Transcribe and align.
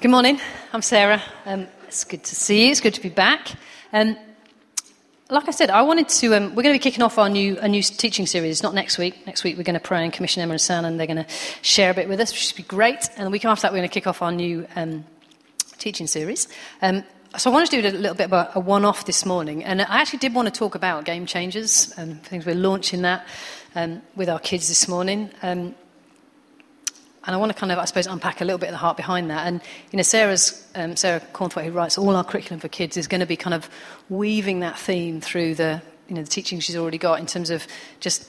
Good 0.00 0.12
morning. 0.12 0.38
I'm 0.72 0.80
Sarah. 0.80 1.20
Um, 1.44 1.66
it's 1.88 2.04
good 2.04 2.22
to 2.22 2.36
see 2.36 2.66
you. 2.66 2.70
It's 2.70 2.80
good 2.80 2.94
to 2.94 3.00
be 3.00 3.08
back. 3.08 3.50
Um, 3.92 4.16
like 5.28 5.48
I 5.48 5.50
said, 5.50 5.70
I 5.70 5.82
wanted 5.82 6.08
to. 6.08 6.36
Um, 6.36 6.54
we're 6.54 6.62
going 6.62 6.72
to 6.72 6.78
be 6.78 6.82
kicking 6.82 7.02
off 7.02 7.18
our 7.18 7.28
new 7.28 7.58
a 7.58 7.66
new 7.66 7.82
teaching 7.82 8.24
series. 8.24 8.62
Not 8.62 8.74
next 8.74 8.96
week. 8.96 9.26
Next 9.26 9.42
week 9.42 9.56
we're 9.56 9.64
going 9.64 9.74
to 9.74 9.80
pray 9.80 10.04
and 10.04 10.12
commission 10.12 10.40
Emma 10.40 10.52
and 10.52 10.60
San, 10.60 10.84
and 10.84 11.00
they're 11.00 11.08
going 11.08 11.24
to 11.24 11.26
share 11.62 11.90
a 11.90 11.94
bit 11.94 12.08
with 12.08 12.20
us, 12.20 12.30
which 12.30 12.46
should 12.46 12.56
be 12.56 12.62
great. 12.62 13.08
And 13.16 13.26
the 13.26 13.30
week 13.30 13.44
after 13.44 13.62
that, 13.62 13.72
we're 13.72 13.78
going 13.78 13.88
to 13.88 13.92
kick 13.92 14.06
off 14.06 14.22
our 14.22 14.30
new 14.30 14.68
um, 14.76 15.04
teaching 15.78 16.06
series. 16.06 16.46
Um, 16.80 17.02
so 17.36 17.50
I 17.50 17.54
wanted 17.54 17.70
to 17.70 17.82
do 17.82 17.88
a 17.88 17.98
little 17.98 18.14
bit 18.14 18.32
of 18.32 18.50
a, 18.54 18.60
one-off 18.60 19.04
this 19.04 19.26
morning, 19.26 19.64
and 19.64 19.82
I 19.82 20.00
actually 20.00 20.20
did 20.20 20.32
want 20.32 20.46
to 20.46 20.56
talk 20.56 20.76
about 20.76 21.06
game 21.06 21.26
changers 21.26 21.92
and 21.96 22.22
things. 22.22 22.46
We're 22.46 22.54
launching 22.54 23.02
that 23.02 23.26
um, 23.74 24.02
with 24.14 24.28
our 24.28 24.38
kids 24.38 24.68
this 24.68 24.86
morning. 24.86 25.30
And 27.28 27.34
I 27.34 27.38
want 27.38 27.52
to 27.52 27.58
kind 27.58 27.70
of, 27.70 27.78
I 27.78 27.84
suppose, 27.84 28.06
unpack 28.06 28.40
a 28.40 28.44
little 28.46 28.58
bit 28.58 28.68
of 28.68 28.72
the 28.72 28.78
heart 28.78 28.96
behind 28.96 29.28
that. 29.28 29.46
And, 29.46 29.60
you 29.90 29.98
know, 29.98 30.02
Sarah's, 30.02 30.66
um, 30.74 30.96
Sarah 30.96 31.20
Cornthwaite, 31.34 31.66
who 31.66 31.72
writes 31.72 31.98
all 31.98 32.16
our 32.16 32.24
curriculum 32.24 32.58
for 32.58 32.68
kids, 32.68 32.96
is 32.96 33.06
going 33.06 33.20
to 33.20 33.26
be 33.26 33.36
kind 33.36 33.52
of 33.52 33.68
weaving 34.08 34.60
that 34.60 34.78
theme 34.78 35.20
through 35.20 35.56
the, 35.56 35.82
you 36.08 36.14
know, 36.14 36.22
the 36.22 36.28
teaching 36.28 36.58
she's 36.58 36.74
already 36.74 36.96
got 36.96 37.20
in 37.20 37.26
terms 37.26 37.50
of 37.50 37.66
just, 38.00 38.26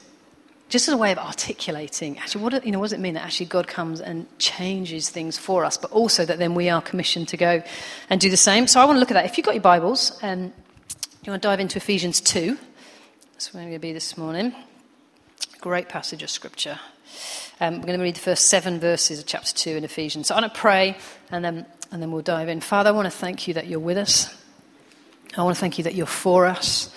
just 0.68 0.86
as 0.86 0.92
a 0.92 0.98
way 0.98 1.12
of 1.12 1.16
articulating, 1.16 2.18
actually, 2.18 2.44
what, 2.44 2.66
you 2.66 2.72
know, 2.72 2.78
what 2.78 2.84
does 2.84 2.92
it 2.92 3.00
mean 3.00 3.14
that 3.14 3.24
actually 3.24 3.46
God 3.46 3.66
comes 3.66 4.02
and 4.02 4.26
changes 4.38 5.08
things 5.08 5.38
for 5.38 5.64
us, 5.64 5.78
but 5.78 5.90
also 5.92 6.26
that 6.26 6.38
then 6.38 6.54
we 6.54 6.68
are 6.68 6.82
commissioned 6.82 7.28
to 7.28 7.38
go 7.38 7.62
and 8.10 8.20
do 8.20 8.28
the 8.28 8.36
same. 8.36 8.66
So 8.66 8.82
I 8.82 8.84
want 8.84 8.96
to 8.96 9.00
look 9.00 9.10
at 9.10 9.14
that. 9.14 9.24
If 9.24 9.38
you've 9.38 9.46
got 9.46 9.54
your 9.54 9.62
Bibles, 9.62 10.22
um, 10.22 10.52
you 11.24 11.32
want 11.32 11.42
to 11.42 11.48
dive 11.48 11.58
into 11.58 11.78
Ephesians 11.78 12.20
2. 12.20 12.54
That's 13.32 13.54
where 13.54 13.62
we're 13.62 13.70
going 13.70 13.78
to 13.78 13.78
be 13.80 13.94
this 13.94 14.18
morning. 14.18 14.54
Great 15.62 15.88
passage 15.88 16.22
of 16.22 16.28
Scripture. 16.28 16.78
Um, 17.62 17.74
we're 17.76 17.86
going 17.86 17.98
to 17.98 18.02
read 18.02 18.16
the 18.16 18.20
first 18.20 18.48
seven 18.48 18.80
verses 18.80 19.18
of 19.20 19.26
chapter 19.26 19.52
2 19.52 19.76
in 19.76 19.84
Ephesians. 19.84 20.28
So 20.28 20.34
I'm 20.34 20.40
going 20.40 20.50
to 20.50 20.56
pray 20.56 20.96
and 21.30 21.44
then, 21.44 21.66
and 21.92 22.00
then 22.00 22.10
we'll 22.10 22.22
dive 22.22 22.48
in. 22.48 22.60
Father, 22.60 22.88
I 22.88 22.92
want 22.92 23.04
to 23.04 23.10
thank 23.10 23.46
you 23.46 23.54
that 23.54 23.66
you're 23.66 23.78
with 23.78 23.98
us. 23.98 24.34
I 25.36 25.42
want 25.42 25.56
to 25.56 25.60
thank 25.60 25.76
you 25.76 25.84
that 25.84 25.94
you're 25.94 26.06
for 26.06 26.46
us, 26.46 26.92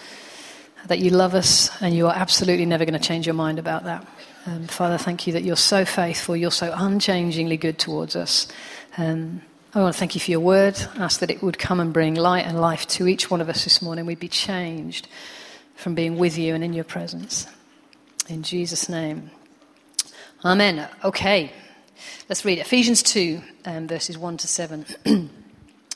that 0.87 0.99
you 0.99 1.09
love 1.09 1.35
us, 1.35 1.69
and 1.81 1.93
you 1.93 2.07
are 2.07 2.15
absolutely 2.15 2.65
never 2.65 2.85
going 2.85 2.99
to 2.99 3.05
change 3.05 3.27
your 3.27 3.35
mind 3.35 3.59
about 3.59 3.83
that. 3.83 4.07
Um, 4.45 4.67
Father, 4.67 4.97
thank 4.97 5.27
you 5.27 5.33
that 5.33 5.43
you're 5.43 5.55
so 5.55 5.83
faithful, 5.83 6.35
you're 6.35 6.49
so 6.49 6.73
unchangingly 6.75 7.57
good 7.57 7.77
towards 7.77 8.15
us. 8.15 8.47
Um, 8.97 9.41
I 9.75 9.81
want 9.81 9.93
to 9.93 9.99
thank 9.99 10.15
you 10.15 10.21
for 10.21 10.31
your 10.31 10.39
word. 10.39 10.77
Ask 10.97 11.19
that 11.19 11.29
it 11.29 11.41
would 11.43 11.59
come 11.59 11.79
and 11.79 11.91
bring 11.91 12.15
light 12.15 12.45
and 12.45 12.59
life 12.59 12.87
to 12.87 13.07
each 13.07 13.29
one 13.29 13.41
of 13.41 13.49
us 13.49 13.65
this 13.65 13.81
morning. 13.81 14.05
We'd 14.05 14.19
be 14.19 14.29
changed 14.29 15.07
from 15.75 15.93
being 15.93 16.17
with 16.17 16.37
you 16.37 16.55
and 16.55 16.63
in 16.63 16.73
your 16.73 16.83
presence. 16.83 17.47
In 18.29 18.43
Jesus' 18.43 18.87
name. 18.87 19.29
Amen. 20.45 20.89
Okay. 21.05 21.53
Let's 22.27 22.43
read 22.43 22.59
Ephesians 22.59 23.01
2, 23.01 23.41
um, 23.63 23.87
verses 23.87 24.17
1 24.17 24.37
to 24.37 24.47
7. 24.47 24.85
it 25.05 25.29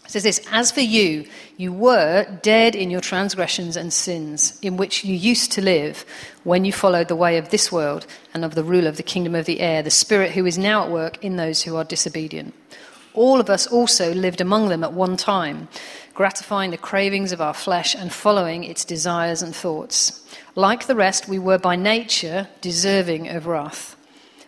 says 0.08 0.23
this 0.23 0.39
As 0.54 0.72
for 0.72 0.80
you, 0.80 1.28
you 1.58 1.73
were 1.73 2.26
dead 2.44 2.73
in 2.73 2.89
your 2.89 3.02
transgressions 3.02 3.76
and 3.76 3.92
sins, 3.92 4.58
in 4.62 4.78
which 4.78 5.04
you 5.04 5.14
used 5.16 5.52
to 5.54 5.62
live 5.62 6.06
when 6.45 6.64
you 6.64 6.72
followed 6.72 7.09
the 7.09 7.16
way 7.16 7.38
of 7.38 7.50
this 7.50 7.73
world 7.73 8.08
and 8.34 8.45
of 8.45 8.56
the 8.56 8.64
ruler 8.64 8.88
of 8.88 8.95
the 8.95 9.04
kingdom 9.04 9.36
of 9.36 9.48
the 9.48 9.59
air, 9.59 9.84
the 9.84 9.89
spirit 9.89 10.31
who 10.31 10.45
is 10.45 10.58
now 10.58 10.86
at 10.86 10.92
work 10.92 11.22
in 11.22 11.36
those 11.36 11.64
who 11.64 11.76
are 11.76 11.84
disobedient. 11.84 12.54
All 13.14 13.42
of 13.42 13.50
us 13.50 13.67
also 13.67 14.14
lived 14.14 14.39
among 14.39 14.70
them 14.70 14.82
at 14.82 14.94
one 14.94 15.17
time, 15.17 15.67
gratifying 16.14 16.72
the 16.72 16.78
cravings 16.78 17.34
of 17.34 17.42
our 17.42 17.54
flesh 17.54 17.95
and 17.95 18.14
following 18.14 18.64
its 18.64 18.86
desires 18.86 19.42
and 19.42 19.54
thoughts. 19.54 20.26
Like 20.56 20.88
the 20.88 20.95
rest, 20.95 21.28
we 21.28 21.38
were 21.38 21.58
by 21.58 21.76
nature 21.76 22.48
deserving 22.61 23.28
of 23.28 23.45
wrath. 23.45 23.97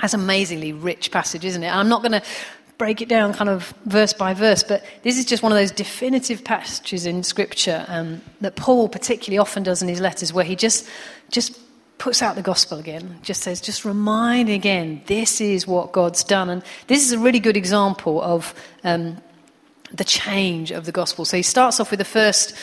That's 0.00 0.14
amazingly 0.14 0.72
rich 0.72 1.10
passage, 1.10 1.44
isn't 1.44 1.62
it? 1.62 1.68
I'm 1.68 1.88
not 1.88 2.02
going 2.02 2.12
to 2.12 2.22
break 2.78 3.00
it 3.00 3.08
down 3.08 3.32
kind 3.32 3.48
of 3.48 3.72
verse 3.84 4.12
by 4.12 4.34
verse, 4.34 4.62
but 4.62 4.84
this 5.02 5.18
is 5.18 5.24
just 5.24 5.42
one 5.42 5.52
of 5.52 5.56
those 5.58 5.70
definitive 5.70 6.42
passages 6.42 7.06
in 7.06 7.22
Scripture 7.22 7.84
um, 7.88 8.20
that 8.40 8.56
Paul 8.56 8.88
particularly 8.88 9.38
often 9.38 9.62
does 9.62 9.82
in 9.82 9.88
his 9.88 10.00
letters, 10.00 10.32
where 10.32 10.44
he 10.44 10.56
just 10.56 10.88
just 11.30 11.58
puts 11.98 12.22
out 12.22 12.34
the 12.34 12.42
gospel 12.42 12.78
again, 12.78 13.18
just 13.22 13.42
says, 13.42 13.60
just 13.60 13.84
remind 13.84 14.48
again, 14.48 15.00
this 15.06 15.40
is 15.40 15.66
what 15.66 15.92
God's 15.92 16.24
done, 16.24 16.50
and 16.50 16.62
this 16.88 17.04
is 17.04 17.12
a 17.12 17.18
really 17.18 17.38
good 17.38 17.56
example 17.56 18.20
of 18.20 18.52
um, 18.82 19.16
the 19.92 20.04
change 20.04 20.72
of 20.72 20.86
the 20.86 20.92
gospel. 20.92 21.24
So 21.24 21.36
he 21.36 21.42
starts 21.42 21.78
off 21.78 21.90
with 21.90 21.98
the 21.98 22.04
first 22.04 22.54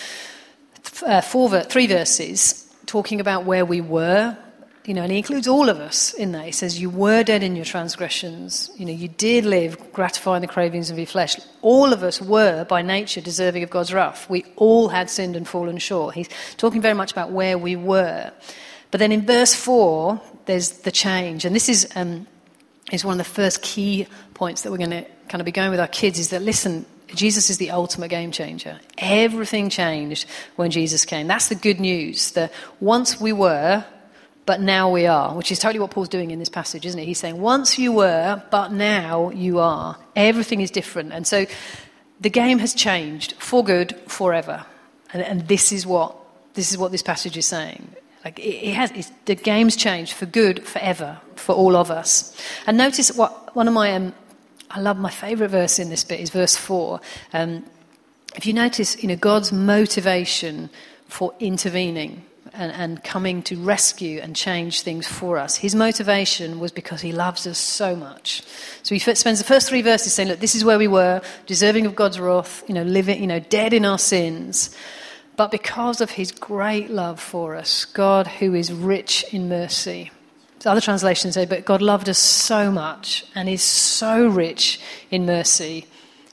uh, 1.05 1.21
four, 1.21 1.61
three 1.61 1.87
verses 1.87 2.71
talking 2.85 3.21
about 3.21 3.45
where 3.45 3.65
we 3.65 3.79
were 3.79 4.37
you 4.85 4.95
know, 4.95 5.03
and 5.03 5.11
he 5.11 5.19
includes 5.19 5.47
all 5.47 5.69
of 5.69 5.79
us 5.79 6.11
in 6.13 6.31
that. 6.31 6.45
He 6.45 6.51
says, 6.51 6.79
You 6.81 6.89
were 6.89 7.23
dead 7.23 7.43
in 7.43 7.55
your 7.55 7.65
transgressions. 7.65 8.71
You 8.77 8.85
know, 8.85 8.91
you 8.91 9.07
did 9.07 9.45
live 9.45 9.93
gratifying 9.93 10.41
the 10.41 10.47
cravings 10.47 10.89
of 10.89 10.97
your 10.97 11.05
flesh. 11.05 11.39
All 11.61 11.93
of 11.93 12.01
us 12.01 12.19
were, 12.19 12.65
by 12.65 12.81
nature, 12.81 13.21
deserving 13.21 13.61
of 13.61 13.69
God's 13.69 13.93
wrath. 13.93 14.27
We 14.29 14.43
all 14.55 14.89
had 14.89 15.09
sinned 15.09 15.35
and 15.35 15.47
fallen 15.47 15.77
short. 15.77 16.15
He's 16.15 16.29
talking 16.57 16.81
very 16.81 16.95
much 16.95 17.11
about 17.11 17.31
where 17.31 17.57
we 17.57 17.75
were. 17.75 18.31
But 18.89 18.97
then 18.97 19.11
in 19.11 19.25
verse 19.25 19.53
4, 19.53 20.19
there's 20.45 20.69
the 20.79 20.91
change. 20.91 21.45
And 21.45 21.55
this 21.55 21.69
is, 21.69 21.87
um, 21.95 22.25
is 22.91 23.05
one 23.05 23.13
of 23.13 23.17
the 23.19 23.23
first 23.23 23.61
key 23.61 24.07
points 24.33 24.63
that 24.63 24.71
we're 24.71 24.77
going 24.77 24.89
to 24.89 25.05
kind 25.29 25.41
of 25.41 25.45
be 25.45 25.51
going 25.51 25.69
with 25.69 25.79
our 25.79 25.87
kids 25.87 26.17
is 26.17 26.29
that, 26.29 26.41
listen, 26.41 26.87
Jesus 27.13 27.49
is 27.49 27.57
the 27.57 27.71
ultimate 27.71 28.09
game 28.09 28.31
changer. 28.31 28.79
Everything 28.97 29.69
changed 29.69 30.25
when 30.55 30.71
Jesus 30.71 31.05
came. 31.05 31.27
That's 31.27 31.49
the 31.49 31.55
good 31.55 31.79
news. 31.79 32.31
That 32.31 32.51
once 32.79 33.19
we 33.19 33.31
were, 33.31 33.85
but 34.45 34.59
now 34.59 34.89
we 34.89 35.05
are, 35.05 35.35
which 35.35 35.51
is 35.51 35.59
totally 35.59 35.79
what 35.79 35.91
Paul's 35.91 36.09
doing 36.09 36.31
in 36.31 36.39
this 36.39 36.49
passage, 36.49 36.85
isn't 36.85 36.99
it? 36.99 37.05
He's 37.05 37.19
saying, 37.19 37.39
once 37.39 37.77
you 37.77 37.91
were, 37.91 38.41
but 38.49 38.71
now 38.71 39.29
you 39.29 39.59
are. 39.59 39.97
Everything 40.15 40.61
is 40.61 40.71
different. 40.71 41.13
And 41.13 41.27
so 41.27 41.45
the 42.19 42.29
game 42.29 42.59
has 42.59 42.73
changed 42.73 43.33
for 43.33 43.63
good 43.63 43.95
forever. 44.07 44.65
And, 45.13 45.21
and 45.21 45.47
this, 45.47 45.71
is 45.71 45.85
what, 45.85 46.15
this 46.55 46.71
is 46.71 46.77
what 46.77 46.91
this 46.91 47.03
passage 47.03 47.37
is 47.37 47.45
saying. 47.45 47.95
Like 48.25 48.39
it, 48.39 48.69
it 48.69 48.73
has, 48.73 49.11
the 49.25 49.35
game's 49.35 49.75
changed 49.75 50.13
for 50.13 50.25
good 50.25 50.65
forever 50.65 51.19
for 51.35 51.53
all 51.53 51.75
of 51.75 51.91
us. 51.91 52.35
And 52.65 52.77
notice 52.77 53.15
what 53.15 53.55
one 53.55 53.67
of 53.67 53.73
my, 53.73 53.93
um, 53.93 54.13
I 54.69 54.79
love 54.79 54.97
my 54.97 55.11
favourite 55.11 55.51
verse 55.51 55.79
in 55.79 55.89
this 55.89 56.03
bit 56.03 56.19
is 56.19 56.29
verse 56.29 56.55
4. 56.55 56.99
Um, 57.33 57.65
if 58.35 58.45
you 58.45 58.53
notice, 58.53 59.01
you 59.01 59.07
know, 59.09 59.15
God's 59.15 59.51
motivation 59.51 60.69
for 61.07 61.33
intervening 61.39 62.25
and, 62.53 62.71
and, 62.71 63.03
coming 63.03 63.41
to 63.43 63.55
rescue 63.57 64.19
and 64.19 64.35
change 64.35 64.81
things 64.81 65.07
for 65.07 65.37
us. 65.37 65.55
His 65.55 65.73
motivation 65.73 66.59
was 66.59 66.71
because 66.71 67.01
he 67.01 67.11
loves 67.11 67.47
us 67.47 67.57
so 67.57 67.95
much. 67.95 68.43
So 68.83 68.95
he 68.95 68.99
spends 68.99 69.39
the 69.39 69.45
first 69.45 69.69
three 69.69 69.81
verses 69.81 70.13
saying, 70.13 70.29
Look, 70.29 70.39
this 70.39 70.55
is 70.55 70.65
where 70.65 70.77
we 70.77 70.87
were, 70.87 71.21
deserving 71.45 71.85
of 71.85 71.95
God's 71.95 72.19
wrath, 72.19 72.63
you 72.67 72.73
know, 72.73 72.83
living, 72.83 73.21
you 73.21 73.27
know, 73.27 73.39
dead 73.39 73.73
in 73.73 73.85
our 73.85 73.99
sins. 73.99 74.75
But 75.37 75.51
because 75.51 76.01
of 76.01 76.11
his 76.11 76.31
great 76.31 76.89
love 76.89 77.19
for 77.19 77.55
us, 77.55 77.85
God, 77.85 78.27
who 78.27 78.53
is 78.53 78.71
rich 78.71 79.25
in 79.31 79.49
mercy, 79.49 80.11
other 80.65 80.81
translations 80.81 81.33
say, 81.33 81.45
But 81.45 81.65
God 81.65 81.81
loved 81.81 82.09
us 82.09 82.19
so 82.19 82.71
much 82.71 83.25
and 83.33 83.49
is 83.49 83.63
so 83.63 84.27
rich 84.27 84.79
in 85.09 85.25
mercy 85.25 85.87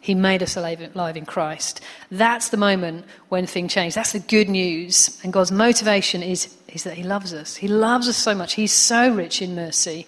he 0.09 0.15
made 0.15 0.43
us 0.43 0.57
alive 0.57 1.19
in 1.19 1.27
Christ. 1.27 1.83
That's 2.11 2.49
the 2.49 2.57
moment 2.57 3.05
when 3.29 3.45
things 3.45 3.75
change. 3.75 3.95
That's 3.95 4.13
the 4.13 4.21
good 4.21 4.49
news. 4.49 5.21
And 5.23 5.35
God's 5.35 5.53
motivation 5.53 6.23
is, 6.23 6.57
is 6.69 6.85
that 6.85 6.95
He 6.95 7.03
loves 7.03 7.35
us. 7.35 7.57
He 7.57 7.69
loves 7.69 8.09
us 8.09 8.17
so 8.17 8.35
much. 8.35 8.55
He's 8.55 8.73
so 8.73 9.13
rich 9.13 9.43
in 9.43 9.55
mercy. 9.55 10.07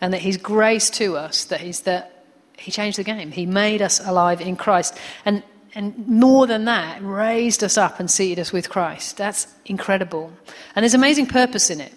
And 0.00 0.14
that 0.14 0.22
His 0.22 0.38
grace 0.38 0.88
to 0.92 1.18
us, 1.18 1.44
that 1.44 1.60
He's 1.60 1.80
that 1.80 2.24
He 2.56 2.70
changed 2.70 2.96
the 2.96 3.04
game. 3.04 3.30
He 3.30 3.44
made 3.44 3.82
us 3.82 4.00
alive 4.00 4.40
in 4.40 4.56
Christ. 4.56 4.98
And, 5.26 5.42
and 5.74 6.08
more 6.08 6.46
than 6.46 6.64
that, 6.64 7.02
raised 7.02 7.62
us 7.62 7.76
up 7.76 8.00
and 8.00 8.10
seated 8.10 8.40
us 8.40 8.52
with 8.52 8.70
Christ. 8.70 9.18
That's 9.18 9.48
incredible. 9.66 10.32
And 10.74 10.82
there's 10.82 10.94
amazing 10.94 11.26
purpose 11.26 11.68
in 11.68 11.82
it. 11.82 11.92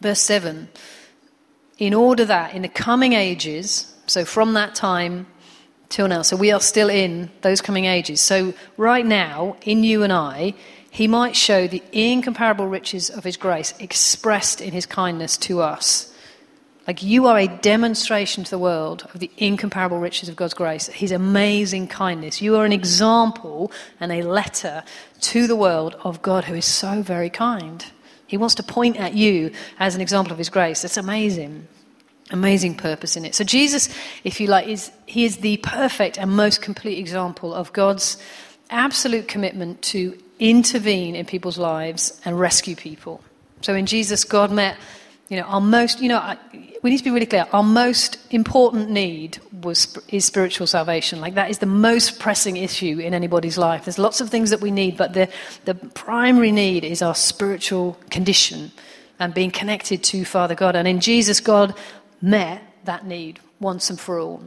Verse 0.00 0.20
7 0.22 0.68
In 1.78 1.94
order 1.94 2.24
that 2.24 2.52
in 2.52 2.62
the 2.62 2.68
coming 2.68 3.12
ages, 3.12 3.94
so 4.08 4.24
from 4.24 4.54
that 4.54 4.74
time 4.74 5.28
till 5.88 6.08
now. 6.08 6.22
So 6.22 6.36
we 6.36 6.52
are 6.52 6.60
still 6.60 6.90
in 6.90 7.30
those 7.42 7.60
coming 7.60 7.86
ages. 7.86 8.20
So 8.20 8.54
right 8.76 9.06
now, 9.06 9.56
in 9.62 9.84
you 9.84 10.02
and 10.02 10.12
I, 10.12 10.54
he 10.90 11.06
might 11.06 11.36
show 11.36 11.66
the 11.66 11.82
incomparable 11.92 12.66
riches 12.66 13.10
of 13.10 13.24
his 13.24 13.36
grace 13.36 13.74
expressed 13.78 14.60
in 14.60 14.72
his 14.72 14.86
kindness 14.86 15.36
to 15.38 15.60
us. 15.60 16.12
Like 16.88 17.02
you 17.02 17.26
are 17.26 17.38
a 17.38 17.46
demonstration 17.46 18.44
to 18.44 18.50
the 18.50 18.58
world 18.58 19.06
of 19.12 19.20
the 19.20 19.30
incomparable 19.36 19.98
riches 19.98 20.30
of 20.30 20.36
God's 20.36 20.54
grace, 20.54 20.86
His 20.86 21.12
amazing 21.12 21.88
kindness. 21.88 22.40
You 22.40 22.56
are 22.56 22.64
an 22.64 22.72
example 22.72 23.70
and 24.00 24.10
a 24.10 24.22
letter 24.22 24.82
to 25.20 25.46
the 25.46 25.54
world 25.54 25.96
of 26.02 26.22
God 26.22 26.44
who 26.44 26.54
is 26.54 26.64
so 26.64 27.02
very 27.02 27.28
kind. 27.28 27.84
He 28.26 28.38
wants 28.38 28.54
to 28.54 28.62
point 28.62 28.96
at 28.96 29.12
you 29.12 29.52
as 29.78 29.94
an 29.94 30.00
example 30.00 30.32
of 30.32 30.38
His 30.38 30.48
grace. 30.48 30.82
It's 30.82 30.96
amazing. 30.96 31.68
Amazing 32.30 32.74
purpose 32.76 33.16
in 33.16 33.24
it. 33.24 33.34
So 33.34 33.42
Jesus, 33.42 33.88
if 34.22 34.40
you 34.40 34.48
like, 34.48 34.68
is 34.68 34.90
he 35.06 35.24
is 35.24 35.38
the 35.38 35.56
perfect 35.58 36.18
and 36.18 36.30
most 36.30 36.60
complete 36.60 36.98
example 36.98 37.54
of 37.54 37.72
God's 37.72 38.18
absolute 38.70 39.28
commitment 39.28 39.80
to 39.82 40.18
intervene 40.38 41.16
in 41.16 41.26
people's 41.26 41.58
lives 41.58 42.20
and 42.24 42.38
rescue 42.38 42.76
people. 42.76 43.22
So 43.62 43.74
in 43.74 43.86
Jesus, 43.86 44.24
God 44.24 44.52
met, 44.52 44.76
you 45.28 45.36
know, 45.36 45.44
our 45.44 45.60
most, 45.60 46.00
you 46.00 46.08
know, 46.08 46.36
we 46.82 46.90
need 46.90 46.98
to 46.98 47.04
be 47.04 47.10
really 47.10 47.26
clear. 47.26 47.46
Our 47.52 47.62
most 47.62 48.18
important 48.30 48.90
need 48.90 49.38
was 49.62 49.98
is 50.08 50.24
spiritual 50.24 50.66
salvation. 50.66 51.20
Like 51.20 51.34
that 51.34 51.50
is 51.50 51.58
the 51.58 51.66
most 51.66 52.18
pressing 52.18 52.56
issue 52.56 52.98
in 52.98 53.14
anybody's 53.14 53.58
life. 53.58 53.84
There's 53.84 53.98
lots 53.98 54.20
of 54.20 54.30
things 54.30 54.50
that 54.50 54.60
we 54.60 54.70
need, 54.70 54.96
but 54.96 55.14
the 55.14 55.28
the 55.64 55.74
primary 55.74 56.52
need 56.52 56.84
is 56.84 57.02
our 57.02 57.14
spiritual 57.14 57.98
condition 58.10 58.70
and 59.18 59.34
being 59.34 59.50
connected 59.50 60.04
to 60.04 60.24
Father 60.24 60.54
God. 60.54 60.76
And 60.76 60.86
in 60.86 61.00
Jesus, 61.00 61.40
God 61.40 61.74
met 62.20 62.62
that 62.84 63.06
need 63.06 63.40
once 63.60 63.90
and 63.90 63.98
for 63.98 64.18
all. 64.18 64.42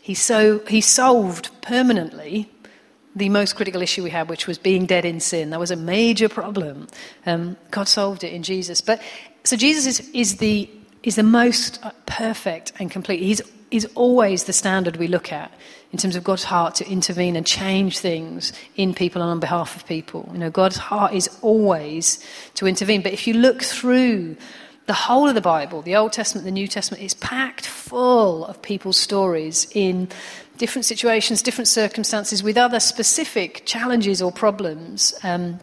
He 0.00 0.14
so 0.14 0.60
he 0.60 0.80
solved 0.80 1.50
permanently 1.60 2.50
the 3.14 3.28
most 3.28 3.56
critical 3.56 3.82
issue 3.82 4.02
we 4.02 4.10
had, 4.10 4.28
which 4.28 4.46
was 4.46 4.58
being 4.58 4.86
dead 4.86 5.04
in 5.04 5.20
sin. 5.20 5.50
That 5.50 5.60
was 5.60 5.70
a 5.70 5.76
major 5.76 6.28
problem. 6.28 6.86
Um, 7.26 7.56
God 7.70 7.88
solved 7.88 8.24
it 8.24 8.32
in 8.32 8.42
Jesus. 8.42 8.80
But 8.80 9.02
so 9.44 9.56
Jesus 9.56 9.86
is, 9.86 10.10
is 10.14 10.36
the 10.36 10.70
is 11.02 11.16
the 11.16 11.22
most 11.22 11.82
perfect 12.06 12.72
and 12.78 12.90
complete. 12.90 13.20
He's 13.20 13.42
is 13.70 13.86
always 13.94 14.44
the 14.44 14.52
standard 14.52 14.96
we 14.96 15.08
look 15.08 15.30
at 15.30 15.52
in 15.92 15.98
terms 15.98 16.16
of 16.16 16.24
God's 16.24 16.44
heart 16.44 16.74
to 16.76 16.88
intervene 16.88 17.36
and 17.36 17.46
change 17.46 17.98
things 17.98 18.52
in 18.76 18.94
people 18.94 19.20
and 19.22 19.30
on 19.30 19.40
behalf 19.40 19.76
of 19.76 19.86
people. 19.86 20.28
You 20.32 20.38
know, 20.38 20.50
God's 20.50 20.76
heart 20.76 21.12
is 21.12 21.28
always 21.42 22.24
to 22.54 22.66
intervene. 22.66 23.02
But 23.02 23.12
if 23.12 23.26
you 23.26 23.34
look 23.34 23.62
through 23.62 24.36
the 24.88 24.94
whole 24.94 25.28
of 25.28 25.34
the 25.34 25.42
Bible, 25.42 25.82
the 25.82 25.94
Old 25.96 26.14
Testament, 26.14 26.46
the 26.46 26.50
New 26.50 26.66
Testament, 26.66 27.02
is 27.02 27.12
packed 27.12 27.66
full 27.66 28.46
of 28.46 28.60
people's 28.62 28.96
stories 28.96 29.70
in 29.74 30.08
different 30.56 30.86
situations, 30.86 31.42
different 31.42 31.68
circumstances, 31.68 32.42
with 32.42 32.56
other 32.56 32.80
specific 32.80 33.66
challenges 33.66 34.22
or 34.22 34.32
problems. 34.32 35.14
Um, 35.22 35.60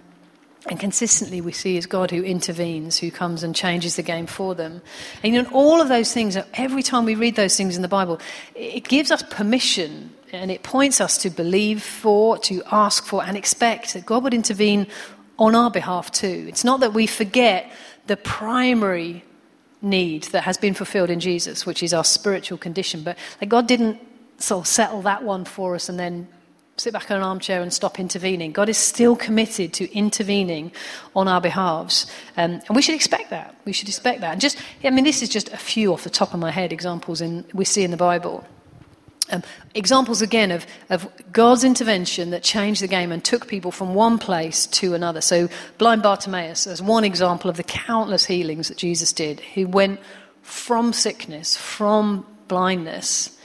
and 0.67 0.79
consistently, 0.79 1.41
we 1.41 1.53
see 1.53 1.75
is 1.75 1.87
God 1.87 2.11
who 2.11 2.21
intervenes, 2.21 2.99
who 2.99 3.09
comes 3.09 3.41
and 3.41 3.55
changes 3.55 3.95
the 3.95 4.03
game 4.03 4.27
for 4.27 4.53
them. 4.53 4.83
And 5.23 5.33
you 5.33 5.41
know, 5.41 5.49
all 5.51 5.81
of 5.81 5.89
those 5.89 6.13
things, 6.13 6.37
every 6.53 6.83
time 6.83 7.03
we 7.03 7.15
read 7.15 7.35
those 7.35 7.57
things 7.57 7.75
in 7.75 7.81
the 7.81 7.87
Bible, 7.87 8.19
it 8.53 8.87
gives 8.87 9.09
us 9.09 9.23
permission 9.23 10.11
and 10.33 10.51
it 10.51 10.61
points 10.61 11.01
us 11.01 11.17
to 11.19 11.31
believe 11.31 11.81
for, 11.81 12.37
to 12.39 12.61
ask 12.71 13.05
for, 13.05 13.23
and 13.23 13.35
expect 13.35 13.95
that 13.95 14.05
God 14.05 14.23
would 14.23 14.35
intervene 14.35 14.85
on 15.39 15.55
our 15.55 15.71
behalf 15.71 16.11
too. 16.11 16.45
It's 16.47 16.63
not 16.63 16.79
that 16.81 16.93
we 16.93 17.07
forget 17.07 17.71
the 18.07 18.17
primary 18.17 19.23
need 19.81 20.23
that 20.25 20.43
has 20.43 20.57
been 20.57 20.73
fulfilled 20.73 21.09
in 21.09 21.19
Jesus, 21.19 21.65
which 21.65 21.83
is 21.83 21.93
our 21.93 22.03
spiritual 22.03 22.57
condition, 22.57 23.03
but 23.03 23.17
that 23.39 23.47
God 23.47 23.67
didn't 23.67 23.99
sort 24.37 24.61
of 24.61 24.67
settle 24.67 25.01
that 25.03 25.23
one 25.23 25.45
for 25.45 25.75
us 25.75 25.89
and 25.89 25.99
then 25.99 26.27
sit 26.77 26.91
back 26.91 27.09
in 27.09 27.15
an 27.15 27.23
armchair 27.23 27.61
and 27.61 27.71
stop 27.71 27.99
intervening. 27.99 28.51
God 28.51 28.67
is 28.67 28.77
still 28.77 29.15
committed 29.15 29.71
to 29.73 29.91
intervening 29.93 30.71
on 31.15 31.27
our 31.27 31.39
behalves. 31.39 32.05
Um, 32.35 32.61
and 32.67 32.75
we 32.75 32.81
should 32.81 32.95
expect 32.95 33.29
that. 33.29 33.55
We 33.63 33.71
should 33.71 33.87
expect 33.87 34.21
that. 34.21 34.33
And 34.33 34.41
just, 34.41 34.57
I 34.83 34.89
mean, 34.89 35.05
this 35.05 35.21
is 35.21 35.29
just 35.29 35.49
a 35.49 35.57
few 35.57 35.93
off 35.93 36.03
the 36.03 36.09
top 36.09 36.33
of 36.33 36.39
my 36.39 36.51
head 36.51 36.73
examples 36.73 37.21
in, 37.21 37.45
we 37.53 37.63
see 37.63 37.83
in 37.83 37.91
the 37.91 37.97
Bible. 37.97 38.45
Um, 39.31 39.41
examples 39.73 40.21
again 40.21 40.51
of, 40.51 40.67
of 40.89 41.09
God's 41.31 41.63
intervention 41.63 42.29
that 42.29 42.43
changed 42.43 42.81
the 42.81 42.87
game 42.87 43.11
and 43.11 43.23
took 43.23 43.47
people 43.47 43.71
from 43.71 43.95
one 43.95 44.19
place 44.19 44.67
to 44.67 44.93
another. 44.93 45.19
So, 45.19 45.49
blind 45.79 46.03
Bartimaeus 46.03 46.67
as 46.67 46.81
one 46.81 47.03
example 47.03 47.49
of 47.49 47.57
the 47.57 47.63
countless 47.63 48.25
healings 48.25 48.67
that 48.67 48.77
Jesus 48.77 49.13
did. 49.13 49.39
He 49.39 49.65
went 49.65 49.99
from 50.43 50.93
sickness, 50.93 51.57
from 51.57 52.25
blindness, 52.47 53.35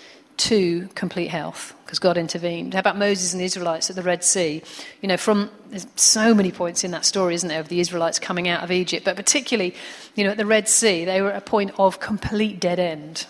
to 0.40 0.88
complete 0.94 1.28
health 1.28 1.74
because 1.84 1.98
God 1.98 2.16
intervened. 2.16 2.72
How 2.72 2.80
about 2.80 2.96
Moses 2.96 3.32
and 3.32 3.40
the 3.40 3.44
Israelites 3.44 3.90
at 3.90 3.96
the 3.96 4.02
Red 4.02 4.24
Sea? 4.24 4.62
You 5.02 5.08
know, 5.08 5.18
from 5.18 5.50
there's 5.68 5.86
so 5.96 6.32
many 6.32 6.50
points 6.50 6.82
in 6.82 6.92
that 6.92 7.04
story, 7.04 7.34
isn't 7.34 7.48
there, 7.48 7.60
of 7.60 7.68
the 7.68 7.80
Israelites 7.80 8.18
coming 8.18 8.48
out 8.48 8.64
of 8.64 8.70
Egypt, 8.70 9.04
but 9.04 9.16
particularly, 9.16 9.74
you 10.14 10.24
know, 10.24 10.30
at 10.30 10.38
the 10.38 10.46
Red 10.46 10.68
Sea, 10.68 11.04
they 11.04 11.20
were 11.20 11.30
at 11.30 11.36
a 11.36 11.44
point 11.44 11.72
of 11.78 12.00
complete 12.00 12.58
dead 12.58 12.78
end. 12.78 13.26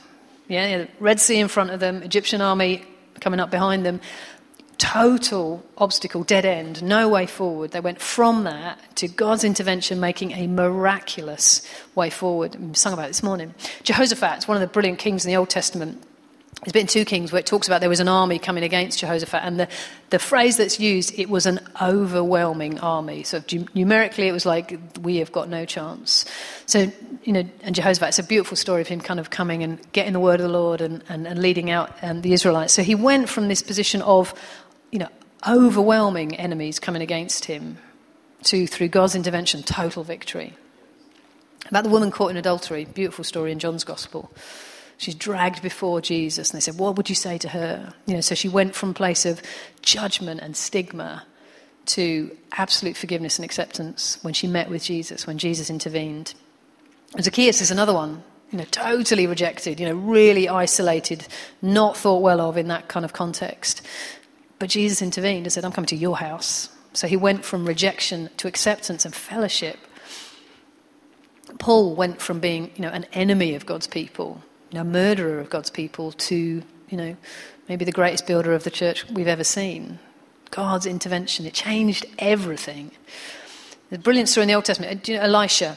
Yeah, 0.51 0.67
yeah 0.67 0.85
Red 0.99 1.21
Sea 1.21 1.39
in 1.39 1.49
front 1.49 1.71
of 1.71 1.81
them, 1.81 2.03
Egyptian 2.03 2.41
army 2.41 2.85
coming 3.21 3.39
up 3.39 3.51
behind 3.51 3.87
them. 3.87 4.01
Total 4.79 5.65
obstacle, 5.79 6.25
dead 6.25 6.45
end, 6.45 6.83
no 6.83 7.09
way 7.09 7.27
forward. 7.27 7.71
They 7.71 7.81
went 7.81 8.01
from 8.01 8.45
that 8.45 8.79
to 8.97 9.09
God's 9.09 9.45
intervention, 9.45 10.01
making 10.01 10.33
a 10.33 10.47
miraculous 10.47 11.63
way 11.95 12.11
forward. 12.11 12.57
We 12.57 12.75
sung 12.75 12.95
about 12.95 13.09
this 13.09 13.23
morning. 13.23 13.55
Jehoshaphat, 13.85 14.49
one 14.49 14.57
of 14.57 14.61
the 14.61 14.67
brilliant 14.67 14.99
kings 14.99 15.25
in 15.25 15.31
the 15.31 15.37
Old 15.37 15.51
Testament, 15.51 16.03
there's 16.63 16.73
been 16.73 16.87
two 16.87 17.07
kings 17.07 17.33
where 17.33 17.41
it 17.41 17.47
talks 17.47 17.69
about 17.69 17.81
there 17.81 17.89
was 17.89 18.01
an 18.01 18.09
army 18.09 18.39
coming 18.39 18.65
against 18.65 18.99
Jehoshaphat, 18.99 19.41
and 19.43 19.61
the, 19.61 19.69
the 20.11 20.19
phrase 20.19 20.59
that's 20.59 20.79
used, 20.79 21.19
it 21.19 21.31
was 21.31 21.47
an 21.47 21.59
overwhelming 21.81 22.79
army. 22.81 23.23
So 23.23 23.43
numerically, 23.75 24.29
it 24.29 24.33
was 24.33 24.45
like, 24.45 24.79
we 25.01 25.17
have 25.17 25.33
got 25.33 25.49
no 25.49 25.65
chance. 25.65 26.27
So, 26.67 26.93
you 27.25 27.33
know, 27.33 27.49
and 27.63 27.75
Jehoshaphat, 27.75 28.09
it's 28.09 28.19
a 28.19 28.25
beautiful 28.25 28.59
story 28.59 28.83
of 28.83 28.89
him 28.89 29.01
kind 29.01 29.19
of 29.19 29.31
coming 29.31 29.63
and 29.63 29.81
getting 29.93 30.13
the 30.13 30.21
word 30.21 30.39
of 30.41 30.47
the 30.47 30.53
Lord 30.53 30.83
and, 30.83 31.03
and, 31.09 31.27
and 31.27 31.41
leading 31.41 31.71
out 31.71 31.97
um, 32.03 32.21
the 32.21 32.35
Israelites. 32.35 32.75
So 32.75 32.83
he 32.83 32.95
went 32.95 33.31
from 33.31 33.49
this 33.49 33.63
position 33.63 34.03
of, 34.03 34.35
you 34.93 34.99
know, 34.99 35.09
overwhelming 35.49 36.37
enemies 36.37 36.79
coming 36.79 37.01
against 37.01 37.47
him 37.47 37.79
to, 38.43 38.67
through 38.67 38.89
God's 38.89 39.15
intervention, 39.15 39.63
total 39.63 40.05
victory. 40.05 40.55
About 41.71 41.85
the 41.85 41.91
woman 41.91 42.11
caught 42.11 42.31
in 42.31 42.37
adultery, 42.37 42.85
beautiful 42.85 43.25
story 43.25 43.51
in 43.51 43.59
John's 43.59 43.85
Gospel. 43.85 44.31
She's 45.01 45.15
dragged 45.15 45.63
before 45.63 46.03
Jesus, 46.03 46.51
and 46.51 46.59
they 46.59 46.61
said, 46.61 46.77
What 46.77 46.97
would 46.97 47.09
you 47.09 47.15
say 47.15 47.39
to 47.39 47.49
her? 47.49 47.95
You 48.05 48.13
know, 48.13 48.21
so 48.21 48.35
she 48.35 48.51
went 48.51 48.75
from 48.75 48.91
a 48.91 48.93
place 48.93 49.25
of 49.25 49.41
judgment 49.81 50.43
and 50.43 50.55
stigma 50.55 51.25
to 51.87 52.37
absolute 52.53 52.99
forgiveness 52.99 53.39
and 53.39 53.45
acceptance 53.47 54.19
when 54.21 54.35
she 54.35 54.47
met 54.47 54.69
with 54.69 54.85
Jesus, 54.85 55.27
when 55.27 55.39
Jesus 55.39 55.71
intervened. 55.71 56.35
And 57.15 57.25
Zacchaeus 57.25 57.63
is 57.63 57.71
another 57.71 57.95
one, 57.95 58.23
you 58.51 58.59
know, 58.59 58.67
totally 58.71 59.27
rejected, 59.27 59.81
you 59.81 59.87
know, 59.87 59.95
really 59.95 60.51
isolated, 60.51 61.27
not 61.63 61.97
thought 61.97 62.21
well 62.21 62.39
of 62.39 62.59
in 62.59 62.69
that 62.69 62.89
kind 62.89 63.07
of 63.07 63.15
context. 63.15 63.81
But 64.59 64.69
Jesus 64.69 65.01
intervened 65.01 65.47
and 65.47 65.53
said, 65.53 65.65
I'm 65.65 65.73
coming 65.73 65.87
to 65.87 65.97
your 65.97 66.19
house. 66.19 66.69
So 66.93 67.07
he 67.07 67.17
went 67.17 67.47
from 67.47 67.65
rejection 67.65 68.29
to 68.37 68.49
acceptance 68.49 69.07
and 69.07 69.15
fellowship. 69.15 69.79
Paul 71.59 71.95
went 71.95 72.21
from 72.21 72.39
being, 72.39 72.71
you 72.77 72.83
know, 72.83 72.91
an 72.91 73.07
enemy 73.15 73.55
of 73.55 73.65
God's 73.65 73.87
people 73.87 74.43
you 74.71 74.79
know, 74.79 74.85
murderer 74.85 75.41
of 75.41 75.51
God's 75.51 75.71
people 75.71 76.13
to, 76.13 76.63
you 76.89 76.97
know, 76.97 77.17
maybe 77.69 77.85
the 77.85 77.93
greatest 77.93 78.27
builder 78.27 78.53
of 78.53 78.65
the 78.65 78.71
church 78.71 79.09
we've 79.09 79.29
ever 79.29 79.45
seen. 79.45 79.99
God's 80.51 80.87
intervention, 80.87 81.47
it 81.47 81.55
changed 81.55 82.07
everything. 82.19 82.91
The 83.91 83.99
brilliant 83.99 84.29
story 84.29 84.43
in 84.43 84.49
the 84.49 84.55
Old 84.55 84.65
Testament, 84.65 85.09
you 85.09 85.17
know, 85.17 85.23
Elisha, 85.23 85.77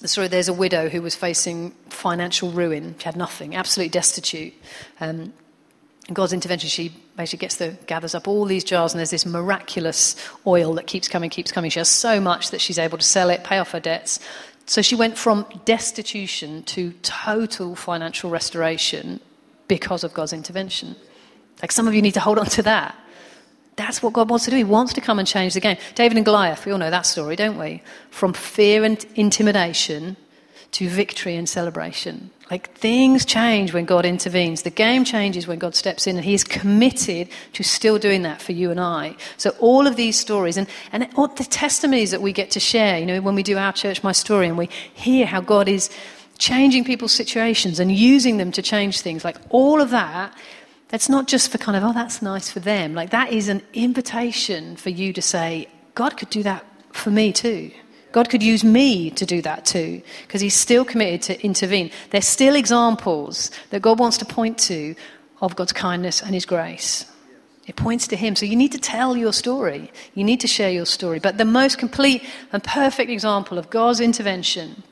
the 0.00 0.08
story 0.08 0.28
there's 0.28 0.48
a 0.48 0.52
widow 0.52 0.88
who 0.88 1.00
was 1.00 1.14
facing 1.14 1.70
financial 1.88 2.50
ruin. 2.50 2.94
She 2.98 3.04
had 3.04 3.16
nothing, 3.16 3.54
absolutely 3.54 3.90
destitute. 3.90 4.54
Um, 5.00 5.32
God's 6.12 6.32
intervention, 6.32 6.68
she 6.68 6.92
basically 7.16 7.44
gets 7.44 7.56
the, 7.56 7.76
gathers 7.86 8.14
up 8.14 8.26
all 8.26 8.44
these 8.44 8.64
jars, 8.64 8.92
and 8.92 8.98
there's 8.98 9.10
this 9.10 9.24
miraculous 9.24 10.16
oil 10.46 10.74
that 10.74 10.86
keeps 10.86 11.06
coming, 11.08 11.30
keeps 11.30 11.52
coming. 11.52 11.70
She 11.70 11.78
has 11.78 11.88
so 11.88 12.20
much 12.20 12.50
that 12.50 12.60
she's 12.60 12.78
able 12.78 12.98
to 12.98 13.04
sell 13.04 13.30
it, 13.30 13.44
pay 13.44 13.58
off 13.58 13.70
her 13.70 13.80
debts, 13.80 14.18
so 14.66 14.82
she 14.82 14.94
went 14.94 15.18
from 15.18 15.46
destitution 15.64 16.62
to 16.64 16.92
total 17.02 17.74
financial 17.74 18.30
restoration 18.30 19.20
because 19.68 20.04
of 20.04 20.14
God's 20.14 20.32
intervention. 20.32 20.96
Like 21.60 21.72
some 21.72 21.88
of 21.88 21.94
you 21.94 22.02
need 22.02 22.14
to 22.14 22.20
hold 22.20 22.38
on 22.38 22.46
to 22.46 22.62
that. 22.62 22.96
That's 23.76 24.02
what 24.02 24.12
God 24.12 24.28
wants 24.28 24.44
to 24.44 24.50
do. 24.50 24.56
He 24.56 24.64
wants 24.64 24.92
to 24.94 25.00
come 25.00 25.18
and 25.18 25.26
change 25.26 25.54
the 25.54 25.60
game. 25.60 25.78
David 25.94 26.16
and 26.16 26.24
Goliath, 26.24 26.66
we 26.66 26.72
all 26.72 26.78
know 26.78 26.90
that 26.90 27.06
story, 27.06 27.36
don't 27.36 27.58
we? 27.58 27.82
From 28.10 28.32
fear 28.32 28.84
and 28.84 29.04
intimidation 29.14 30.16
to 30.72 30.88
victory 30.88 31.36
and 31.36 31.48
celebration. 31.48 32.30
Like 32.52 32.70
things 32.74 33.24
change 33.24 33.72
when 33.72 33.86
God 33.86 34.04
intervenes. 34.04 34.60
The 34.60 34.68
game 34.68 35.06
changes 35.06 35.46
when 35.46 35.58
God 35.58 35.74
steps 35.74 36.06
in, 36.06 36.16
and 36.16 36.24
He 36.24 36.34
is 36.34 36.44
committed 36.44 37.30
to 37.54 37.62
still 37.62 37.98
doing 37.98 38.24
that 38.24 38.42
for 38.42 38.52
you 38.52 38.70
and 38.70 38.78
I. 38.78 39.16
So 39.38 39.54
all 39.58 39.86
of 39.86 39.96
these 39.96 40.20
stories 40.20 40.58
and, 40.58 40.68
and 40.92 41.08
all 41.16 41.28
the 41.28 41.44
testimonies 41.44 42.10
that 42.10 42.20
we 42.20 42.30
get 42.30 42.50
to 42.50 42.60
share, 42.60 42.98
you 42.98 43.06
know, 43.06 43.22
when 43.22 43.34
we 43.34 43.42
do 43.42 43.56
our 43.56 43.72
church, 43.72 44.02
my 44.02 44.12
story, 44.12 44.48
and 44.48 44.58
we 44.58 44.68
hear 44.92 45.24
how 45.24 45.40
God 45.40 45.66
is 45.66 45.88
changing 46.36 46.84
people's 46.84 47.12
situations 47.12 47.80
and 47.80 47.90
using 47.90 48.36
them 48.36 48.52
to 48.52 48.60
change 48.60 49.00
things, 49.00 49.24
like 49.24 49.38
all 49.48 49.80
of 49.80 49.88
that, 49.88 50.36
that's 50.88 51.08
not 51.08 51.28
just 51.28 51.50
for 51.50 51.56
kind 51.56 51.74
of, 51.74 51.82
oh, 51.82 51.94
that's 51.94 52.20
nice 52.20 52.50
for 52.50 52.60
them. 52.60 52.92
Like 52.92 53.08
that 53.12 53.32
is 53.32 53.48
an 53.48 53.62
invitation 53.72 54.76
for 54.76 54.90
you 54.90 55.14
to 55.14 55.22
say, 55.22 55.68
God 55.94 56.18
could 56.18 56.28
do 56.28 56.42
that 56.42 56.66
for 56.92 57.10
me 57.10 57.32
too. 57.32 57.70
God 58.12 58.28
could 58.28 58.42
use 58.42 58.62
me 58.62 59.10
to 59.10 59.26
do 59.26 59.42
that 59.42 59.64
too, 59.64 60.02
because 60.26 60.40
He's 60.40 60.54
still 60.54 60.84
committed 60.84 61.22
to 61.22 61.44
intervene. 61.44 61.90
There's 62.10 62.26
still 62.26 62.54
examples 62.54 63.50
that 63.70 63.82
God 63.82 63.98
wants 63.98 64.18
to 64.18 64.24
point 64.24 64.58
to 64.58 64.94
of 65.40 65.56
God's 65.56 65.72
kindness 65.72 66.22
and 66.22 66.34
His 66.34 66.46
grace. 66.46 67.10
It 67.66 67.76
points 67.76 68.06
to 68.08 68.16
Him. 68.16 68.36
So 68.36 68.46
you 68.46 68.56
need 68.56 68.72
to 68.72 68.78
tell 68.78 69.16
your 69.16 69.32
story. 69.32 69.90
You 70.14 70.24
need 70.24 70.40
to 70.40 70.48
share 70.48 70.70
your 70.70 70.86
story. 70.86 71.20
But 71.20 71.38
the 71.38 71.44
most 71.44 71.78
complete 71.78 72.24
and 72.52 72.62
perfect 72.62 73.10
example 73.10 73.58
of 73.58 73.70
God's 73.70 74.00
intervention 74.00 74.82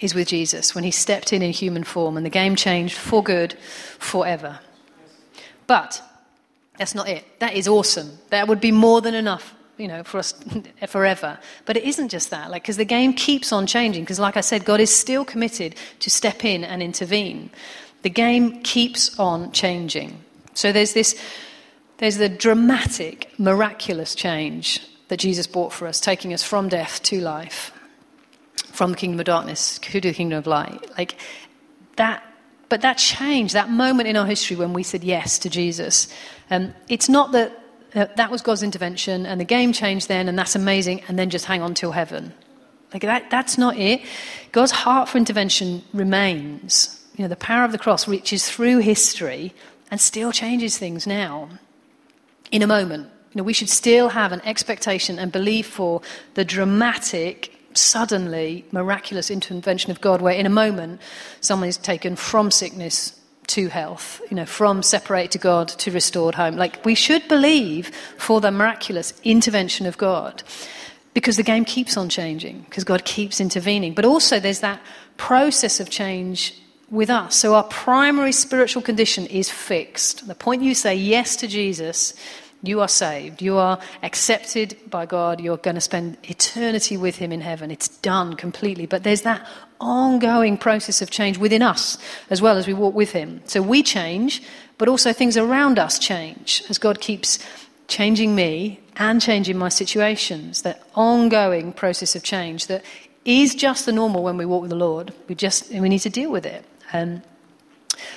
is 0.00 0.14
with 0.14 0.28
Jesus 0.28 0.74
when 0.74 0.84
He 0.84 0.90
stepped 0.90 1.32
in 1.32 1.42
in 1.42 1.52
human 1.52 1.84
form 1.84 2.16
and 2.16 2.24
the 2.24 2.30
game 2.30 2.56
changed 2.56 2.96
for 2.96 3.22
good 3.22 3.54
forever. 3.98 4.60
But 5.66 6.02
that's 6.78 6.94
not 6.94 7.08
it. 7.08 7.24
That 7.40 7.54
is 7.54 7.68
awesome. 7.68 8.18
That 8.30 8.48
would 8.48 8.60
be 8.60 8.72
more 8.72 9.00
than 9.00 9.14
enough 9.14 9.54
you 9.76 9.88
know, 9.88 10.02
for 10.02 10.18
us 10.18 10.34
forever. 10.86 11.38
But 11.64 11.76
it 11.76 11.84
isn't 11.84 12.08
just 12.08 12.30
that, 12.30 12.50
like, 12.50 12.62
because 12.62 12.76
the 12.76 12.84
game 12.84 13.12
keeps 13.14 13.52
on 13.52 13.66
changing. 13.66 14.04
Because, 14.04 14.20
like 14.20 14.36
I 14.36 14.40
said, 14.40 14.64
God 14.64 14.80
is 14.80 14.94
still 14.94 15.24
committed 15.24 15.74
to 16.00 16.10
step 16.10 16.44
in 16.44 16.64
and 16.64 16.82
intervene. 16.82 17.50
The 18.02 18.10
game 18.10 18.62
keeps 18.62 19.18
on 19.18 19.52
changing. 19.52 20.22
So 20.54 20.72
there's 20.72 20.92
this, 20.92 21.20
there's 21.98 22.16
the 22.16 22.28
dramatic, 22.28 23.30
miraculous 23.38 24.14
change 24.14 24.80
that 25.08 25.18
Jesus 25.18 25.46
brought 25.46 25.72
for 25.72 25.86
us, 25.86 26.00
taking 26.00 26.32
us 26.32 26.42
from 26.42 26.68
death 26.68 27.02
to 27.04 27.20
life, 27.20 27.72
from 28.72 28.92
the 28.92 28.96
kingdom 28.96 29.20
of 29.20 29.26
darkness 29.26 29.78
to 29.78 30.00
the 30.00 30.12
kingdom 30.12 30.38
of 30.38 30.46
light. 30.46 30.90
Like 30.96 31.16
that, 31.96 32.22
but 32.68 32.80
that 32.80 32.98
change, 32.98 33.52
that 33.52 33.70
moment 33.70 34.08
in 34.08 34.16
our 34.16 34.26
history 34.26 34.56
when 34.56 34.72
we 34.72 34.82
said 34.82 35.04
yes 35.04 35.38
to 35.40 35.50
Jesus, 35.50 36.12
um, 36.50 36.74
it's 36.88 37.08
not 37.08 37.32
that 37.32 37.61
Uh, 37.94 38.06
that 38.16 38.30
was 38.30 38.40
God's 38.40 38.62
intervention 38.62 39.26
and 39.26 39.40
the 39.40 39.44
game 39.44 39.72
changed 39.72 40.08
then, 40.08 40.28
and 40.28 40.38
that's 40.38 40.54
amazing, 40.54 41.02
and 41.08 41.18
then 41.18 41.30
just 41.30 41.44
hang 41.44 41.62
on 41.62 41.74
till 41.74 41.92
heaven. 41.92 42.32
Like 42.92 43.02
that, 43.02 43.30
that's 43.30 43.58
not 43.58 43.76
it. 43.76 44.02
God's 44.52 44.72
heart 44.72 45.08
for 45.08 45.18
intervention 45.18 45.82
remains. 45.92 47.00
You 47.16 47.24
know, 47.24 47.28
the 47.28 47.36
power 47.36 47.64
of 47.64 47.72
the 47.72 47.78
cross 47.78 48.08
reaches 48.08 48.48
through 48.48 48.78
history 48.78 49.54
and 49.90 50.00
still 50.00 50.32
changes 50.32 50.78
things 50.78 51.06
now. 51.06 51.48
In 52.50 52.62
a 52.62 52.66
moment, 52.66 53.08
you 53.32 53.38
know, 53.38 53.44
we 53.44 53.52
should 53.54 53.68
still 53.70 54.10
have 54.10 54.32
an 54.32 54.42
expectation 54.44 55.18
and 55.18 55.32
belief 55.32 55.66
for 55.66 56.02
the 56.34 56.44
dramatic, 56.44 57.54
suddenly 57.72 58.66
miraculous 58.72 59.30
intervention 59.30 59.90
of 59.90 60.00
God, 60.02 60.20
where 60.20 60.34
in 60.34 60.44
a 60.44 60.50
moment 60.50 61.00
someone 61.40 61.68
is 61.68 61.78
taken 61.78 62.16
from 62.16 62.50
sickness 62.50 63.18
to 63.48 63.68
health, 63.68 64.20
you 64.30 64.36
know, 64.36 64.46
from 64.46 64.82
separated 64.82 65.32
to 65.32 65.38
God 65.38 65.68
to 65.68 65.90
restored 65.90 66.34
home. 66.34 66.56
Like 66.56 66.84
we 66.84 66.94
should 66.94 67.26
believe 67.28 67.88
for 68.18 68.40
the 68.40 68.50
miraculous 68.50 69.12
intervention 69.24 69.86
of 69.86 69.98
God 69.98 70.42
because 71.14 71.36
the 71.36 71.42
game 71.42 71.64
keeps 71.64 71.96
on 71.96 72.08
changing, 72.08 72.62
because 72.62 72.84
God 72.84 73.04
keeps 73.04 73.40
intervening. 73.40 73.94
But 73.94 74.04
also 74.04 74.40
there's 74.40 74.60
that 74.60 74.80
process 75.16 75.80
of 75.80 75.90
change 75.90 76.54
with 76.90 77.10
us. 77.10 77.36
So 77.36 77.54
our 77.54 77.64
primary 77.64 78.32
spiritual 78.32 78.82
condition 78.82 79.26
is 79.26 79.50
fixed. 79.50 80.26
The 80.26 80.34
point 80.34 80.62
you 80.62 80.74
say 80.74 80.94
yes 80.94 81.36
to 81.36 81.46
Jesus, 81.48 82.14
you 82.62 82.80
are 82.80 82.88
saved. 82.88 83.42
You 83.42 83.56
are 83.56 83.80
accepted 84.02 84.78
by 84.88 85.04
God. 85.04 85.40
You're 85.40 85.56
going 85.56 85.74
to 85.74 85.80
spend 85.80 86.16
eternity 86.22 86.96
with 86.96 87.16
Him 87.16 87.32
in 87.32 87.40
heaven. 87.40 87.70
It's 87.70 87.88
done 87.88 88.34
completely. 88.34 88.86
But 88.86 89.02
there's 89.02 89.22
that 89.22 89.46
ongoing 89.80 90.56
process 90.56 91.02
of 91.02 91.10
change 91.10 91.38
within 91.38 91.60
us 91.60 91.98
as 92.30 92.40
well 92.40 92.56
as 92.56 92.68
we 92.68 92.74
walk 92.74 92.94
with 92.94 93.10
Him. 93.12 93.42
So 93.46 93.60
we 93.60 93.82
change, 93.82 94.42
but 94.78 94.88
also 94.88 95.12
things 95.12 95.36
around 95.36 95.78
us 95.78 95.98
change 95.98 96.62
as 96.68 96.78
God 96.78 97.00
keeps 97.00 97.40
changing 97.88 98.34
me 98.36 98.80
and 98.96 99.20
changing 99.20 99.58
my 99.58 99.68
situations. 99.68 100.62
That 100.62 100.82
ongoing 100.94 101.72
process 101.72 102.14
of 102.14 102.22
change 102.22 102.68
that 102.68 102.84
is 103.24 103.56
just 103.56 103.86
the 103.86 103.92
normal 103.92 104.22
when 104.22 104.36
we 104.36 104.44
walk 104.44 104.62
with 104.62 104.70
the 104.70 104.76
Lord. 104.76 105.12
We 105.28 105.34
just 105.34 105.70
we 105.70 105.88
need 105.88 106.00
to 106.00 106.10
deal 106.10 106.30
with 106.30 106.46
it. 106.46 106.64
Um, 106.92 107.22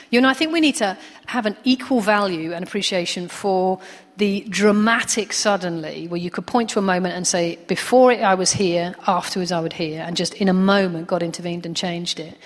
you 0.09 0.21
know, 0.21 0.29
I 0.29 0.33
think 0.33 0.51
we 0.51 0.61
need 0.61 0.75
to 0.75 0.97
have 1.27 1.45
an 1.45 1.57
equal 1.63 2.01
value 2.01 2.53
and 2.53 2.63
appreciation 2.65 3.27
for 3.27 3.79
the 4.17 4.45
dramatic 4.49 5.33
suddenly, 5.33 6.07
where 6.07 6.19
you 6.19 6.29
could 6.29 6.47
point 6.47 6.69
to 6.71 6.79
a 6.79 6.81
moment 6.81 7.15
and 7.15 7.27
say, 7.27 7.57
before 7.67 8.11
it, 8.11 8.21
I 8.21 8.35
was 8.35 8.51
here, 8.51 8.95
afterwards 9.07 9.51
I 9.51 9.59
would 9.59 9.73
hear, 9.73 10.01
and 10.01 10.15
just 10.15 10.33
in 10.35 10.47
a 10.47 10.53
moment 10.53 11.07
God 11.07 11.21
intervened 11.21 11.65
and 11.65 11.75
changed 11.75 12.19
it. 12.19 12.37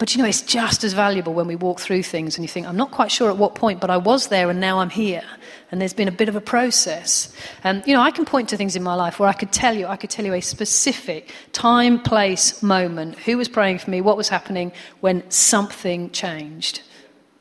But 0.00 0.14
you 0.16 0.22
know, 0.22 0.28
it's 0.28 0.40
just 0.40 0.82
as 0.82 0.94
valuable 0.94 1.34
when 1.34 1.46
we 1.46 1.56
walk 1.56 1.78
through 1.78 2.04
things 2.04 2.38
and 2.38 2.42
you 2.42 2.48
think, 2.48 2.66
I'm 2.66 2.76
not 2.76 2.90
quite 2.90 3.12
sure 3.12 3.28
at 3.28 3.36
what 3.36 3.54
point, 3.54 3.82
but 3.82 3.90
I 3.90 3.98
was 3.98 4.28
there 4.28 4.48
and 4.48 4.58
now 4.58 4.78
I'm 4.78 4.88
here. 4.88 5.22
And 5.70 5.78
there's 5.78 5.92
been 5.92 6.08
a 6.08 6.12
bit 6.12 6.30
of 6.30 6.36
a 6.36 6.40
process. 6.40 7.30
And, 7.64 7.86
you 7.86 7.92
know, 7.92 8.00
I 8.00 8.10
can 8.10 8.24
point 8.24 8.48
to 8.48 8.56
things 8.56 8.76
in 8.76 8.82
my 8.82 8.94
life 8.94 9.20
where 9.20 9.28
I 9.28 9.34
could 9.34 9.52
tell 9.52 9.76
you, 9.76 9.86
I 9.86 9.96
could 9.96 10.08
tell 10.08 10.24
you 10.24 10.32
a 10.32 10.40
specific 10.40 11.30
time, 11.52 12.00
place, 12.00 12.62
moment, 12.62 13.18
who 13.18 13.36
was 13.36 13.46
praying 13.46 13.80
for 13.80 13.90
me, 13.90 14.00
what 14.00 14.16
was 14.16 14.30
happening 14.30 14.72
when 15.00 15.30
something 15.30 16.08
changed. 16.12 16.80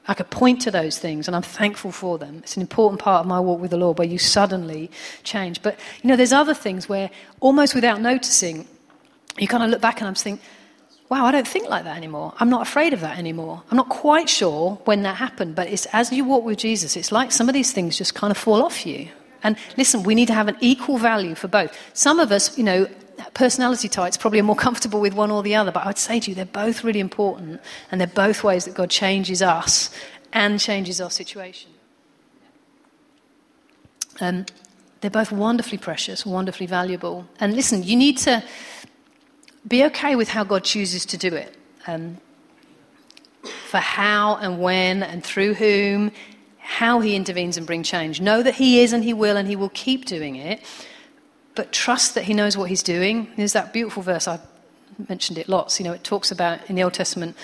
I 0.09 0.15
could 0.15 0.31
point 0.31 0.59
to 0.61 0.71
those 0.71 0.97
things, 0.97 1.27
and 1.27 1.35
I'm 1.35 1.43
thankful 1.43 1.91
for 1.91 2.17
them. 2.17 2.39
It's 2.39 2.55
an 2.55 2.61
important 2.63 2.99
part 2.99 3.21
of 3.21 3.27
my 3.27 3.39
walk 3.39 3.61
with 3.61 3.69
the 3.69 3.77
Lord 3.77 3.99
where 3.99 4.07
you 4.07 4.17
suddenly 4.17 4.89
change. 5.23 5.61
But, 5.61 5.79
you 6.01 6.07
know, 6.07 6.15
there's 6.15 6.33
other 6.33 6.55
things 6.55 6.89
where 6.89 7.11
almost 7.41 7.75
without 7.75 8.01
noticing, 8.01 8.67
you 9.37 9.47
kind 9.47 9.61
of 9.61 9.69
look 9.69 9.81
back 9.81 10.01
and 10.01 10.07
I'm 10.07 10.15
thinking, 10.15 10.43
wow, 11.09 11.27
I 11.27 11.31
don't 11.31 11.47
think 11.47 11.69
like 11.69 11.83
that 11.83 11.95
anymore. 11.95 12.33
I'm 12.39 12.49
not 12.49 12.63
afraid 12.63 12.91
of 12.91 13.01
that 13.01 13.19
anymore. 13.19 13.61
I'm 13.69 13.77
not 13.77 13.89
quite 13.89 14.29
sure 14.29 14.81
when 14.85 15.03
that 15.03 15.17
happened, 15.17 15.53
but 15.53 15.67
it's 15.67 15.85
as 15.93 16.11
you 16.11 16.25
walk 16.25 16.43
with 16.43 16.57
Jesus, 16.57 16.97
it's 16.97 17.11
like 17.11 17.31
some 17.31 17.47
of 17.47 17.53
these 17.53 17.71
things 17.71 17.95
just 17.95 18.15
kind 18.15 18.31
of 18.31 18.37
fall 18.37 18.63
off 18.63 18.87
you. 18.87 19.09
And 19.43 19.57
listen, 19.77 20.01
we 20.01 20.15
need 20.15 20.27
to 20.29 20.33
have 20.33 20.47
an 20.47 20.57
equal 20.59 20.97
value 20.97 21.35
for 21.35 21.47
both. 21.47 21.77
Some 21.93 22.19
of 22.19 22.31
us, 22.31 22.57
you 22.57 22.63
know, 22.63 22.87
personality 23.33 23.89
types 23.89 24.17
probably 24.17 24.39
are 24.39 24.43
more 24.43 24.55
comfortable 24.55 24.99
with 24.99 25.13
one 25.13 25.31
or 25.31 25.43
the 25.43 25.55
other, 25.55 25.71
but 25.71 25.83
I 25.83 25.87
would 25.87 25.97
say 25.97 26.19
to 26.19 26.29
you, 26.29 26.35
they're 26.35 26.45
both 26.45 26.83
really 26.83 26.99
important, 26.99 27.61
and 27.91 27.99
they're 27.99 28.07
both 28.07 28.43
ways 28.43 28.65
that 28.65 28.75
God 28.75 28.89
changes 28.89 29.41
us 29.41 29.89
and 30.31 30.59
changes 30.59 31.01
our 31.01 31.09
situation. 31.09 31.71
Um, 34.21 34.45
they're 35.01 35.09
both 35.09 35.31
wonderfully 35.31 35.77
precious, 35.77 36.25
wonderfully 36.25 36.65
valuable. 36.65 37.25
And 37.39 37.55
listen, 37.55 37.83
you 37.83 37.95
need 37.95 38.17
to 38.19 38.43
be 39.67 39.83
okay 39.85 40.15
with 40.15 40.29
how 40.29 40.43
God 40.43 40.63
chooses 40.63 41.05
to 41.07 41.17
do 41.17 41.33
it. 41.35 41.55
Um, 41.87 42.17
for 43.69 43.77
how 43.77 44.35
and 44.37 44.59
when 44.59 45.03
and 45.03 45.23
through 45.23 45.53
whom, 45.53 46.11
how 46.57 46.99
He 46.99 47.15
intervenes 47.15 47.57
and 47.57 47.65
brings 47.65 47.87
change. 47.87 48.19
Know 48.19 48.43
that 48.43 48.55
He 48.55 48.81
is 48.81 48.93
and 48.93 49.03
He 49.03 49.13
will 49.13 49.37
and 49.37 49.47
He 49.47 49.55
will 49.55 49.69
keep 49.69 50.05
doing 50.05 50.35
it 50.35 50.61
but 51.59 51.73
trust 51.73 52.15
that 52.15 52.23
he 52.23 52.33
knows 52.33 52.55
what 52.55 52.69
he's 52.69 52.81
doing. 52.81 53.27
There's 53.35 53.51
that 53.51 53.73
beautiful 53.73 54.01
verse, 54.01 54.29
I 54.29 54.39
mentioned 55.09 55.37
it 55.37 55.49
lots. 55.49 55.77
You 55.77 55.83
know, 55.83 55.91
it 55.91 56.05
talks 56.05 56.31
about 56.31 56.69
in 56.69 56.77
the 56.77 56.83
Old 56.83 56.93
Testament, 56.93 57.35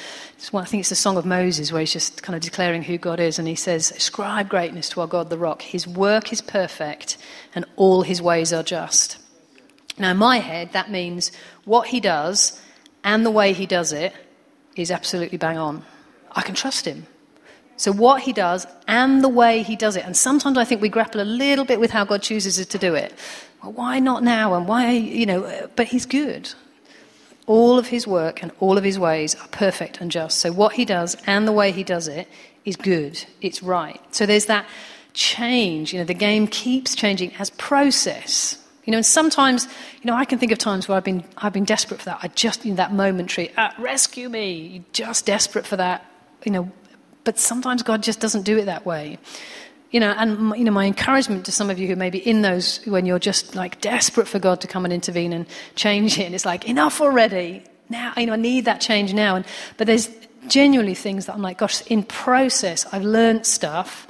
one, 0.52 0.64
I 0.64 0.66
think 0.66 0.80
it's 0.80 0.88
the 0.88 0.96
Song 0.96 1.18
of 1.18 1.26
Moses, 1.26 1.70
where 1.70 1.82
he's 1.82 1.92
just 1.92 2.24
kind 2.24 2.34
of 2.34 2.42
declaring 2.42 2.82
who 2.82 2.98
God 2.98 3.20
is. 3.20 3.40
And 3.40 3.46
he 3.46 3.56
says, 3.56 3.92
Ascribe 3.92 4.48
greatness 4.48 4.88
to 4.92 5.02
our 5.02 5.08
God, 5.08 5.30
the 5.30 5.38
rock. 5.38 5.62
His 5.62 5.86
work 5.86 6.32
is 6.32 6.40
perfect, 6.40 7.18
and 7.54 7.66
all 7.76 8.04
his 8.04 8.22
ways 8.22 8.54
are 8.54 8.64
just. 8.64 9.18
Now, 10.00 10.12
in 10.12 10.18
my 10.18 10.38
head, 10.38 10.72
that 10.72 10.90
means 10.90 11.34
what 11.66 11.88
he 11.88 12.00
does 12.00 12.58
and 13.04 13.26
the 13.26 13.32
way 13.32 13.52
he 13.52 13.66
does 13.66 13.92
it 13.92 14.14
is 14.78 14.92
absolutely 14.92 15.38
bang 15.38 15.58
on. 15.58 15.84
I 16.32 16.42
can 16.42 16.56
trust 16.56 16.86
him. 16.86 17.06
So, 17.76 17.92
what 17.92 18.22
he 18.22 18.32
does 18.32 18.66
and 18.88 19.22
the 19.22 19.28
way 19.28 19.62
he 19.62 19.76
does 19.76 19.98
it. 19.98 20.06
And 20.06 20.16
sometimes 20.16 20.58
I 20.58 20.64
think 20.64 20.82
we 20.82 20.88
grapple 20.88 21.20
a 21.20 21.24
little 21.24 21.66
bit 21.66 21.82
with 21.82 21.92
how 21.92 22.06
God 22.06 22.22
chooses 22.22 22.66
to 22.66 22.78
do 22.78 22.96
it. 22.96 23.14
Why 23.70 24.00
not 24.00 24.24
now? 24.24 24.54
And 24.54 24.68
why, 24.68 24.92
you 24.92 25.26
know, 25.26 25.70
but 25.76 25.88
he's 25.88 26.06
good. 26.06 26.54
All 27.48 27.78
of 27.78 27.88
his 27.88 28.08
work 28.08 28.42
and 28.42 28.52
all 28.60 28.78
of 28.78 28.84
his 28.84 28.98
ways 28.98 29.36
are 29.36 29.48
perfect 29.50 30.02
and 30.02 30.10
just. 30.12 30.40
So, 30.40 30.52
what 30.52 30.74
he 30.74 30.86
does 30.86 31.16
and 31.28 31.48
the 31.48 31.52
way 31.52 31.72
he 31.72 31.84
does 31.84 32.08
it 32.08 32.28
is 32.64 32.76
good, 32.76 33.24
it's 33.42 33.62
right. 33.62 34.02
So, 34.14 34.26
there's 34.26 34.48
that 34.48 34.66
change. 35.14 35.94
You 35.94 36.00
know, 36.00 36.06
the 36.06 36.14
game 36.14 36.48
keeps 36.48 36.96
changing 36.96 37.34
as 37.36 37.50
process. 37.52 38.58
You 38.86 38.92
know, 38.92 38.98
and 38.98 39.06
sometimes, 39.06 39.66
you 40.02 40.06
know, 40.06 40.16
I 40.16 40.26
can 40.26 40.38
think 40.38 40.52
of 40.52 40.60
times 40.60 40.88
where 40.88 40.96
I've 40.96 41.04
been, 41.04 41.24
I've 41.38 41.54
been 41.54 41.66
desperate 41.66 42.00
for 42.00 42.06
that. 42.06 42.20
I 42.22 42.28
just, 42.30 42.66
in 42.66 42.76
that 42.76 42.94
momentary, 42.94 43.52
ah, 43.58 43.74
rescue 43.80 44.30
me. 44.30 44.84
Just 44.94 45.26
desperate 45.26 45.66
for 45.66 45.76
that, 45.76 46.06
you 46.44 46.52
know, 46.52 46.72
but 47.24 47.40
sometimes 47.40 47.82
God 47.82 48.04
just 48.04 48.20
doesn't 48.20 48.44
do 48.44 48.58
it 48.58 48.66
that 48.66 48.86
way. 48.86 49.18
You 49.92 50.00
know, 50.00 50.14
and 50.18 50.58
you 50.58 50.64
know, 50.66 50.72
my 50.72 50.86
encouragement 50.86 51.46
to 51.46 51.52
some 51.52 51.70
of 51.70 51.80
you 51.80 51.88
who 51.88 51.96
may 51.96 52.10
be 52.10 52.18
in 52.18 52.42
those 52.42 52.84
when 52.86 53.06
you're 53.06 53.20
just 53.20 53.56
like 53.56 53.80
desperate 53.82 54.28
for 54.28 54.40
God 54.40 54.62
to 54.62 54.68
come 54.68 54.84
and 54.84 54.94
intervene 54.94 55.32
and 55.32 55.46
change 55.76 56.20
it, 56.20 56.24
and 56.24 56.36
it's 56.36 56.46
like 56.46 56.68
enough 56.68 57.02
already. 57.02 57.64
Now, 57.90 58.14
you 58.18 58.26
know, 58.26 58.34
I 58.34 58.38
need 58.38 58.66
that 58.66 58.82
change 58.82 59.14
now. 59.14 59.36
And 59.36 59.46
but 59.78 59.88
there's 59.88 60.10
genuinely 60.48 60.96
things 60.96 61.28
that 61.28 61.36
I'm 61.36 61.42
like, 61.42 61.60
gosh, 61.60 61.82
in 61.88 62.04
process, 62.04 62.86
I've 62.92 63.04
learned 63.04 63.46
stuff 63.46 64.08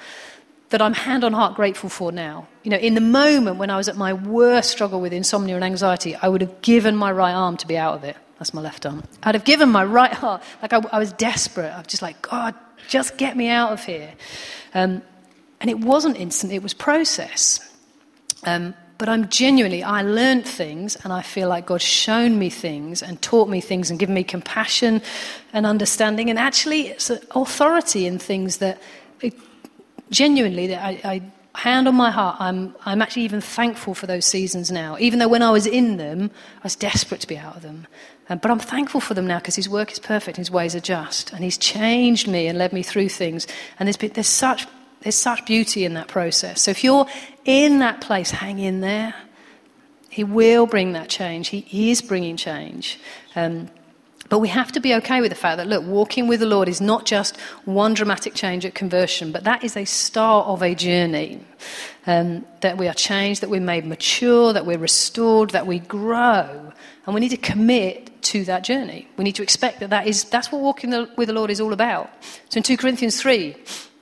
that 0.70 0.82
I'm 0.82 0.94
hand 0.94 1.24
on 1.24 1.34
heart 1.34 1.56
grateful 1.56 1.90
for 1.90 2.12
now. 2.12 2.48
You 2.64 2.72
know, 2.72 2.78
in 2.78 2.96
the 2.96 3.02
moment 3.02 3.58
when 3.58 3.70
I 3.70 3.78
was 3.78 3.88
at 3.88 3.96
my 3.96 4.14
worst 4.14 4.72
struggle 4.72 5.00
with 5.00 5.14
insomnia 5.14 5.56
and 5.56 5.64
anxiety, 5.64 6.16
I 6.16 6.28
would 6.28 6.42
have 6.42 6.62
given 6.62 6.96
my 6.96 7.12
right 7.12 7.34
arm 7.34 7.58
to 7.58 7.68
be 7.68 7.78
out 7.78 7.96
of 7.96 8.04
it. 8.04 8.18
That's 8.40 8.54
my 8.54 8.62
left 8.62 8.86
arm. 8.86 9.04
I'd 9.24 9.36
have 9.36 9.46
given 9.46 9.70
my 9.70 9.84
right 9.84 10.12
heart. 10.12 10.44
Like 10.62 10.74
I, 10.74 10.82
I 10.92 11.00
was 11.00 11.14
desperate. 11.14 11.72
I 11.72 11.78
was 11.78 11.88
just 11.88 12.02
like, 12.02 12.22
God, 12.22 12.56
just 12.88 13.18
get 13.18 13.38
me 13.38 13.48
out 13.48 13.72
of 13.72 13.86
here. 13.86 14.14
Um, 14.74 15.02
and 15.66 15.72
it 15.72 15.80
wasn't 15.80 16.16
instant, 16.18 16.54
it 16.54 16.62
was 16.62 16.76
process. 16.76 17.60
Um, 18.44 18.76
but 19.00 19.10
I'm 19.10 19.30
genuinely, 19.30 19.82
I 19.82 20.04
learned 20.04 20.46
things 20.46 20.96
and 20.98 21.12
I 21.12 21.24
feel 21.24 21.50
like 21.50 21.66
God's 21.66 21.84
shown 21.84 22.38
me 22.38 22.52
things 22.52 23.02
and 23.02 23.20
taught 23.20 23.50
me 23.50 23.62
things 23.62 23.90
and 23.90 23.98
given 23.98 24.14
me 24.14 24.24
compassion 24.24 25.02
and 25.54 25.66
understanding 25.66 26.30
and 26.30 26.38
actually 26.38 26.90
it's 26.90 27.10
authority 27.10 28.06
in 28.06 28.20
things 28.20 28.58
that 28.58 28.80
it, 29.22 29.34
genuinely 30.12 30.68
that 30.68 30.86
I, 30.86 31.02
I 31.04 31.22
hand 31.56 31.88
on 31.88 31.96
my 31.96 32.12
heart, 32.12 32.36
I'm, 32.40 32.76
I'm 32.86 33.02
actually 33.02 33.24
even 33.24 33.42
thankful 33.42 33.96
for 33.96 34.06
those 34.06 34.28
seasons 34.28 34.72
now. 34.72 34.98
Even 35.00 35.18
though 35.18 35.28
when 35.28 35.42
I 35.42 35.50
was 35.50 35.66
in 35.66 35.98
them, 35.98 36.30
I 36.58 36.64
was 36.64 36.76
desperate 36.76 37.22
to 37.22 37.28
be 37.28 37.38
out 37.38 37.56
of 37.56 37.64
them. 37.64 37.88
Um, 38.30 38.40
but 38.40 38.52
I'm 38.52 38.60
thankful 38.60 39.02
for 39.02 39.16
them 39.16 39.26
now 39.26 39.40
because 39.40 39.56
His 39.56 39.70
work 39.70 39.92
is 39.92 40.00
perfect, 40.00 40.38
His 40.38 40.52
ways 40.52 40.76
are 40.76 40.80
just, 40.80 41.32
and 41.32 41.44
He's 41.44 41.58
changed 41.58 42.28
me 42.28 42.48
and 42.48 42.58
led 42.58 42.74
me 42.74 42.84
through 42.84 43.10
things. 43.10 43.48
And 43.80 43.88
there's, 43.88 43.98
been, 43.98 44.12
there's, 44.14 44.28
such, 44.28 44.68
there's 45.06 45.14
such 45.14 45.46
beauty 45.46 45.86
in 45.86 45.94
that 45.94 46.08
process. 46.08 46.64
So 46.64 46.72
if 46.72 46.84
you're 46.84 47.06
in 47.46 47.78
that 47.78 48.02
place, 48.02 48.32
hang 48.32 48.58
in 48.58 48.82
there. 48.82 49.14
He 50.10 50.24
will 50.24 50.66
bring 50.66 50.94
that 50.94 51.10
change. 51.10 51.50
He 51.50 51.92
is 51.92 52.02
bringing 52.02 52.38
change. 52.38 53.00
Um, 53.36 53.70
but 54.30 54.40
we 54.40 54.48
have 54.48 54.72
to 54.72 54.80
be 54.80 54.96
okay 54.96 55.22
with 55.22 55.30
the 55.30 55.36
fact 55.36 55.58
that, 55.58 55.68
look, 55.68 55.86
walking 55.86 56.28
with 56.28 56.40
the 56.40 56.48
Lord 56.48 56.68
is 56.68 56.82
not 56.82 57.06
just 57.06 57.40
one 57.66 57.94
dramatic 57.94 58.34
change 58.34 58.66
at 58.66 58.74
conversion, 58.74 59.32
but 59.32 59.44
that 59.44 59.64
is 59.64 59.78
a 59.78 59.86
start 59.86 60.48
of 60.48 60.64
a 60.64 60.74
journey. 60.74 61.40
Um, 62.08 62.44
that 62.62 62.78
we 62.78 62.88
are 62.88 62.94
changed, 62.96 63.42
that 63.42 63.52
we're 63.52 63.62
made 63.62 63.86
mature, 63.86 64.54
that 64.54 64.66
we're 64.66 64.80
restored, 64.80 65.52
that 65.52 65.68
we 65.68 65.78
grow. 65.78 66.74
And 67.06 67.14
we 67.14 67.22
need 67.22 67.30
to 67.30 67.38
commit 67.38 68.24
to 68.24 68.44
that 68.46 68.64
journey. 68.64 69.08
We 69.18 69.24
need 69.24 69.36
to 69.36 69.44
expect 69.44 69.82
that, 69.82 69.92
that 69.92 70.08
is, 70.08 70.24
that's 70.24 70.52
what 70.52 70.64
walking 70.64 70.90
the, 70.90 71.08
with 71.16 71.28
the 71.28 71.34
Lord 71.36 71.52
is 71.52 71.62
all 71.62 71.74
about. 71.74 72.10
So 72.50 72.58
in 72.58 72.64
2 72.64 72.78
Corinthians 72.78 73.22
3, 73.22 73.56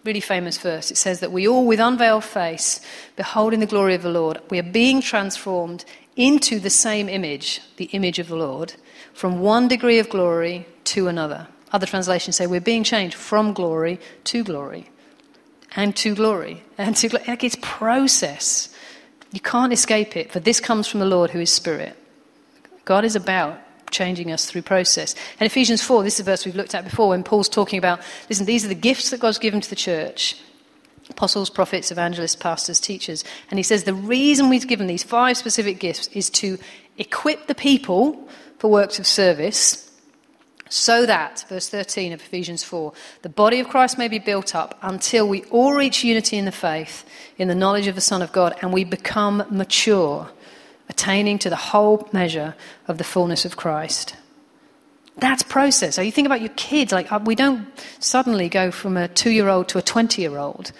really 0.03 0.19
famous 0.19 0.57
verse, 0.57 0.91
it 0.91 0.97
says 0.97 1.19
that 1.21 1.31
we 1.31 1.47
all, 1.47 1.65
with 1.65 1.79
unveiled 1.79 2.23
face, 2.23 2.81
beholding 3.15 3.59
the 3.59 3.65
glory 3.65 3.95
of 3.95 4.03
the 4.03 4.09
Lord, 4.09 4.41
we 4.49 4.59
are 4.59 4.63
being 4.63 5.01
transformed 5.01 5.85
into 6.15 6.59
the 6.59 6.69
same 6.69 7.09
image, 7.09 7.61
the 7.77 7.85
image 7.85 8.19
of 8.19 8.27
the 8.27 8.35
Lord 8.35 8.73
from 9.13 9.39
one 9.39 9.67
degree 9.67 9.99
of 9.99 10.09
glory 10.09 10.67
to 10.85 11.07
another. 11.07 11.47
Other 11.71 11.85
translations 11.85 12.35
say 12.35 12.47
we're 12.47 12.61
being 12.61 12.83
changed 12.83 13.15
from 13.15 13.53
glory 13.53 13.99
to 14.25 14.43
glory 14.43 14.89
and 15.75 15.95
to 15.97 16.13
glory 16.13 16.63
and 16.77 16.95
to 16.97 17.09
glory. 17.09 17.25
Like 17.27 17.43
it's 17.43 17.57
process. 17.61 18.73
You 19.31 19.39
can't 19.39 19.73
escape 19.73 20.15
it, 20.15 20.31
for 20.31 20.39
this 20.39 20.59
comes 20.59 20.87
from 20.87 20.99
the 20.99 21.05
Lord 21.05 21.31
who 21.31 21.39
is 21.39 21.51
Spirit. 21.51 21.97
God 22.85 23.05
is 23.05 23.15
about 23.15 23.59
changing 23.93 24.31
us 24.31 24.45
through 24.45 24.63
process. 24.63 25.15
And 25.39 25.47
Ephesians 25.47 25.81
4, 25.81 26.03
this 26.03 26.15
is 26.15 26.19
a 26.19 26.23
verse 26.23 26.45
we've 26.45 26.55
looked 26.55 26.75
at 26.75 26.83
before 26.83 27.09
when 27.09 27.23
Paul's 27.23 27.47
talking 27.47 27.79
about 27.79 28.01
listen, 28.29 28.45
these 28.45 28.65
are 28.65 28.69
the 28.69 28.75
gifts 28.75 29.11
that 29.11 29.21
God's 29.21 29.39
given 29.39 29.61
to 29.61 29.69
the 29.69 29.75
church 29.75 30.35
apostles, 31.09 31.49
prophets, 31.49 31.91
evangelists, 31.91 32.35
pastors, 32.35 32.79
teachers. 32.79 33.23
And 33.49 33.59
he 33.59 33.63
says 33.63 33.83
the 33.83 33.93
reason 33.93 34.49
we've 34.49 34.67
given 34.67 34.87
these 34.87 35.03
five 35.03 35.37
specific 35.37 35.79
gifts 35.79 36.07
is 36.07 36.29
to 36.31 36.57
equip 36.97 37.47
the 37.47 37.55
people 37.55 38.27
for 38.57 38.71
works 38.71 38.99
of 38.99 39.05
service, 39.05 39.91
so 40.69 41.05
that, 41.05 41.45
verse 41.49 41.69
13 41.69 42.13
of 42.13 42.21
Ephesians 42.21 42.63
4, 42.63 42.93
the 43.21 43.29
body 43.29 43.59
of 43.59 43.69
Christ 43.69 43.97
may 43.97 44.07
be 44.07 44.17
built 44.17 44.55
up 44.55 44.77
until 44.81 45.27
we 45.27 45.43
all 45.45 45.73
reach 45.73 46.03
unity 46.03 46.37
in 46.37 46.45
the 46.45 46.51
faith, 46.51 47.05
in 47.37 47.47
the 47.47 47.55
knowledge 47.55 47.87
of 47.87 47.95
the 47.95 48.01
Son 48.01 48.21
of 48.21 48.31
God, 48.31 48.55
and 48.61 48.73
we 48.73 48.83
become 48.83 49.45
mature, 49.51 50.31
attaining 50.89 51.39
to 51.39 51.49
the 51.49 51.55
whole 51.55 52.07
measure 52.11 52.55
of 52.87 52.97
the 52.97 53.03
fullness 53.03 53.45
of 53.45 53.57
Christ. 53.57 54.15
That's 55.17 55.43
process. 55.43 55.95
So 55.95 56.01
you 56.01 56.11
think 56.11 56.25
about 56.25 56.41
your 56.41 56.49
kids, 56.55 56.91
like 56.91 57.11
uh, 57.11 57.19
we 57.23 57.35
don't 57.35 57.67
suddenly 57.99 58.49
go 58.49 58.71
from 58.71 58.97
a 58.97 59.07
two 59.07 59.29
year 59.29 59.47
old 59.47 59.67
to 59.69 59.77
a 59.77 59.81
20 59.81 60.21
year 60.21 60.37
old. 60.37 60.71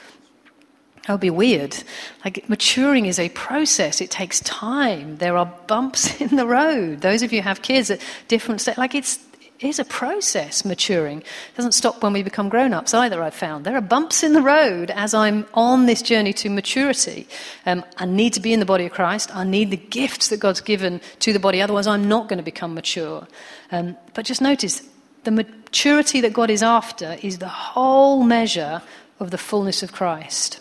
That 1.06 1.14
would 1.14 1.22
be 1.22 1.30
weird. 1.30 1.76
Like, 2.24 2.48
maturing 2.48 3.08
is 3.08 3.20
a 3.20 3.28
process. 3.30 4.00
It 4.00 4.10
takes 4.10 4.40
time. 4.40 5.18
There 5.18 5.38
are 5.38 5.46
bumps 5.68 6.22
in 6.22 6.38
the 6.38 6.48
road. 6.48 7.02
Those 7.02 7.24
of 7.24 7.34
you 7.34 7.42
have 7.42 7.62
kids 7.62 7.92
at 7.92 8.00
different 8.30 8.62
stages, 8.62 8.78
like, 8.78 8.96
it's, 8.96 9.18
it 9.18 9.33
is 9.66 9.80
a 9.80 9.86
process, 9.86 10.66
maturing. 10.66 11.20
It 11.20 11.56
doesn't 11.58 11.74
stop 11.74 12.02
when 12.04 12.14
we 12.14 12.24
become 12.24 12.50
grown 12.50 12.74
ups 12.74 12.94
either, 12.94 13.22
I've 13.22 13.34
found. 13.34 13.66
There 13.66 13.76
are 13.76 13.82
bumps 13.82 14.24
in 14.24 14.34
the 14.34 14.42
road 14.42 14.92
as 14.92 15.14
I'm 15.14 15.46
on 15.54 15.86
this 15.86 16.02
journey 16.02 16.34
to 16.34 16.50
maturity. 16.50 17.28
Um, 17.66 17.84
I 17.98 18.06
need 18.06 18.34
to 18.34 18.40
be 18.40 18.54
in 18.54 18.60
the 18.60 18.66
body 18.66 18.86
of 18.86 18.92
Christ. 18.92 19.36
I 19.36 19.44
need 19.44 19.72
the 19.72 19.78
gifts 19.78 20.30
that 20.30 20.40
God's 20.40 20.62
given 20.62 21.02
to 21.20 21.34
the 21.34 21.40
body, 21.40 21.62
otherwise, 21.62 21.88
I'm 21.88 22.08
not 22.08 22.30
going 22.30 22.38
to 22.38 22.44
become 22.44 22.74
mature. 22.74 23.28
Um, 23.72 23.98
but 24.14 24.26
just 24.26 24.42
notice 24.42 24.82
the 25.24 25.32
maturity 25.32 26.22
that 26.22 26.34
God 26.34 26.50
is 26.50 26.64
after 26.64 27.18
is 27.22 27.38
the 27.38 27.48
whole 27.48 28.24
measure 28.24 28.82
of 29.20 29.32
the 29.32 29.38
fullness 29.38 29.84
of 29.84 29.92
Christ. 29.92 30.60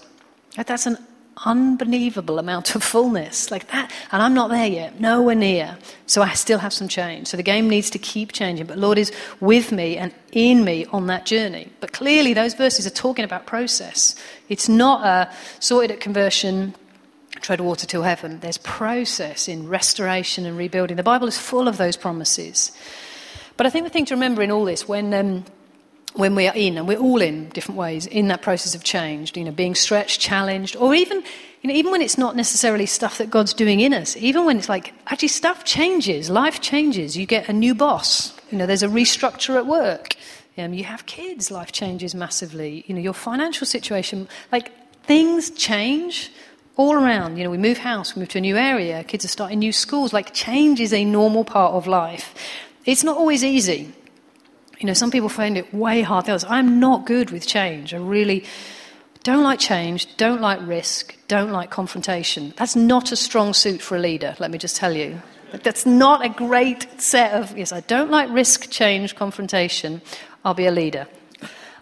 That's 0.57 0.87
an 0.87 0.99
unbelievable 1.45 2.39
amount 2.39 2.75
of 2.75 2.83
fullness 2.83 3.51
like 3.51 3.69
that. 3.69 3.91
And 4.11 4.23
I'm 4.23 4.35
not 4.35 4.51
there 4.51 4.67
yet, 4.67 5.01
nowhere 5.01 5.35
near. 5.35 5.77
So 6.07 6.23
I 6.23 6.35
still 6.35 6.59
have 6.59 6.73
some 6.73 6.89
change. 6.89 7.29
So 7.29 7.37
the 7.37 7.43
game 7.43 7.69
needs 7.69 7.91
to 7.91 7.99
keep 7.99 8.33
changing. 8.33 8.67
But 8.67 8.79
Lord 8.79 8.99
is 8.99 9.13
with 9.41 9.73
me 9.73 9.97
and 9.97 10.15
in 10.33 10.65
me 10.65 10.87
on 10.87 11.07
that 11.09 11.27
journey. 11.27 11.71
But 11.81 11.93
clearly, 11.93 12.35
those 12.35 12.55
verses 12.55 12.87
are 12.87 12.91
talking 12.91 13.25
about 13.25 13.47
process. 13.47 14.15
It's 14.49 14.69
not 14.69 15.05
a 15.05 15.33
sorted 15.61 15.91
at 15.91 16.01
conversion, 16.01 16.75
tread 17.41 17.61
water 17.61 17.87
till 17.87 18.03
heaven. 18.03 18.41
There's 18.41 18.59
process 18.59 19.49
in 19.49 19.69
restoration 19.69 20.47
and 20.47 20.57
rebuilding. 20.57 20.97
The 20.97 21.03
Bible 21.03 21.29
is 21.29 21.39
full 21.39 21.69
of 21.69 21.77
those 21.77 21.97
promises. 21.97 22.73
But 23.57 23.67
I 23.67 23.71
think 23.71 23.85
the 23.85 23.91
thing 23.91 24.07
to 24.07 24.15
remember 24.15 24.43
in 24.43 24.51
all 24.51 24.65
this, 24.65 24.89
when. 24.89 25.13
Um, 25.15 25.45
when 26.15 26.35
we 26.35 26.47
are 26.47 26.55
in, 26.55 26.77
and 26.77 26.87
we're 26.87 26.99
all 26.99 27.23
in 27.23 27.49
different 27.51 27.79
ways, 27.79 28.07
in 28.07 28.29
that 28.29 28.43
process 28.43 28.75
of 28.75 28.85
change, 28.85 29.37
you 29.37 29.45
know, 29.45 29.51
being 29.51 29.75
stretched, 29.75 30.21
challenged, 30.21 30.77
or 30.77 30.95
even, 30.95 31.23
you 31.63 31.69
know, 31.69 31.75
even 31.75 31.91
when 31.91 32.03
it's 32.03 32.19
not 32.19 32.37
necessarily 32.37 32.87
stuff 32.87 33.19
that 33.19 33.31
God's 33.31 33.55
doing 33.55 33.81
in 33.81 33.95
us, 33.95 34.17
even 34.17 34.45
when 34.45 34.59
it's 34.59 34.69
like, 34.69 34.93
actually 35.07 35.29
stuff 35.29 35.65
changes, 35.65 36.29
life 36.29 36.61
changes, 36.61 37.17
you 37.17 37.25
get 37.25 37.49
a 37.49 37.53
new 37.53 37.75
boss, 37.75 38.35
you 38.51 38.59
know, 38.59 38.67
there's 38.67 38.83
a 38.83 38.89
restructure 38.89 39.57
at 39.57 39.67
work, 39.67 40.17
um, 40.59 40.75
you 40.75 40.85
have 40.85 41.07
kids, 41.07 41.51
life 41.51 41.73
changes 41.73 42.15
massively, 42.15 42.85
you 42.87 42.95
know, 42.95 43.01
your 43.01 43.15
financial 43.15 43.67
situation, 43.67 44.29
like, 44.51 44.71
things 45.05 45.51
change 45.51 46.31
all 46.77 46.95
around, 46.95 47.39
you 47.39 47.45
know, 47.45 47.51
we 47.51 47.59
move 47.59 47.79
house, 47.79 48.15
we 48.15 48.21
move 48.21 48.29
to 48.29 48.39
a 48.39 48.41
new 48.43 48.57
area, 48.57 49.03
kids 49.05 49.25
are 49.25 49.29
starting 49.29 49.59
new 49.59 49.73
schools, 49.73 50.13
like, 50.13 50.35
change 50.35 50.79
is 50.79 50.93
a 50.93 51.05
normal 51.05 51.45
part 51.45 51.73
of 51.73 51.87
life. 51.87 52.35
It's 52.85 53.05
not 53.05 53.17
always 53.17 53.43
easy. 53.45 53.93
You 54.83 54.89
know, 54.89 54.95
some 54.95 55.13
people 55.13 55.29
find 55.29 55.57
it 55.57 55.73
way 55.73 56.03
hard. 56.03 56.29
Others, 56.29 56.45
I'm 56.49 56.81
not 56.81 57.07
good 57.07 57.31
with 57.31 57.47
change. 57.47 57.95
I 57.95 57.99
really 57.99 58.45
don't 59.23 59.45
like 59.45 59.61
change, 59.61 60.17
don't 60.17 60.41
like 60.41 60.59
risk, 60.67 61.17
don't 61.29 61.53
like 61.53 61.71
confrontation. 61.71 62.53
That's 62.57 62.75
not 62.75 63.13
a 63.13 63.17
strong 63.17 63.55
suit 63.55 63.81
for 63.81 63.95
a 63.97 64.01
leader, 64.01 64.35
let 64.41 64.51
me 64.51 64.59
just 64.59 64.75
tell 64.75 64.93
you. 64.93 65.23
That's 65.53 65.87
not 65.87 66.25
a 66.27 66.29
great 66.29 67.01
set 67.01 67.33
of, 67.33 67.57
yes, 67.57 67.71
I 67.73 67.81
don't 67.83 68.11
like 68.11 68.29
risk, 68.31 68.71
change, 68.71 69.15
confrontation. 69.15 70.03
I'll 70.45 70.55
be 70.55 70.67
a 70.67 70.73
leader. 70.73 71.07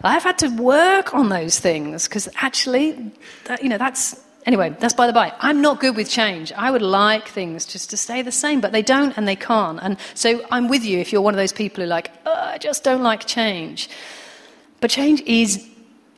I've 0.02 0.24
had 0.24 0.36
to 0.40 0.48
work 0.48 1.14
on 1.14 1.30
those 1.30 1.58
things 1.58 2.06
because 2.06 2.28
actually, 2.36 3.12
that, 3.46 3.62
you 3.62 3.70
know, 3.70 3.78
that's 3.78 4.22
Anyway, 4.46 4.74
that's 4.78 4.94
by 4.94 5.06
the 5.06 5.12
by. 5.12 5.32
I'm 5.40 5.60
not 5.60 5.80
good 5.80 5.96
with 5.96 6.08
change. 6.08 6.50
I 6.52 6.70
would 6.70 6.82
like 6.82 7.28
things 7.28 7.66
just 7.66 7.90
to 7.90 7.96
stay 7.96 8.22
the 8.22 8.32
same, 8.32 8.60
but 8.60 8.72
they 8.72 8.82
don't 8.82 9.16
and 9.16 9.28
they 9.28 9.36
can't. 9.36 9.78
And 9.82 9.98
so 10.14 10.44
I'm 10.50 10.68
with 10.68 10.84
you 10.84 10.98
if 10.98 11.12
you're 11.12 11.20
one 11.20 11.34
of 11.34 11.38
those 11.38 11.52
people 11.52 11.82
who 11.82 11.84
are 11.84 11.94
like, 11.94 12.10
oh, 12.24 12.32
I 12.32 12.58
just 12.58 12.82
don't 12.82 13.02
like 13.02 13.26
change. 13.26 13.90
But 14.80 14.90
change 14.90 15.20
is, 15.22 15.68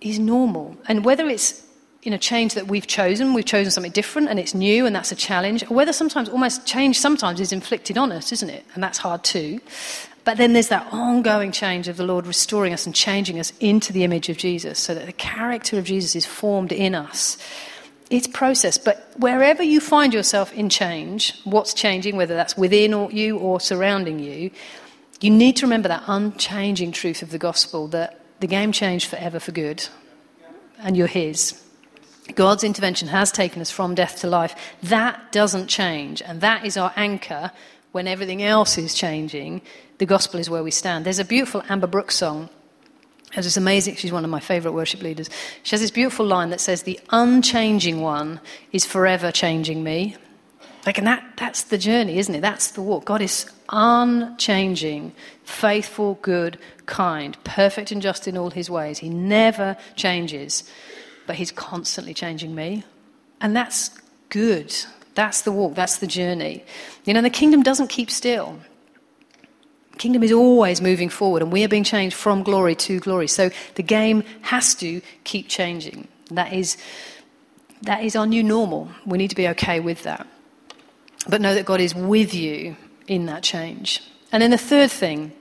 is 0.01 0.21
normal. 0.21 0.77
And 0.87 1.05
whether 1.05 1.29
it's 1.29 1.67
you 2.03 2.11
know, 2.11 2.17
change 2.17 2.55
that 2.55 2.67
we've 2.67 2.87
chosen, 2.87 3.33
we've 3.33 3.45
chosen 3.45 3.71
something 3.71 3.93
different 3.93 4.29
and 4.29 4.39
it's 4.39 4.55
new 4.55 4.87
and 4.87 4.95
that's 4.95 5.13
a 5.13 5.17
challenge, 5.17 5.63
or 5.71 5.75
whether 5.75 5.93
sometimes 5.93 6.29
almost 6.29 6.67
change 6.67 6.99
sometimes 6.99 7.41
is 7.41 7.53
inflicted 7.53 7.97
on 7.97 8.11
us, 8.11 8.33
isn't 8.33 8.51
it? 8.51 8.65
And 8.75 8.83
that's 8.83 8.99
hard 8.99 9.23
too. 9.23 9.61
But 10.25 10.37
then 10.37 10.53
there's 10.53 10.69
that 10.69 10.87
ongoing 10.93 11.53
change 11.53 11.89
of 11.89 11.97
the 11.97 12.05
Lord 12.05 12.27
restoring 12.27 12.73
us 12.73 12.87
and 12.87 12.95
changing 12.95 13.41
us 13.41 13.53
into 13.61 13.93
the 13.93 14.05
image 14.05 14.29
of 14.29 14.37
Jesus 14.37 14.79
so 14.79 14.95
that 14.95 15.07
the 15.07 15.13
character 15.13 15.79
of 15.79 15.85
Jesus 15.85 16.15
is 16.15 16.27
formed 16.27 16.73
in 16.73 16.95
us 16.95 17.39
it's 18.13 18.27
process. 18.27 18.77
But 18.77 19.11
wherever 19.17 19.63
you 19.63 19.81
find 19.81 20.13
yourself 20.13 20.53
in 20.53 20.69
change, 20.69 21.41
what's 21.45 21.73
changing, 21.73 22.17
whether 22.17 22.35
that's 22.35 22.57
within 22.57 22.93
or 22.93 23.11
you 23.11 23.39
or 23.39 23.59
surrounding 23.59 24.19
you, 24.19 24.51
you 25.21 25.31
need 25.31 25.57
to 25.57 25.67
remember 25.67 25.89
that 25.89 26.05
unchanging 26.07 26.93
truth 26.93 27.23
of 27.23 27.31
the 27.31 27.39
gospel 27.39 27.89
that 27.89 28.21
the 28.41 28.47
game 28.47 28.71
changed 28.71 29.09
forever 29.09 29.41
for 29.41 29.53
good, 29.53 29.89
and 30.79 30.97
you're 30.97 31.07
His. 31.07 31.59
God's 32.35 32.65
intervention 32.65 33.09
has 33.09 33.33
taken 33.33 33.63
us 33.63 33.71
from 33.71 33.95
death 33.95 34.21
to 34.21 34.27
life. 34.27 34.55
That 34.83 35.33
doesn't 35.33 35.69
change, 35.69 36.21
and 36.23 36.41
that 36.41 36.67
is 36.67 36.77
our 36.77 36.93
anchor 36.97 37.51
when 37.93 38.07
everything 38.07 38.43
else 38.43 38.77
is 38.79 38.95
changing. 38.95 39.63
The 39.99 40.07
gospel 40.07 40.39
is 40.39 40.51
where 40.51 40.63
we 40.63 40.71
stand. 40.71 41.07
There's 41.07 41.19
a 41.19 41.25
beautiful 41.25 41.63
Amber 41.69 41.87
Brooks 41.87 42.17
song 42.17 42.51
it's 43.37 43.57
amazing. 43.57 43.97
She's 43.97 44.13
one 44.13 44.25
of 44.25 44.31
my 44.31 44.41
favourite 44.41 44.75
worship 44.75 45.03
leaders. 45.03 45.31
She 45.63 45.71
has 45.71 45.81
this 45.81 45.91
beautiful 45.91 46.27
line 46.27 46.51
that 46.51 46.61
says, 46.61 46.83
The 46.83 47.01
unchanging 47.11 48.01
one 48.01 48.41
is 48.73 48.85
forever 48.85 49.33
changing 49.33 49.83
me. 49.83 50.17
Like, 50.85 50.99
and 50.99 51.07
that, 51.07 51.25
that's 51.37 51.63
the 51.63 51.79
journey, 51.79 52.19
isn't 52.19 52.35
it? 52.35 52.41
That's 52.41 52.73
the 52.73 52.83
walk. 52.83 53.05
God 53.05 53.23
is 53.23 53.47
unchanging, 53.69 55.13
faithful, 55.45 56.19
good, 56.23 56.59
kind, 56.87 57.43
perfect 57.45 57.93
and 57.93 58.03
just 58.03 58.27
in 58.27 58.37
all 58.37 58.51
his 58.51 58.69
ways. 58.69 58.99
He 58.99 59.09
never 59.09 59.77
changes, 59.95 60.65
but 61.27 61.37
he's 61.37 61.53
constantly 61.53 62.15
changing 62.15 62.55
me. 62.55 62.85
And 63.41 63.57
that's 63.57 63.91
good. 64.29 64.75
That's 65.15 65.43
the 65.43 65.53
walk, 65.53 65.75
that's 65.75 65.99
the 65.99 66.07
journey. 66.07 66.65
You 67.05 67.15
know, 67.15 67.23
the 67.23 67.31
kingdom 67.31 67.63
doesn't 67.63 67.89
keep 67.89 68.11
still. 68.11 68.59
Kingdom 69.99 70.23
is 70.23 70.33
always 70.33 70.81
moving 70.81 71.09
forward, 71.09 71.43
and 71.43 71.53
we 71.53 71.65
are 71.65 71.69
being 71.69 71.85
changed 71.85 72.17
from 72.17 72.43
glory 72.43 72.75
to 72.77 72.99
glory. 73.01 73.29
So 73.29 73.51
the 73.75 73.83
game 73.83 74.25
has 74.43 74.75
to 74.77 75.01
keep 75.25 75.49
changing. 75.49 76.09
That 76.31 76.53
is, 76.53 76.77
that 77.83 78.03
is 78.03 78.17
our 78.17 78.27
new 78.27 78.43
normal. 78.43 78.89
We 79.05 79.19
need 79.19 79.29
to 79.29 79.37
be 79.37 79.49
okay 79.49 79.81
with 79.81 80.03
that. 80.05 80.27
But 81.29 81.41
know 81.41 81.55
that 81.55 81.67
God 81.67 81.81
is 81.81 81.95
with 81.95 82.35
you 82.35 82.77
in 83.07 83.27
that 83.27 83.43
change. 83.43 84.03
And 84.33 84.43
then 84.43 84.51
the 84.51 84.59
third 84.59 84.91
thing 84.91 85.33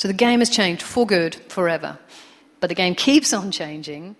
so 0.00 0.08
the 0.08 0.14
game 0.14 0.38
has 0.38 0.48
changed 0.48 0.80
for 0.80 1.06
good 1.06 1.34
forever. 1.50 1.98
But 2.60 2.68
the 2.68 2.74
game 2.74 2.94
keeps 2.94 3.34
on 3.34 3.50
changing, 3.50 4.16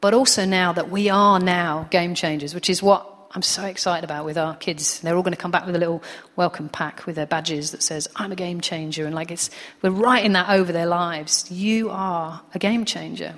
but 0.00 0.14
also 0.14 0.46
now 0.46 0.72
that 0.72 0.88
we 0.88 1.10
are 1.10 1.38
now 1.38 1.86
game 1.90 2.14
changers, 2.14 2.54
which 2.54 2.70
is 2.70 2.82
what 2.82 3.06
I'm 3.32 3.42
so 3.42 3.66
excited 3.66 4.04
about 4.04 4.24
with 4.24 4.38
our 4.38 4.56
kids. 4.56 5.00
They're 5.00 5.14
all 5.14 5.22
going 5.22 5.34
to 5.34 5.40
come 5.40 5.50
back 5.50 5.66
with 5.66 5.76
a 5.76 5.78
little 5.78 6.02
welcome 6.36 6.70
pack 6.70 7.04
with 7.04 7.16
their 7.16 7.26
badges 7.26 7.72
that 7.72 7.82
says, 7.82 8.08
I'm 8.16 8.32
a 8.32 8.36
game 8.36 8.60
changer. 8.62 9.04
And 9.04 9.14
like 9.14 9.30
it's, 9.30 9.50
we're 9.82 9.90
writing 9.90 10.32
that 10.32 10.48
over 10.48 10.72
their 10.72 10.86
lives. 10.86 11.50
You 11.50 11.90
are 11.90 12.40
a 12.54 12.58
game 12.58 12.86
changer. 12.86 13.34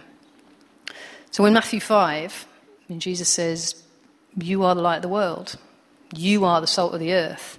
So 1.33 1.44
in 1.44 1.55
Matthew 1.55 1.81
5, 1.81 2.46
when 2.87 3.00
Jesus 3.00 3.29
says, 3.29 3.83
You 4.37 4.62
are 4.62 4.76
the 4.76 4.81
light 4.83 4.96
of 4.96 5.03
the 5.03 5.09
world, 5.09 5.57
you 6.14 6.44
are 6.44 6.61
the 6.61 6.66
salt 6.68 6.94
of 6.94 7.00
the 7.00 7.12
earth. 7.12 7.59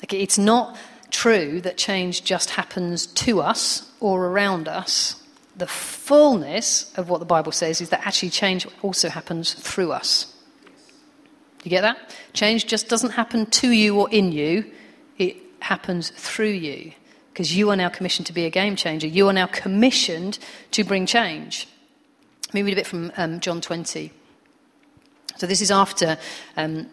Like 0.00 0.12
it's 0.12 0.38
not 0.38 0.76
true 1.10 1.62
that 1.62 1.78
change 1.78 2.22
just 2.24 2.50
happens 2.50 3.06
to 3.06 3.40
us 3.40 3.90
or 4.00 4.26
around 4.26 4.68
us. 4.68 5.22
The 5.56 5.66
fullness 5.66 6.92
of 6.98 7.08
what 7.08 7.20
the 7.20 7.26
Bible 7.26 7.52
says 7.52 7.80
is 7.80 7.88
that 7.88 8.06
actually 8.06 8.28
change 8.28 8.66
also 8.82 9.08
happens 9.08 9.54
through 9.54 9.92
us. 9.92 10.35
You 11.66 11.70
get 11.70 11.80
that? 11.80 12.16
Change 12.32 12.66
just 12.66 12.88
doesn't 12.88 13.10
happen 13.10 13.46
to 13.46 13.72
you 13.72 13.98
or 13.98 14.08
in 14.10 14.30
you, 14.30 14.70
it 15.18 15.36
happens 15.58 16.10
through 16.10 16.52
you. 16.52 16.92
Because 17.32 17.56
you 17.56 17.70
are 17.70 17.76
now 17.76 17.88
commissioned 17.88 18.28
to 18.28 18.32
be 18.32 18.44
a 18.44 18.50
game 18.50 18.76
changer. 18.76 19.08
You 19.08 19.26
are 19.28 19.32
now 19.32 19.48
commissioned 19.48 20.38
to 20.70 20.84
bring 20.84 21.06
change. 21.06 21.66
Let 22.46 22.54
me 22.54 22.62
read 22.62 22.74
a 22.74 22.76
bit 22.76 22.86
from 22.86 23.10
um, 23.16 23.40
John 23.40 23.60
20. 23.60 24.12
So 25.38 25.48
this 25.48 25.60
is 25.60 25.72
after 25.72 26.18
um, 26.56 26.86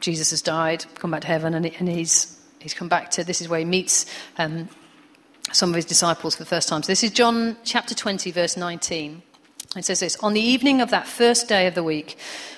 Jesus 0.00 0.32
has 0.32 0.42
died, 0.42 0.84
come 0.96 1.10
back 1.10 1.22
to 1.22 1.26
heaven, 1.26 1.54
and, 1.54 1.88
he's 1.88 2.38
he's 2.58 2.74
come 2.74 2.90
back 2.90 3.10
to 3.12 3.24
this 3.24 3.40
is 3.40 3.48
where 3.48 3.60
he 3.60 3.64
meets 3.64 4.04
um, 4.36 4.68
some 5.50 5.70
of 5.70 5.76
his 5.76 5.86
disciples 5.86 6.36
for 6.36 6.42
the 6.42 6.48
first 6.48 6.68
time. 6.68 6.82
So 6.82 6.88
this 6.88 7.02
is 7.02 7.10
John 7.10 7.56
chapter 7.64 7.94
20, 7.94 8.32
verse 8.32 8.58
19. 8.58 9.22
It 9.76 9.84
says 9.84 10.00
this 10.00 10.16
On 10.16 10.32
the 10.32 10.40
evening 10.40 10.80
of 10.80 10.90
that 10.90 11.06
first 11.06 11.48
day 11.48 11.66
of 11.66 11.74
the 11.74 11.84
week, 11.84 12.16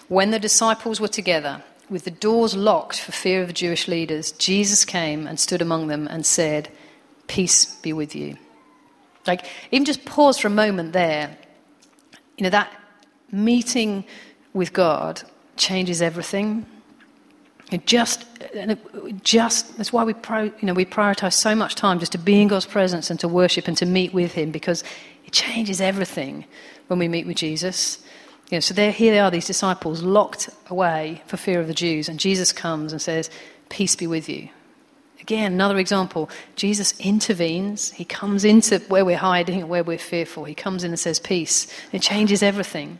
when 0.09 0.31
the 0.31 0.38
disciples 0.38 1.01
were 1.01 1.09
together, 1.09 1.62
with 1.90 2.05
the 2.05 2.11
doors 2.11 2.57
locked 2.57 3.01
for 3.01 3.12
fear 3.12 3.42
of 3.42 3.48
the 3.48 3.53
Jewish 3.53 3.87
leaders, 3.87 4.33
Jesus 4.33 4.85
came 4.85 5.27
and 5.27 5.38
stood 5.38 5.61
among 5.61 5.88
them 5.88 6.09
and 6.09 6.25
said, 6.25 6.70
Peace 7.27 7.77
be 7.77 7.92
with 7.92 8.14
you. 8.16 8.37
Like, 9.27 9.46
even 9.70 9.85
just 9.85 10.05
pause 10.05 10.38
for 10.38 10.48
a 10.48 10.51
moment 10.51 10.92
there. 10.92 11.37
You 12.37 12.44
know, 12.44 12.51
that 12.51 12.72
meeting 13.31 14.05
with 14.53 14.72
God 14.72 15.22
changes 15.57 16.03
everything. 16.03 16.66
It 17.70 17.87
just, 17.87 18.27
just 19.22 19.77
that's 19.77 19.92
why 19.92 20.05
we, 20.05 20.14
pro, 20.14 20.44
you 20.44 20.53
know, 20.62 20.75
we 20.75 20.85
prioritize 20.85 21.35
so 21.35 21.55
much 21.55 21.75
time 21.75 21.98
just 21.98 22.12
to 22.12 22.18
be 22.18 22.40
in 22.40 22.48
God's 22.48 22.66
presence 22.66 23.11
and 23.11 23.20
to 23.20 23.29
worship 23.29 23.68
and 23.68 23.77
to 23.79 23.87
meet 23.87 24.12
with 24.12 24.33
Him 24.33 24.51
because 24.51 24.83
it 25.25 25.33
changes 25.33 25.81
everything 25.81 26.44
when 26.92 26.98
we 26.98 27.09
meet 27.09 27.26
with 27.26 27.38
Jesus. 27.38 27.98
You 28.50 28.57
know, 28.57 28.61
so 28.61 28.74
there, 28.74 28.92
here 28.92 29.12
they 29.12 29.18
are, 29.18 29.31
these 29.31 29.46
disciples 29.46 30.02
locked 30.02 30.50
away 30.68 31.22
for 31.26 31.38
fear 31.38 31.59
of 31.59 31.68
the 31.68 31.74
Jews, 31.74 32.07
and 32.07 32.20
Jesus 32.20 32.52
comes 32.52 32.92
and 32.92 33.00
says, 33.00 33.31
"Peace 33.70 33.96
be 33.96 34.07
with 34.07 34.28
you." 34.28 34.50
Again, 35.20 35.55
another 35.55 35.78
example. 35.78 36.28
Jesus 36.55 36.92
intervenes. 37.00 37.92
He 37.92 38.05
comes 38.05 38.44
into 38.44 38.81
where 38.88 39.05
we're 39.05 39.16
hiding, 39.16 39.66
where 39.68 39.83
we're 39.83 39.96
fearful. 39.96 40.44
He 40.44 40.55
comes 40.55 40.85
in 40.85 40.90
and 40.90 41.00
says, 41.00 41.18
"Peace." 41.18 41.66
It 41.92 42.02
changes 42.02 42.42
everything. 42.42 42.98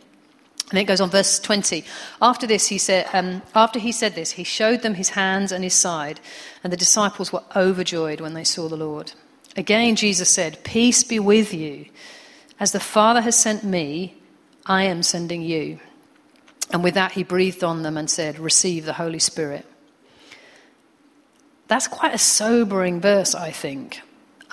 And 0.70 0.78
it 0.78 0.85
goes 0.85 1.02
on, 1.02 1.11
verse 1.11 1.38
20. 1.38 1.85
After 2.22 2.46
this, 2.46 2.68
he 2.68 2.78
said, 2.78 3.07
um, 3.12 3.42
after 3.55 3.78
he 3.78 3.92
said 3.92 4.14
this, 4.14 4.31
he 4.31 4.44
showed 4.44 4.81
them 4.81 4.94
his 4.94 5.11
hands 5.11 5.52
and 5.52 5.62
his 5.62 5.74
side, 5.74 6.18
and 6.64 6.72
the 6.72 6.78
disciples 6.78 7.31
were 7.31 7.42
overjoyed 7.55 8.22
when 8.22 8.33
they 8.33 8.44
saw 8.44 8.68
the 8.68 8.76
Lord. 8.76 9.12
Again, 9.55 9.96
Jesus 9.96 10.31
said, 10.31 10.64
Peace 10.64 11.05
be 11.05 11.18
with 11.18 11.52
you. 11.52 11.85
As 12.62 12.70
the 12.70 12.79
Father 12.79 13.22
has 13.22 13.37
sent 13.37 13.64
me, 13.64 14.14
I 14.66 14.85
am 14.85 15.03
sending 15.03 15.42
you. 15.42 15.81
And 16.70 16.85
with 16.85 16.94
that, 16.94 17.11
he 17.11 17.25
breathed 17.25 17.64
on 17.64 17.83
them 17.83 17.96
and 17.96 18.09
said, 18.09 18.38
Receive 18.38 18.85
the 18.85 18.92
Holy 18.92 19.18
Spirit. 19.18 19.66
That's 21.66 21.88
quite 21.88 22.14
a 22.14 22.18
sobering 22.18 23.01
verse, 23.01 23.35
I 23.35 23.51
think. 23.51 24.01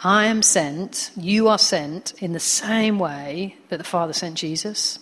I 0.04 0.26
am 0.26 0.42
sent, 0.42 1.12
you 1.16 1.50
are 1.50 1.60
sent 1.60 2.14
in 2.14 2.34
the 2.34 2.40
same 2.40 2.98
way 2.98 3.58
that 3.68 3.78
the 3.78 3.84
Father 3.84 4.14
sent 4.14 4.40
Jesus 4.40 4.98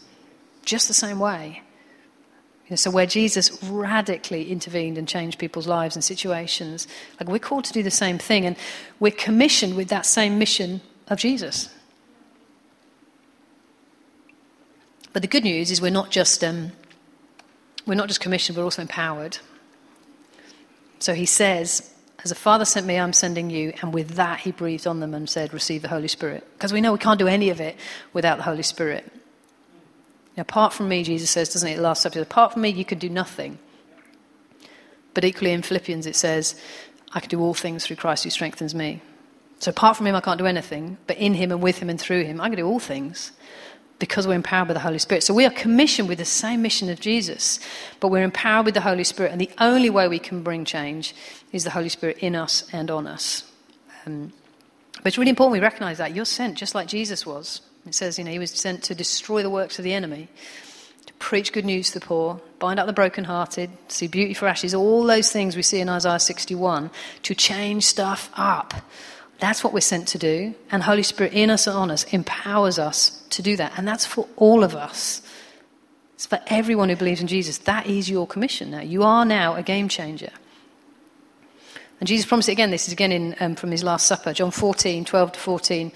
just 0.65 0.89
the 0.89 0.93
same 0.93 1.17
way. 1.17 1.61
So, 2.75 2.91
where 2.91 3.05
Jesus 3.05 3.63
radically 3.63 4.51
intervened 4.51 4.97
and 4.97 5.07
changed 5.07 5.39
people's 5.39 5.65
lives 5.65 5.95
and 5.95 6.03
situations, 6.03 6.89
like 7.21 7.29
we're 7.29 7.39
called 7.39 7.63
to 7.63 7.71
do 7.71 7.83
the 7.83 7.89
same 7.89 8.17
thing, 8.17 8.45
and 8.45 8.57
we're 8.99 9.13
commissioned 9.13 9.77
with 9.77 9.87
that 9.87 10.05
same 10.05 10.37
mission 10.37 10.81
of 11.07 11.19
Jesus. 11.19 11.69
But 15.17 15.23
the 15.23 15.27
good 15.27 15.45
news 15.45 15.71
is 15.71 15.81
we're 15.81 15.89
not 15.89 16.11
just 16.11 16.43
um, 16.43 16.73
we're 17.87 17.95
not 17.95 18.07
just 18.07 18.19
commissioned, 18.19 18.55
we're 18.55 18.63
also 18.63 18.83
empowered. 18.83 19.39
So 20.99 21.15
he 21.15 21.25
says, 21.25 21.91
"As 22.23 22.29
the 22.29 22.35
Father 22.35 22.65
sent 22.65 22.85
me, 22.85 22.99
I'm 22.99 23.13
sending 23.13 23.49
you." 23.49 23.73
And 23.81 23.95
with 23.95 24.09
that, 24.09 24.41
he 24.41 24.51
breathed 24.51 24.85
on 24.85 24.99
them 24.99 25.15
and 25.15 25.27
said, 25.27 25.55
"Receive 25.55 25.81
the 25.81 25.87
Holy 25.87 26.07
Spirit," 26.07 26.47
because 26.53 26.71
we 26.71 26.81
know 26.81 26.93
we 26.93 26.99
can't 26.99 27.17
do 27.17 27.25
any 27.25 27.49
of 27.49 27.59
it 27.59 27.77
without 28.13 28.37
the 28.37 28.43
Holy 28.43 28.61
Spirit. 28.61 29.11
Now, 30.37 30.41
apart 30.41 30.71
from 30.71 30.87
me, 30.87 31.01
Jesus 31.01 31.31
says, 31.31 31.51
doesn't 31.51 31.67
it, 31.67 31.77
the 31.77 31.81
last 31.81 32.03
chapter, 32.03 32.21
apart 32.21 32.53
from 32.53 32.61
me, 32.61 32.69
you 32.69 32.85
could 32.85 32.99
do 32.99 33.09
nothing. 33.09 33.57
But 35.15 35.25
equally 35.25 35.51
in 35.51 35.63
Philippians, 35.63 36.05
it 36.05 36.15
says, 36.15 36.61
I 37.13 37.21
can 37.21 37.29
do 37.29 37.41
all 37.41 37.55
things 37.55 37.87
through 37.87 37.95
Christ 37.95 38.23
who 38.23 38.29
strengthens 38.29 38.75
me. 38.75 39.01
So 39.57 39.71
apart 39.71 39.97
from 39.97 40.05
him, 40.05 40.13
I 40.13 40.21
can't 40.21 40.37
do 40.37 40.45
anything, 40.45 40.97
but 41.07 41.17
in 41.17 41.33
him 41.33 41.51
and 41.51 41.59
with 41.59 41.79
him 41.79 41.89
and 41.89 41.99
through 41.99 42.25
him, 42.25 42.39
I 42.39 42.49
can 42.49 42.57
do 42.57 42.67
all 42.67 42.77
things 42.77 43.31
because 43.99 44.27
we're 44.27 44.35
empowered 44.35 44.67
by 44.67 44.73
the 44.73 44.79
Holy 44.79 44.99
Spirit. 44.99 45.23
So 45.23 45.33
we 45.33 45.45
are 45.45 45.51
commissioned 45.51 46.07
with 46.07 46.19
the 46.19 46.25
same 46.25 46.61
mission 46.61 46.89
of 46.89 46.99
Jesus, 46.99 47.59
but 47.99 48.09
we're 48.09 48.23
empowered 48.23 48.65
with 48.65 48.75
the 48.75 48.81
Holy 48.81 49.03
Spirit, 49.03 49.31
and 49.31 49.41
the 49.41 49.49
only 49.57 49.89
way 49.89 50.07
we 50.07 50.19
can 50.19 50.43
bring 50.43 50.65
change 50.65 51.15
is 51.51 51.63
the 51.63 51.71
Holy 51.71 51.89
Spirit 51.89 52.17
in 52.19 52.35
us 52.35 52.67
and 52.71 52.91
on 52.91 53.07
us. 53.07 53.43
Um, 54.05 54.33
but 54.97 55.07
it's 55.07 55.17
really 55.17 55.29
important 55.29 55.53
we 55.53 55.59
recognize 55.59 55.97
that. 55.97 56.15
You're 56.15 56.25
sent 56.25 56.57
just 56.57 56.75
like 56.75 56.87
Jesus 56.87 57.25
was. 57.25 57.61
It 57.85 57.95
says, 57.95 58.19
you 58.19 58.25
know, 58.25 58.31
he 58.31 58.39
was 58.39 58.51
sent 58.51 58.83
to 58.83 58.95
destroy 58.95 59.41
the 59.41 59.49
works 59.49 59.79
of 59.79 59.83
the 59.83 59.93
enemy, 59.93 60.27
to 61.05 61.13
preach 61.13 61.53
good 61.53 61.65
news 61.65 61.91
to 61.91 61.99
the 61.99 62.05
poor, 62.05 62.41
bind 62.59 62.79
up 62.79 62.85
the 62.85 62.93
brokenhearted, 62.93 63.69
see 63.87 64.07
beauty 64.07 64.33
for 64.33 64.47
ashes, 64.47 64.75
all 64.75 65.03
those 65.03 65.31
things 65.31 65.55
we 65.55 65.61
see 65.61 65.79
in 65.79 65.89
Isaiah 65.89 66.19
61, 66.19 66.91
to 67.23 67.33
change 67.33 67.85
stuff 67.85 68.29
up. 68.35 68.73
That's 69.39 69.63
what 69.63 69.71
we're 69.71 69.81
sent 69.81 70.07
to 70.09 70.17
do. 70.17 70.55
And 70.71 70.83
Holy 70.83 71.03
Spirit 71.03 71.33
in 71.33 71.49
us 71.49 71.67
and 71.67 71.77
on 71.77 71.91
us 71.91 72.03
empowers 72.05 72.77
us 72.77 73.16
to 73.31 73.41
do 73.41 73.55
that. 73.57 73.73
And 73.77 73.87
that's 73.87 74.05
for 74.05 74.27
all 74.35 74.63
of 74.63 74.75
us. 74.75 75.21
It's 76.15 76.25
for 76.25 76.39
everyone 76.47 76.89
who 76.89 76.95
believes 76.95 77.21
in 77.21 77.27
Jesus. 77.27 77.59
That 77.59 77.85
is 77.85 78.09
your 78.09 78.25
commission 78.25 78.71
now. 78.71 78.81
You 78.81 79.03
are 79.03 79.25
now 79.25 79.55
a 79.55 79.63
game 79.63 79.87
changer. 79.87 80.31
And 81.99 82.07
Jesus 82.07 82.25
promised 82.25 82.49
it 82.49 82.53
again. 82.53 82.71
This 82.71 82.87
is 82.87 82.93
again 82.93 83.11
in, 83.11 83.35
um, 83.39 83.55
from 83.55 83.71
his 83.71 83.83
Last 83.83 84.07
Supper, 84.07 84.33
John 84.33 84.51
14, 84.51 85.05
12 85.05 85.31
to 85.31 85.39
14. 85.39 85.91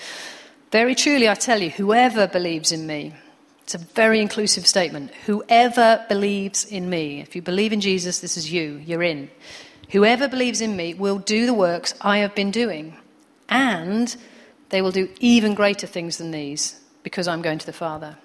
Very 0.71 0.95
truly, 0.95 1.27
I 1.27 1.35
tell 1.35 1.61
you, 1.61 1.69
whoever 1.69 2.27
believes 2.27 2.71
in 2.71 2.87
me, 2.87 3.13
it's 3.63 3.75
a 3.75 3.77
very 3.77 4.19
inclusive 4.19 4.65
statement. 4.65 5.11
Whoever 5.25 6.05
believes 6.09 6.65
in 6.65 6.89
me, 6.89 7.21
if 7.21 7.35
you 7.35 7.41
believe 7.41 7.71
in 7.71 7.81
Jesus, 7.81 8.19
this 8.19 8.37
is 8.37 8.51
you, 8.51 8.81
you're 8.85 9.03
in. 9.03 9.29
Whoever 9.91 10.27
believes 10.27 10.61
in 10.61 10.75
me 10.75 10.93
will 10.93 11.19
do 11.19 11.45
the 11.45 11.53
works 11.53 11.93
I 12.01 12.19
have 12.19 12.33
been 12.33 12.51
doing, 12.51 12.97
and 13.49 14.15
they 14.69 14.81
will 14.81 14.91
do 14.91 15.09
even 15.19 15.53
greater 15.53 15.87
things 15.87 16.17
than 16.17 16.31
these, 16.31 16.79
because 17.03 17.27
I'm 17.27 17.41
going 17.41 17.59
to 17.59 17.65
the 17.65 17.73
Father. 17.73 18.17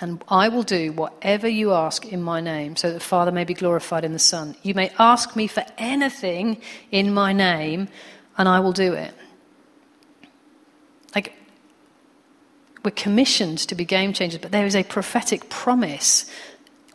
And 0.00 0.24
I 0.28 0.48
will 0.48 0.62
do 0.62 0.92
whatever 0.92 1.46
you 1.46 1.72
ask 1.72 2.04
in 2.06 2.22
my 2.22 2.40
name, 2.40 2.76
so 2.76 2.88
that 2.88 2.94
the 2.94 3.00
Father 3.00 3.30
may 3.30 3.44
be 3.44 3.54
glorified 3.54 4.04
in 4.04 4.12
the 4.12 4.18
Son. 4.18 4.56
You 4.62 4.74
may 4.74 4.90
ask 4.98 5.36
me 5.36 5.46
for 5.46 5.64
anything 5.78 6.60
in 6.90 7.12
my 7.14 7.32
name, 7.32 7.88
and 8.36 8.48
I 8.48 8.60
will 8.60 8.72
do 8.72 8.94
it. 8.94 9.14
Like, 11.14 11.34
we're 12.84 12.90
commissioned 12.90 13.58
to 13.58 13.74
be 13.74 13.84
game 13.84 14.12
changers, 14.12 14.40
but 14.40 14.50
there 14.50 14.66
is 14.66 14.74
a 14.74 14.82
prophetic 14.82 15.48
promise. 15.50 16.28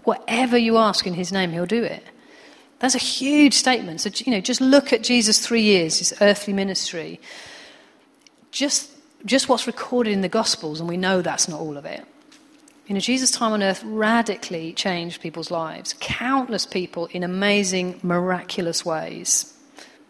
Whatever 0.03 0.57
you 0.57 0.77
ask 0.77 1.05
in 1.07 1.13
his 1.13 1.31
name, 1.31 1.51
he'll 1.51 1.65
do 1.65 1.83
it. 1.83 2.03
That's 2.79 2.95
a 2.95 2.99
huge 2.99 3.53
statement. 3.53 4.01
So, 4.01 4.09
you 4.15 4.31
know, 4.31 4.41
just 4.41 4.59
look 4.59 4.91
at 4.91 5.03
Jesus' 5.03 5.39
three 5.39 5.61
years, 5.61 5.99
his 5.99 6.13
earthly 6.19 6.53
ministry. 6.53 7.21
Just, 8.51 8.89
just 9.25 9.49
what's 9.49 9.67
recorded 9.67 10.11
in 10.13 10.21
the 10.21 10.29
Gospels, 10.29 10.79
and 10.79 10.87
we 10.87 10.97
know 10.97 11.21
that's 11.21 11.47
not 11.47 11.59
all 11.59 11.77
of 11.77 11.85
it. 11.85 12.05
You 12.87 12.93
know, 12.93 13.01
Jesus' 13.01 13.31
time 13.31 13.51
on 13.51 13.61
earth 13.61 13.83
radically 13.83 14.71
changed 14.71 15.21
people's 15.21 15.51
lives. 15.51 15.93
Countless 15.99 16.65
people 16.65 17.07
in 17.07 17.23
amazing, 17.23 17.99
miraculous 18.01 18.85
ways. 18.85 19.53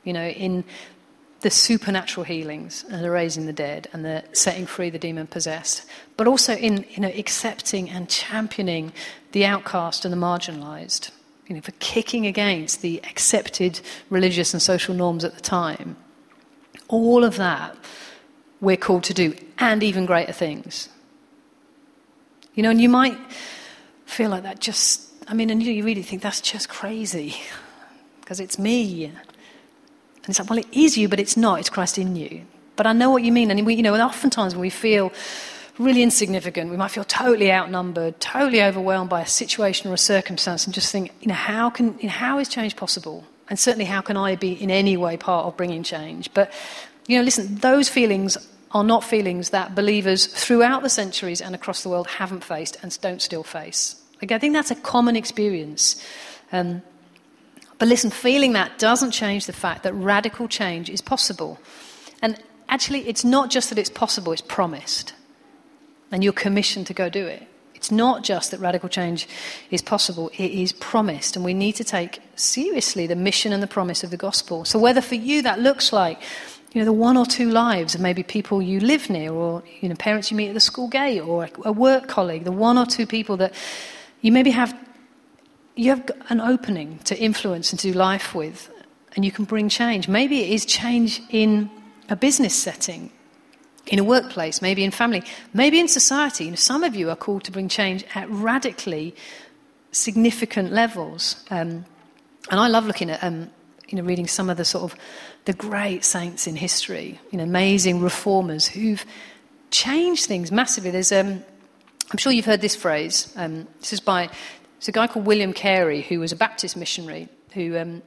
You 0.04 0.14
know, 0.14 0.28
in 0.28 0.64
the 1.42 1.50
supernatural 1.50 2.24
healings 2.24 2.84
and 2.90 3.04
the 3.04 3.12
raising 3.12 3.46
the 3.46 3.54
dead 3.54 3.88
and 3.94 4.04
the 4.04 4.24
setting 4.34 4.66
free 4.66 4.90
the 4.90 5.00
demon 5.00 5.28
possessed, 5.28 5.86
but 6.18 6.28
also 6.28 6.56
in 6.56 6.86
you 6.90 7.02
know, 7.02 7.12
accepting 7.16 7.90
and 7.90 8.10
championing 8.10 8.92
the 9.32 9.46
outcast 9.46 10.06
and 10.06 10.12
the 10.12 10.18
marginalized, 10.18 11.12
you 11.48 11.56
know, 11.56 11.62
for 11.62 11.74
kicking 11.80 12.26
against 12.26 12.82
the 12.82 13.00
accepted 13.04 13.80
religious 14.10 14.54
and 14.54 14.62
social 14.62 14.94
norms 14.94 15.24
at 15.24 15.36
the 15.36 15.42
time. 15.42 15.96
All 16.88 17.24
of 17.24 17.38
that 17.38 17.76
we're 18.62 18.78
called 18.78 19.04
to 19.06 19.14
do, 19.14 19.36
and 19.58 19.84
even 19.84 20.06
greater 20.06 20.34
things. 20.34 20.90
You 22.56 22.64
know, 22.64 22.72
and 22.72 22.82
you 22.82 22.90
might 22.90 23.18
feel 24.06 24.30
like 24.30 24.44
that 24.44 24.60
just, 24.60 25.02
I 25.28 25.34
mean, 25.34 25.50
and 25.50 25.62
you 25.62 25.84
really 25.84 26.02
think 26.02 26.22
that's 26.22 26.42
just 26.42 26.70
crazy 26.70 27.36
because 28.22 28.40
it's 28.40 28.58
me. 28.58 29.06
And 29.06 29.16
it's 30.28 30.40
like, 30.40 30.50
well, 30.50 30.60
it 30.60 30.68
is 30.72 30.98
you, 30.98 31.08
but 31.08 31.20
it's 31.20 31.38
not. 31.38 31.60
It's 31.60 31.70
Christ 31.70 31.98
in 31.98 32.16
you. 32.16 32.46
But 32.76 32.88
I 32.88 32.94
know 32.94 33.12
what 33.12 33.24
you 33.24 33.32
mean. 33.32 33.52
And 33.52 33.66
we, 33.66 33.76
you 33.76 33.84
know, 33.84 33.96
oftentimes 33.96 34.56
when 34.56 34.62
we 34.62 34.70
feel 34.70 35.12
really 35.78 36.02
insignificant, 36.02 36.72
we 36.72 36.78
might 36.78 36.92
feel 36.92 37.04
totally 37.04 37.52
outnumbered, 37.52 38.20
totally 38.20 38.64
overwhelmed 38.64 39.10
by 39.10 39.22
a 39.22 39.28
situation 39.28 39.90
or 39.90 39.94
a 39.94 39.98
circumstance, 39.98 40.66
and 40.66 40.74
just 40.74 40.92
think, 40.92 41.12
you 41.22 41.28
know, 41.28 41.36
how 41.36 41.70
can, 41.70 41.98
you 42.00 42.08
know, 42.08 42.14
how 42.14 42.40
is 42.40 42.50
change 42.50 42.76
possible? 42.76 43.24
And 43.50 43.58
certainly, 43.58 43.86
how 43.86 44.02
can 44.02 44.18
I 44.18 44.36
be 44.36 44.52
in 44.52 44.72
any 44.72 44.98
way 44.98 45.16
part 45.16 45.46
of 45.46 45.56
bringing 45.56 45.84
change? 45.84 46.34
But, 46.34 46.52
you 47.08 47.18
know, 47.18 47.24
listen, 47.24 47.56
those 47.56 47.90
feelings 47.90 48.38
are 48.72 48.84
not 48.84 49.04
feelings 49.04 49.50
that 49.52 49.74
believers 49.74 50.28
throughout 50.28 50.84
the 50.84 50.90
centuries 50.90 51.42
and 51.42 51.56
across 51.56 51.84
the 51.84 51.90
world 51.90 52.08
haven't 52.08 52.44
faced 52.44 52.78
and 52.84 52.98
don't 53.02 53.22
still 53.22 53.44
face. 53.44 54.02
Like, 54.22 54.32
I 54.32 54.40
think 54.40 54.54
that's 54.54 54.72
a 54.72 54.76
common 54.76 55.16
experience. 55.16 56.04
Um, 56.52 56.82
but 57.80 57.88
listen, 57.88 58.10
feeling 58.10 58.54
that 58.54 58.80
doesn't 58.80 59.12
change 59.12 59.46
the 59.46 59.54
fact 59.54 59.84
that 59.84 59.94
radical 59.94 60.48
change 60.48 60.90
is 60.90 61.02
possible. 61.02 61.60
And 62.22 62.42
actually, 62.68 63.08
it's 63.08 63.24
not 63.24 63.50
just 63.50 63.70
that 63.70 63.78
it's 63.78 63.90
possible, 63.90 64.34
it's 64.34 64.42
promised. 64.42 65.14
And 66.12 66.24
you're 66.24 66.34
commissioned 66.34 66.88
to 66.88 66.94
go 66.94 67.10
do 67.10 67.26
it. 67.26 67.48
It's 67.76 67.92
not 67.92 68.24
just 68.24 68.52
that 68.52 68.60
radical 68.60 68.90
change 68.90 69.28
is 69.70 69.84
possible, 69.84 70.32
it 70.38 70.52
is 70.52 70.74
promised. 70.74 71.36
And 71.36 71.46
we 71.46 71.54
need 71.54 71.74
to 71.74 71.84
take 71.84 72.22
seriously 72.36 73.06
the 73.06 73.16
mission 73.16 73.54
and 73.54 73.62
the 73.62 73.68
promise 73.68 74.04
of 74.04 74.10
the 74.10 74.18
gospel. 74.18 74.66
So, 74.66 74.80
whether 74.80 75.02
for 75.02 75.14
you 75.14 75.44
that 75.44 75.60
looks 75.60 75.94
like 75.94 76.20
you 76.78 76.84
know, 76.84 76.94
the 76.94 76.94
one 76.94 77.18
or 77.18 77.26
two 77.26 77.50
lives 77.50 77.96
of 77.96 78.02
maybe 78.02 78.22
people 78.22 78.62
you 78.62 78.80
live 78.80 79.10
near, 79.10 79.34
or 79.34 79.64
you 79.82 79.90
know, 79.90 79.96
parents 79.96 80.30
you 80.30 80.38
meet 80.38 80.50
at 80.50 80.54
the 80.54 80.60
school 80.60 80.88
gate, 80.88 81.22
or 81.22 81.50
a 81.66 81.72
work 81.72 82.08
colleague, 82.08 82.44
the 82.44 82.52
one 82.52 82.78
or 82.78 82.86
two 82.86 83.08
people 83.08 83.36
that 83.38 83.52
you 84.22 84.32
maybe 84.32 84.52
have 84.52 84.78
you 85.76 85.90
have 85.90 86.08
an 86.30 86.40
opening 86.40 87.00
to 87.00 87.18
influence 87.18 87.72
and 87.72 87.80
to 87.80 87.92
do 87.92 87.98
life 87.98 88.36
with, 88.36 88.70
and 89.16 89.26
you 89.26 89.32
can 89.32 89.44
bring 89.44 89.70
change. 89.70 90.08
Maybe 90.08 90.42
it 90.42 90.52
is 90.52 90.68
change 90.68 91.20
in 91.32 91.72
a 92.10 92.16
business 92.16 92.54
setting, 92.54 93.10
in 93.88 93.98
a 93.98 94.04
workplace, 94.04 94.62
maybe 94.62 94.84
in 94.84 94.92
family, 94.92 95.24
maybe 95.56 95.80
in 95.80 95.88
society. 95.88 96.44
You 96.44 96.52
know, 96.52 96.58
some 96.58 96.84
of 96.84 96.96
you 96.96 97.10
are 97.10 97.16
called 97.16 97.44
to 97.46 97.52
bring 97.52 97.70
change 97.70 98.06
at 98.14 98.30
radically 98.30 99.16
significant 99.92 100.72
levels. 100.72 101.44
Um, 101.50 101.86
and 102.52 102.60
I 102.60 102.68
love 102.68 102.86
looking 102.86 103.10
at, 103.10 103.24
um, 103.24 103.50
you 103.90 103.98
know, 103.98 104.04
reading 104.04 104.28
some 104.28 104.50
of 104.50 104.58
the 104.58 104.66
sort 104.66 104.92
of 104.92 105.00
the 105.46 105.54
great 105.54 106.04
saints 106.04 106.48
in 106.48 106.56
history, 106.56 107.20
you 107.32 107.38
know, 107.38 107.44
amazing 107.44 108.02
reformers 108.02 108.68
who've 108.68 109.06
changed 109.72 110.26
things 110.26 110.52
massively. 110.52 110.92
There's, 110.92 111.12
um, 111.12 111.44
I'm 112.12 112.18
sure 112.18 112.32
you've 112.32 112.46
heard 112.46 112.62
this 112.62 112.76
phrase. 112.76 113.34
Um, 113.36 113.68
this 113.80 113.94
is 113.94 114.00
by 114.00 114.30
it's 114.78 114.88
a 114.88 114.92
guy 114.92 115.08
called 115.08 115.26
William 115.26 115.54
Carey, 115.54 116.02
who 116.02 116.20
was 116.20 116.32
a 116.32 116.36
Baptist 116.36 116.78
missionary, 116.78 117.30
who 117.54 117.78
um, 117.78 118.04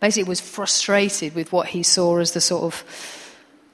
basically 0.00 0.28
was 0.28 0.40
frustrated 0.40 1.34
with 1.34 1.52
what 1.52 1.68
he 1.68 1.82
saw 1.82 2.18
as 2.18 2.32
the 2.32 2.40
sort 2.40 2.64
of 2.64 2.84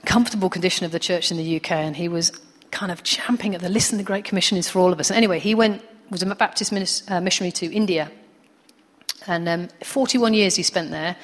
comfortable 0.05 0.51
condition 0.51 0.85
of 0.85 0.93
the 0.93 0.99
church 0.99 1.31
in 1.31 1.37
the 1.37 1.57
UK, 1.57 1.73
and 1.73 1.97
he 1.97 2.09
was 2.09 2.33
kind 2.71 2.91
of 2.91 3.03
champing 3.03 3.55
at 3.55 3.61
the 3.61 3.69
listen, 3.69 3.99
the 3.99 4.05
Great 4.05 4.25
Commission 4.25 4.59
is 4.59 4.69
for 4.69 4.81
all 4.81 4.93
of 4.93 5.01
us. 5.01 5.11
And 5.11 5.17
anyway, 5.17 5.39
he 5.39 5.55
went, 5.55 5.83
was 6.11 6.23
a 6.23 6.35
Baptist 6.35 6.73
uh, 7.11 7.21
missionary 7.21 7.53
to 7.53 7.73
India, 7.73 8.11
and 9.29 9.49
um, 9.49 9.69
41 9.83 10.35
years 10.35 10.57
he 10.57 10.63
spent 10.63 10.91
there, 10.91 11.17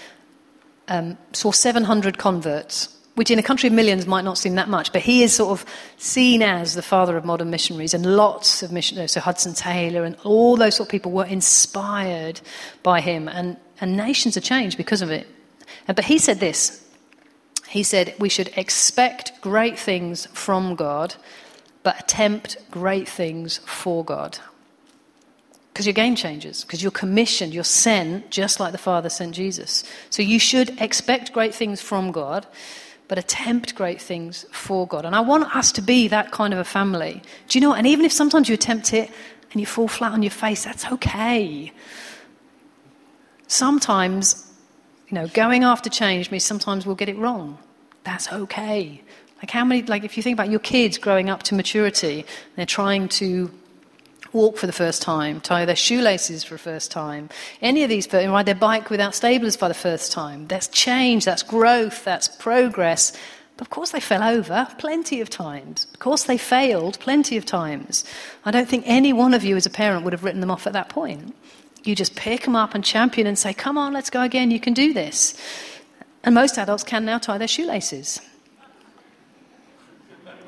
um, 0.88 1.16
saw 1.32 1.50
700 1.50 2.18
converts 2.18 2.90
which 3.14 3.30
in 3.30 3.38
a 3.38 3.42
country 3.42 3.68
of 3.68 3.72
millions 3.72 4.06
might 4.06 4.24
not 4.24 4.36
seem 4.36 4.56
that 4.56 4.68
much, 4.68 4.92
but 4.92 5.00
he 5.00 5.22
is 5.22 5.32
sort 5.32 5.52
of 5.52 5.64
seen 5.98 6.42
as 6.42 6.74
the 6.74 6.82
father 6.82 7.16
of 7.16 7.24
modern 7.24 7.48
missionaries, 7.48 7.94
and 7.94 8.04
lots 8.04 8.60
of 8.62 8.72
missionaries, 8.72 9.12
so 9.12 9.20
Hudson 9.20 9.54
Taylor 9.54 10.02
and 10.02 10.16
all 10.24 10.56
those 10.56 10.74
sort 10.74 10.88
of 10.88 10.90
people 10.90 11.12
were 11.12 11.24
inspired 11.24 12.40
by 12.82 13.00
him, 13.00 13.28
and, 13.28 13.56
and 13.80 13.96
nations 13.96 14.36
are 14.36 14.40
changed 14.40 14.76
because 14.76 15.00
of 15.00 15.12
it. 15.12 15.28
But 15.86 16.04
he 16.04 16.18
said 16.18 16.40
this 16.40 16.84
he 17.68 17.82
said, 17.82 18.14
We 18.20 18.28
should 18.28 18.52
expect 18.56 19.40
great 19.40 19.78
things 19.78 20.26
from 20.26 20.76
God, 20.76 21.16
but 21.82 21.98
attempt 21.98 22.56
great 22.70 23.08
things 23.08 23.58
for 23.58 24.04
God. 24.04 24.38
Because 25.74 25.86
you're 25.86 25.92
game 25.92 26.14
changers, 26.14 26.62
because 26.62 26.84
you're 26.84 26.92
commissioned, 26.92 27.52
you're 27.52 27.64
sent 27.64 28.30
just 28.30 28.60
like 28.60 28.70
the 28.70 28.78
Father 28.78 29.08
sent 29.08 29.34
Jesus. 29.34 29.82
So 30.08 30.22
you 30.22 30.38
should 30.38 30.80
expect 30.80 31.32
great 31.32 31.52
things 31.52 31.80
from 31.80 32.12
God, 32.12 32.46
but 33.08 33.18
attempt 33.18 33.74
great 33.74 34.00
things 34.00 34.46
for 34.52 34.86
God. 34.86 35.04
And 35.04 35.16
I 35.16 35.20
want 35.20 35.54
us 35.56 35.72
to 35.72 35.82
be 35.82 36.06
that 36.08 36.30
kind 36.30 36.54
of 36.54 36.60
a 36.60 36.64
family. 36.64 37.20
Do 37.48 37.58
you 37.58 37.60
know? 37.60 37.74
And 37.74 37.88
even 37.88 38.04
if 38.04 38.12
sometimes 38.12 38.48
you 38.48 38.54
attempt 38.54 38.94
it 38.94 39.10
and 39.50 39.60
you 39.60 39.66
fall 39.66 39.88
flat 39.88 40.12
on 40.12 40.22
your 40.22 40.30
face, 40.30 40.62
that's 40.62 40.86
okay. 40.92 41.72
Sometimes, 43.48 44.52
you 45.08 45.16
know, 45.16 45.26
going 45.26 45.64
after 45.64 45.90
change 45.90 46.30
means 46.30 46.44
sometimes 46.44 46.86
we'll 46.86 46.94
get 46.94 47.08
it 47.08 47.18
wrong. 47.18 47.58
That's 48.04 48.32
okay. 48.32 49.02
Like 49.38 49.50
how 49.50 49.64
many, 49.64 49.82
like 49.82 50.04
if 50.04 50.16
you 50.16 50.22
think 50.22 50.36
about 50.38 50.50
your 50.50 50.60
kids 50.60 50.98
growing 50.98 51.28
up 51.28 51.42
to 51.44 51.56
maturity, 51.56 52.24
they're 52.54 52.64
trying 52.64 53.08
to 53.08 53.50
walk 54.34 54.58
for 54.58 54.66
the 54.66 54.72
first 54.72 55.00
time, 55.00 55.40
tie 55.40 55.64
their 55.64 55.76
shoelaces 55.76 56.44
for 56.44 56.54
the 56.54 56.58
first 56.58 56.90
time, 56.90 57.30
any 57.62 57.82
of 57.82 57.88
these, 57.88 58.12
ride 58.12 58.46
their 58.46 58.54
bike 58.54 58.90
without 58.90 59.14
stablers 59.14 59.56
for 59.56 59.68
the 59.68 59.74
first 59.74 60.12
time. 60.12 60.46
That's 60.48 60.68
change, 60.68 61.24
that's 61.24 61.42
growth, 61.42 62.04
that's 62.04 62.28
progress. 62.28 63.12
But 63.56 63.68
of 63.68 63.70
course, 63.70 63.92
they 63.92 64.00
fell 64.00 64.22
over 64.22 64.66
plenty 64.78 65.20
of 65.20 65.30
times. 65.30 65.86
Of 65.94 66.00
course, 66.00 66.24
they 66.24 66.36
failed 66.36 66.98
plenty 66.98 67.36
of 67.36 67.46
times. 67.46 68.04
I 68.44 68.50
don't 68.50 68.68
think 68.68 68.84
any 68.86 69.12
one 69.12 69.32
of 69.32 69.44
you 69.44 69.56
as 69.56 69.64
a 69.64 69.70
parent 69.70 70.02
would 70.04 70.12
have 70.12 70.24
written 70.24 70.40
them 70.40 70.50
off 70.50 70.66
at 70.66 70.72
that 70.72 70.88
point. 70.88 71.34
You 71.84 71.94
just 71.94 72.16
pick 72.16 72.42
them 72.42 72.56
up 72.56 72.74
and 72.74 72.84
champion 72.84 73.26
and 73.26 73.38
say, 73.38 73.54
Come 73.54 73.78
on, 73.78 73.92
let's 73.92 74.10
go 74.10 74.22
again, 74.22 74.50
you 74.50 74.58
can 74.58 74.74
do 74.74 74.92
this. 74.92 75.34
And 76.24 76.34
most 76.34 76.58
adults 76.58 76.82
can 76.82 77.04
now 77.04 77.18
tie 77.18 77.38
their 77.38 77.46
shoelaces. 77.46 78.20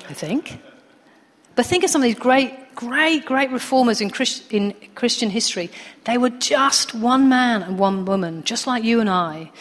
I 0.09 0.13
think. 0.13 0.59
But 1.55 1.65
think 1.65 1.83
of 1.83 1.89
some 1.89 2.01
of 2.01 2.05
these 2.05 2.15
great, 2.15 2.53
great, 2.77 3.25
great 3.25 3.49
reformers 3.49 4.01
in, 4.01 4.11
Christ, 4.11 4.53
in 4.53 4.73
Christian 4.93 5.31
history. 5.31 5.71
They 6.05 6.19
were 6.19 6.29
just 6.29 6.93
one 6.93 7.27
man 7.27 7.63
and 7.63 7.79
one 7.79 8.05
woman, 8.05 8.43
just 8.43 8.67
like 8.67 8.83
you 8.83 9.01
and 9.01 9.09
I, 9.09 9.51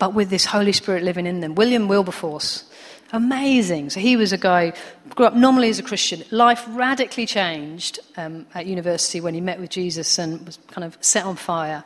but 0.00 0.12
with 0.12 0.28
this 0.28 0.44
Holy 0.44 0.72
Spirit 0.72 1.04
living 1.04 1.24
in 1.24 1.38
them. 1.38 1.54
William 1.54 1.86
Wilberforce, 1.86 2.64
amazing. 3.12 3.90
So 3.90 4.00
he 4.00 4.16
was 4.16 4.32
a 4.32 4.36
guy, 4.36 4.72
grew 5.10 5.24
up 5.24 5.34
normally 5.34 5.68
as 5.68 5.78
a 5.78 5.84
Christian. 5.84 6.24
Life 6.32 6.64
radically 6.68 7.26
changed 7.26 8.00
um, 8.16 8.44
at 8.54 8.66
university 8.66 9.20
when 9.20 9.34
he 9.34 9.40
met 9.40 9.60
with 9.60 9.70
Jesus 9.70 10.18
and 10.18 10.44
was 10.44 10.58
kind 10.66 10.84
of 10.84 10.98
set 11.00 11.24
on 11.24 11.36
fire, 11.36 11.84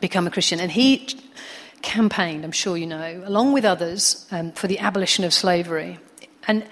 become 0.00 0.26
a 0.26 0.32
Christian. 0.32 0.58
And 0.58 0.72
he 0.72 1.06
campaigned, 1.82 2.44
I'm 2.44 2.50
sure 2.50 2.76
you 2.76 2.86
know, 2.86 3.22
along 3.24 3.52
with 3.52 3.64
others, 3.64 4.26
um, 4.32 4.50
for 4.50 4.66
the 4.66 4.80
abolition 4.80 5.24
of 5.24 5.32
slavery. 5.32 6.00
And 6.48 6.66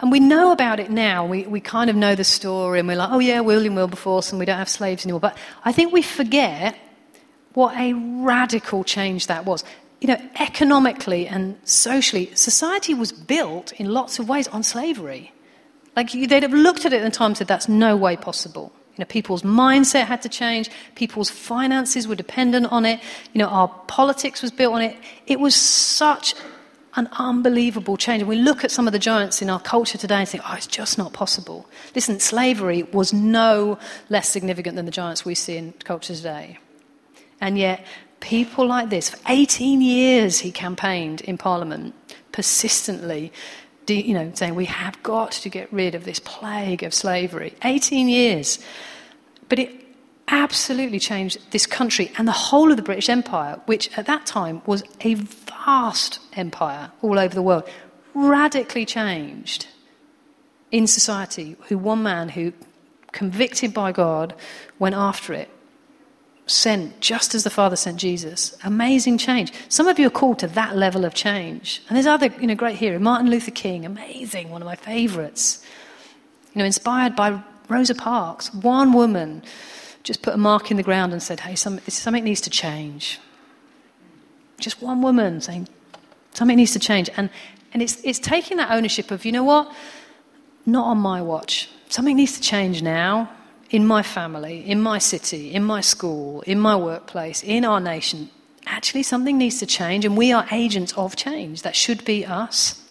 and 0.00 0.12
we 0.12 0.20
know 0.20 0.52
about 0.52 0.78
it 0.78 0.90
now. 0.90 1.24
We, 1.24 1.46
we 1.46 1.60
kind 1.60 1.88
of 1.88 1.96
know 1.96 2.14
the 2.14 2.24
story 2.24 2.78
and 2.78 2.88
we're 2.88 2.96
like, 2.96 3.10
oh, 3.10 3.18
yeah, 3.18 3.40
William 3.40 3.74
Wilberforce, 3.74 4.30
and 4.30 4.38
we 4.38 4.44
don't 4.44 4.58
have 4.58 4.68
slaves 4.68 5.04
anymore. 5.04 5.20
But 5.20 5.36
I 5.64 5.72
think 5.72 5.92
we 5.92 6.02
forget 6.02 6.76
what 7.54 7.74
a 7.76 7.94
radical 7.94 8.84
change 8.84 9.28
that 9.28 9.46
was. 9.46 9.64
You 10.02 10.08
know, 10.08 10.20
economically 10.38 11.26
and 11.26 11.56
socially, 11.64 12.34
society 12.34 12.92
was 12.92 13.12
built 13.12 13.72
in 13.72 13.86
lots 13.92 14.18
of 14.18 14.28
ways 14.28 14.46
on 14.48 14.62
slavery. 14.62 15.32
Like, 15.96 16.12
they'd 16.12 16.42
have 16.42 16.52
looked 16.52 16.84
at 16.84 16.92
it 16.92 17.00
at 17.00 17.04
the 17.04 17.10
time 17.10 17.30
and 17.30 17.38
said, 17.38 17.46
that's 17.46 17.68
no 17.68 17.96
way 17.96 18.18
possible. 18.18 18.72
You 18.96 19.02
know, 19.02 19.06
people's 19.06 19.42
mindset 19.42 20.04
had 20.04 20.20
to 20.22 20.28
change. 20.28 20.70
People's 20.94 21.30
finances 21.30 22.06
were 22.06 22.14
dependent 22.14 22.70
on 22.72 22.84
it. 22.84 23.00
You 23.32 23.38
know, 23.38 23.46
our 23.48 23.68
politics 23.86 24.42
was 24.42 24.50
built 24.50 24.74
on 24.74 24.82
it. 24.82 24.96
It 25.26 25.40
was 25.40 25.54
such 25.54 26.34
an 26.96 27.08
unbelievable 27.12 27.96
change. 27.96 28.22
And 28.22 28.28
we 28.28 28.36
look 28.36 28.64
at 28.64 28.70
some 28.70 28.86
of 28.86 28.92
the 28.92 28.98
giants 28.98 29.42
in 29.42 29.50
our 29.50 29.60
culture 29.60 29.98
today 29.98 30.16
and 30.16 30.28
think, 30.28 30.42
oh, 30.48 30.54
it's 30.54 30.66
just 30.66 30.98
not 30.98 31.12
possible. 31.12 31.68
Listen, 31.94 32.18
slavery 32.18 32.82
was 32.84 33.12
no 33.12 33.78
less 34.08 34.28
significant 34.28 34.76
than 34.76 34.86
the 34.86 34.90
giants 34.90 35.24
we 35.24 35.34
see 35.34 35.56
in 35.56 35.72
culture 35.84 36.14
today. 36.14 36.58
And 37.40 37.58
yet, 37.58 37.84
people 38.20 38.66
like 38.66 38.88
this, 38.88 39.10
for 39.10 39.18
18 39.28 39.80
years 39.82 40.40
he 40.40 40.50
campaigned 40.50 41.20
in 41.20 41.36
Parliament, 41.38 41.94
persistently 42.32 43.32
you 43.88 44.14
know, 44.14 44.30
saying 44.34 44.54
we 44.54 44.64
have 44.64 45.00
got 45.02 45.32
to 45.32 45.48
get 45.48 45.72
rid 45.72 45.94
of 45.94 46.04
this 46.04 46.18
plague 46.18 46.82
of 46.82 46.92
slavery. 46.92 47.54
18 47.62 48.08
years. 48.08 48.58
But 49.48 49.58
it 49.58 49.70
absolutely 50.28 50.98
changed 50.98 51.38
this 51.52 51.66
country 51.66 52.10
and 52.18 52.26
the 52.26 52.32
whole 52.32 52.70
of 52.70 52.76
the 52.76 52.82
British 52.82 53.08
Empire, 53.08 53.60
which 53.66 53.96
at 53.96 54.06
that 54.06 54.26
time 54.26 54.60
was 54.66 54.82
a 55.04 55.14
vast 55.66 56.20
empire 56.34 56.92
all 57.02 57.18
over 57.18 57.34
the 57.34 57.42
world, 57.42 57.68
radically 58.14 58.86
changed 58.86 59.66
in 60.70 60.86
society. 60.86 61.56
Who 61.68 61.76
one 61.76 62.02
man 62.02 62.30
who, 62.30 62.52
convicted 63.12 63.74
by 63.74 63.92
God, 63.92 64.34
went 64.78 64.94
after 64.94 65.32
it, 65.32 65.50
sent 66.46 67.00
just 67.00 67.34
as 67.34 67.42
the 67.42 67.50
Father 67.50 67.74
sent 67.74 67.98
Jesus. 67.98 68.56
Amazing 68.62 69.18
change. 69.18 69.52
Some 69.68 69.88
of 69.88 69.98
you 69.98 70.06
are 70.06 70.10
called 70.10 70.38
to 70.38 70.46
that 70.46 70.76
level 70.76 71.04
of 71.04 71.12
change. 71.12 71.82
And 71.88 71.96
there's 71.96 72.06
other, 72.06 72.28
you 72.40 72.46
know, 72.46 72.54
great 72.54 72.76
hero, 72.76 73.00
Martin 73.00 73.28
Luther 73.28 73.50
King, 73.50 73.84
amazing, 73.84 74.50
one 74.50 74.62
of 74.62 74.66
my 74.66 74.76
favourites. 74.76 75.64
You 76.54 76.60
know, 76.60 76.64
inspired 76.64 77.16
by 77.16 77.42
Rosa 77.68 77.96
Parks, 77.96 78.54
one 78.54 78.92
woman 78.92 79.42
just 80.04 80.22
put 80.22 80.34
a 80.34 80.38
mark 80.38 80.70
in 80.70 80.76
the 80.76 80.84
ground 80.84 81.12
and 81.12 81.20
said, 81.20 81.40
hey, 81.40 81.56
some, 81.56 81.80
something 81.88 82.22
needs 82.22 82.40
to 82.42 82.50
change. 82.50 83.18
Just 84.58 84.82
one 84.82 85.02
woman 85.02 85.40
saying, 85.40 85.68
something 86.32 86.56
needs 86.56 86.72
to 86.72 86.78
change. 86.78 87.10
And, 87.16 87.30
and 87.72 87.82
it's, 87.82 88.00
it's 88.04 88.18
taking 88.18 88.56
that 88.56 88.70
ownership 88.70 89.10
of, 89.10 89.24
you 89.24 89.32
know 89.32 89.44
what? 89.44 89.72
Not 90.64 90.86
on 90.86 90.98
my 90.98 91.22
watch. 91.22 91.68
Something 91.88 92.16
needs 92.16 92.32
to 92.32 92.40
change 92.40 92.82
now 92.82 93.30
in 93.70 93.86
my 93.86 94.02
family, 94.02 94.68
in 94.68 94.80
my 94.80 94.98
city, 94.98 95.52
in 95.52 95.64
my 95.64 95.80
school, 95.80 96.42
in 96.42 96.58
my 96.58 96.76
workplace, 96.76 97.42
in 97.42 97.64
our 97.64 97.80
nation. 97.80 98.30
Actually, 98.66 99.02
something 99.02 99.38
needs 99.38 99.58
to 99.60 99.66
change, 99.66 100.04
and 100.04 100.16
we 100.16 100.32
are 100.32 100.46
agents 100.50 100.92
of 100.94 101.14
change. 101.14 101.62
That 101.62 101.76
should 101.76 102.04
be 102.04 102.26
us. 102.26 102.82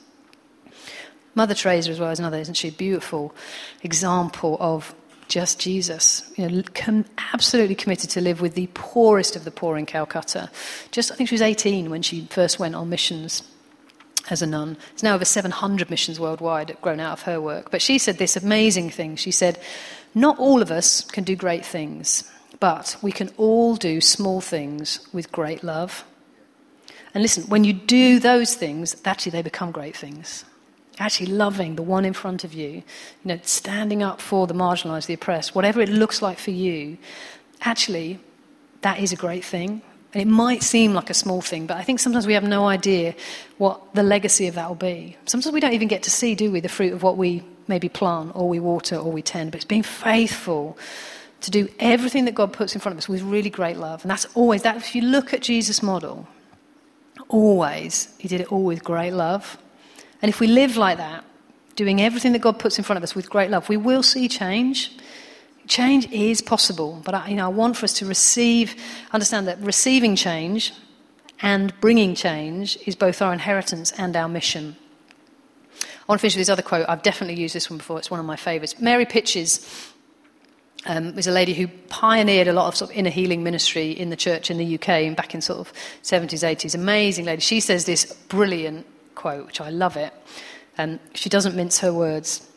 Mother 1.33 1.53
Teresa, 1.53 1.91
as 1.91 1.99
well, 1.99 2.11
is 2.11 2.19
another, 2.19 2.37
isn't 2.37 2.53
she? 2.53 2.69
Beautiful 2.69 3.35
example 3.83 4.55
of 4.61 4.95
just 5.27 5.59
Jesus. 5.59 6.29
You 6.35 6.49
know, 6.49 6.63
com- 6.73 7.05
absolutely 7.33 7.75
committed 7.75 8.09
to 8.11 8.21
live 8.21 8.41
with 8.41 8.55
the 8.55 8.67
poorest 8.73 9.35
of 9.35 9.43
the 9.43 9.51
poor 9.51 9.77
in 9.77 9.85
Calcutta. 9.85 10.49
Just, 10.91 11.11
I 11.11 11.15
think 11.15 11.29
she 11.29 11.35
was 11.35 11.41
18 11.41 11.89
when 11.89 12.01
she 12.01 12.27
first 12.29 12.59
went 12.59 12.75
on 12.75 12.89
missions 12.89 13.43
as 14.29 14.41
a 14.41 14.47
nun. 14.47 14.77
It's 14.93 15.03
now 15.03 15.15
over 15.15 15.25
700 15.25 15.89
missions 15.89 16.19
worldwide 16.19 16.75
grown 16.81 16.99
out 16.99 17.13
of 17.13 17.21
her 17.23 17.39
work. 17.39 17.71
But 17.71 17.81
she 17.81 17.97
said 17.97 18.17
this 18.17 18.35
amazing 18.35 18.89
thing. 18.89 19.15
She 19.15 19.31
said, 19.31 19.59
Not 20.13 20.39
all 20.39 20.61
of 20.61 20.71
us 20.71 21.01
can 21.01 21.23
do 21.23 21.35
great 21.35 21.65
things, 21.65 22.29
but 22.59 22.97
we 23.01 23.11
can 23.11 23.29
all 23.37 23.75
do 23.75 24.01
small 24.01 24.41
things 24.41 25.07
with 25.13 25.31
great 25.31 25.63
love. 25.63 26.03
And 27.13 27.21
listen, 27.21 27.43
when 27.43 27.63
you 27.63 27.73
do 27.73 28.19
those 28.19 28.55
things, 28.55 28.95
actually 29.05 29.31
they 29.31 29.41
become 29.41 29.71
great 29.71 29.95
things 29.95 30.43
actually 30.99 31.27
loving 31.27 31.75
the 31.75 31.83
one 31.83 32.05
in 32.05 32.13
front 32.13 32.43
of 32.43 32.53
you, 32.53 32.69
you 32.69 32.83
know, 33.23 33.39
standing 33.43 34.01
up 34.01 34.21
for 34.21 34.47
the 34.47 34.53
marginalized, 34.53 35.07
the 35.07 35.13
oppressed, 35.13 35.55
whatever 35.55 35.81
it 35.81 35.89
looks 35.89 36.21
like 36.21 36.39
for 36.39 36.51
you, 36.51 36.97
actually, 37.61 38.19
that 38.81 38.99
is 38.99 39.11
a 39.11 39.15
great 39.15 39.43
thing. 39.43 39.81
And 40.13 40.21
it 40.21 40.27
might 40.27 40.63
seem 40.63 40.93
like 40.93 41.09
a 41.09 41.13
small 41.13 41.41
thing, 41.41 41.67
but 41.67 41.75
I 41.75 41.83
think 41.83 41.99
sometimes 41.99 42.25
we 42.25 42.33
have 42.33 42.43
no 42.43 42.67
idea 42.67 43.15
what 43.57 43.81
the 43.93 44.03
legacy 44.03 44.47
of 44.47 44.55
that 44.55 44.69
will 44.69 44.75
be. 44.75 45.17
Sometimes 45.25 45.53
we 45.53 45.59
don't 45.59 45.73
even 45.73 45.89
get 45.89 46.03
to 46.03 46.11
see, 46.11 46.35
do 46.35 46.51
we, 46.51 46.61
the 46.61 46.69
fruit 46.69 46.93
of 46.93 47.03
what 47.03 47.17
we 47.17 47.43
maybe 47.67 47.89
plant 47.89 48.31
or 48.33 48.47
we 48.47 48.59
water 48.59 48.95
or 48.95 49.11
we 49.11 49.21
tend, 49.21 49.51
but 49.51 49.57
it's 49.57 49.65
being 49.65 49.83
faithful 49.83 50.77
to 51.41 51.51
do 51.51 51.67
everything 51.79 52.25
that 52.25 52.35
God 52.35 52.53
puts 52.53 52.73
in 52.75 52.81
front 52.81 52.93
of 52.93 52.97
us 52.99 53.09
with 53.09 53.21
really 53.23 53.49
great 53.49 53.75
love. 53.75 54.03
And 54.03 54.11
that's 54.11 54.25
always 54.35 54.61
that. 54.61 54.77
If 54.77 54.95
you 54.95 55.01
look 55.01 55.33
at 55.33 55.41
Jesus' 55.41 55.83
model, 55.83 56.27
always, 57.27 58.15
he 58.17 58.29
did 58.29 58.39
it 58.39 58.51
all 58.51 58.63
with 58.63 58.83
great 58.83 59.11
love 59.11 59.57
and 60.21 60.29
if 60.29 60.39
we 60.39 60.47
live 60.47 60.77
like 60.77 60.97
that, 60.97 61.23
doing 61.75 62.01
everything 62.01 62.31
that 62.33 62.41
God 62.41 62.59
puts 62.59 62.77
in 62.77 62.83
front 62.83 62.97
of 62.97 63.03
us 63.03 63.15
with 63.15 63.29
great 63.29 63.49
love, 63.49 63.69
we 63.69 63.77
will 63.77 64.03
see 64.03 64.27
change. 64.27 64.91
Change 65.67 66.09
is 66.11 66.41
possible, 66.41 67.01
but 67.03 67.15
I, 67.15 67.29
you 67.29 67.35
know, 67.35 67.45
I 67.45 67.49
want 67.49 67.77
for 67.77 67.85
us 67.85 67.93
to 67.93 68.05
receive, 68.05 68.75
understand 69.11 69.47
that 69.47 69.59
receiving 69.59 70.15
change 70.15 70.73
and 71.41 71.77
bringing 71.81 72.15
change 72.15 72.77
is 72.85 72.95
both 72.95 73.21
our 73.21 73.33
inheritance 73.33 73.91
and 73.93 74.15
our 74.15 74.29
mission. 74.29 74.75
I 75.81 76.11
want 76.11 76.19
to 76.19 76.21
finish 76.21 76.35
with 76.35 76.41
this 76.41 76.49
other 76.49 76.61
quote. 76.61 76.85
I've 76.87 77.01
definitely 77.01 77.41
used 77.41 77.55
this 77.55 77.69
one 77.69 77.77
before. 77.77 77.97
It's 77.97 78.11
one 78.11 78.19
of 78.19 78.25
my 78.25 78.35
favourites. 78.35 78.79
Mary 78.79 79.05
Pytches 79.05 79.91
um, 80.85 81.15
was 81.15 81.25
a 81.25 81.31
lady 81.31 81.53
who 81.55 81.67
pioneered 81.67 82.47
a 82.47 82.53
lot 82.53 82.67
of 82.67 82.75
sort 82.75 82.91
of 82.91 82.97
inner 82.97 83.09
healing 83.09 83.43
ministry 83.43 83.89
in 83.89 84.11
the 84.11 84.15
church 84.15 84.51
in 84.51 84.57
the 84.57 84.75
UK 84.75 85.15
back 85.15 85.33
in 85.33 85.41
sort 85.41 85.59
of 85.59 85.73
70s, 86.03 86.47
80s. 86.47 86.75
Amazing 86.75 87.25
lady. 87.25 87.41
She 87.41 87.59
says 87.59 87.85
this 87.85 88.13
brilliant 88.29 88.85
quote, 89.15 89.45
which 89.45 89.61
I 89.61 89.69
love 89.69 89.97
it. 89.97 90.13
Um, 90.77 90.99
she 91.13 91.29
doesn't 91.29 91.55
mince 91.55 91.79
her 91.79 91.93
words. 91.93 92.47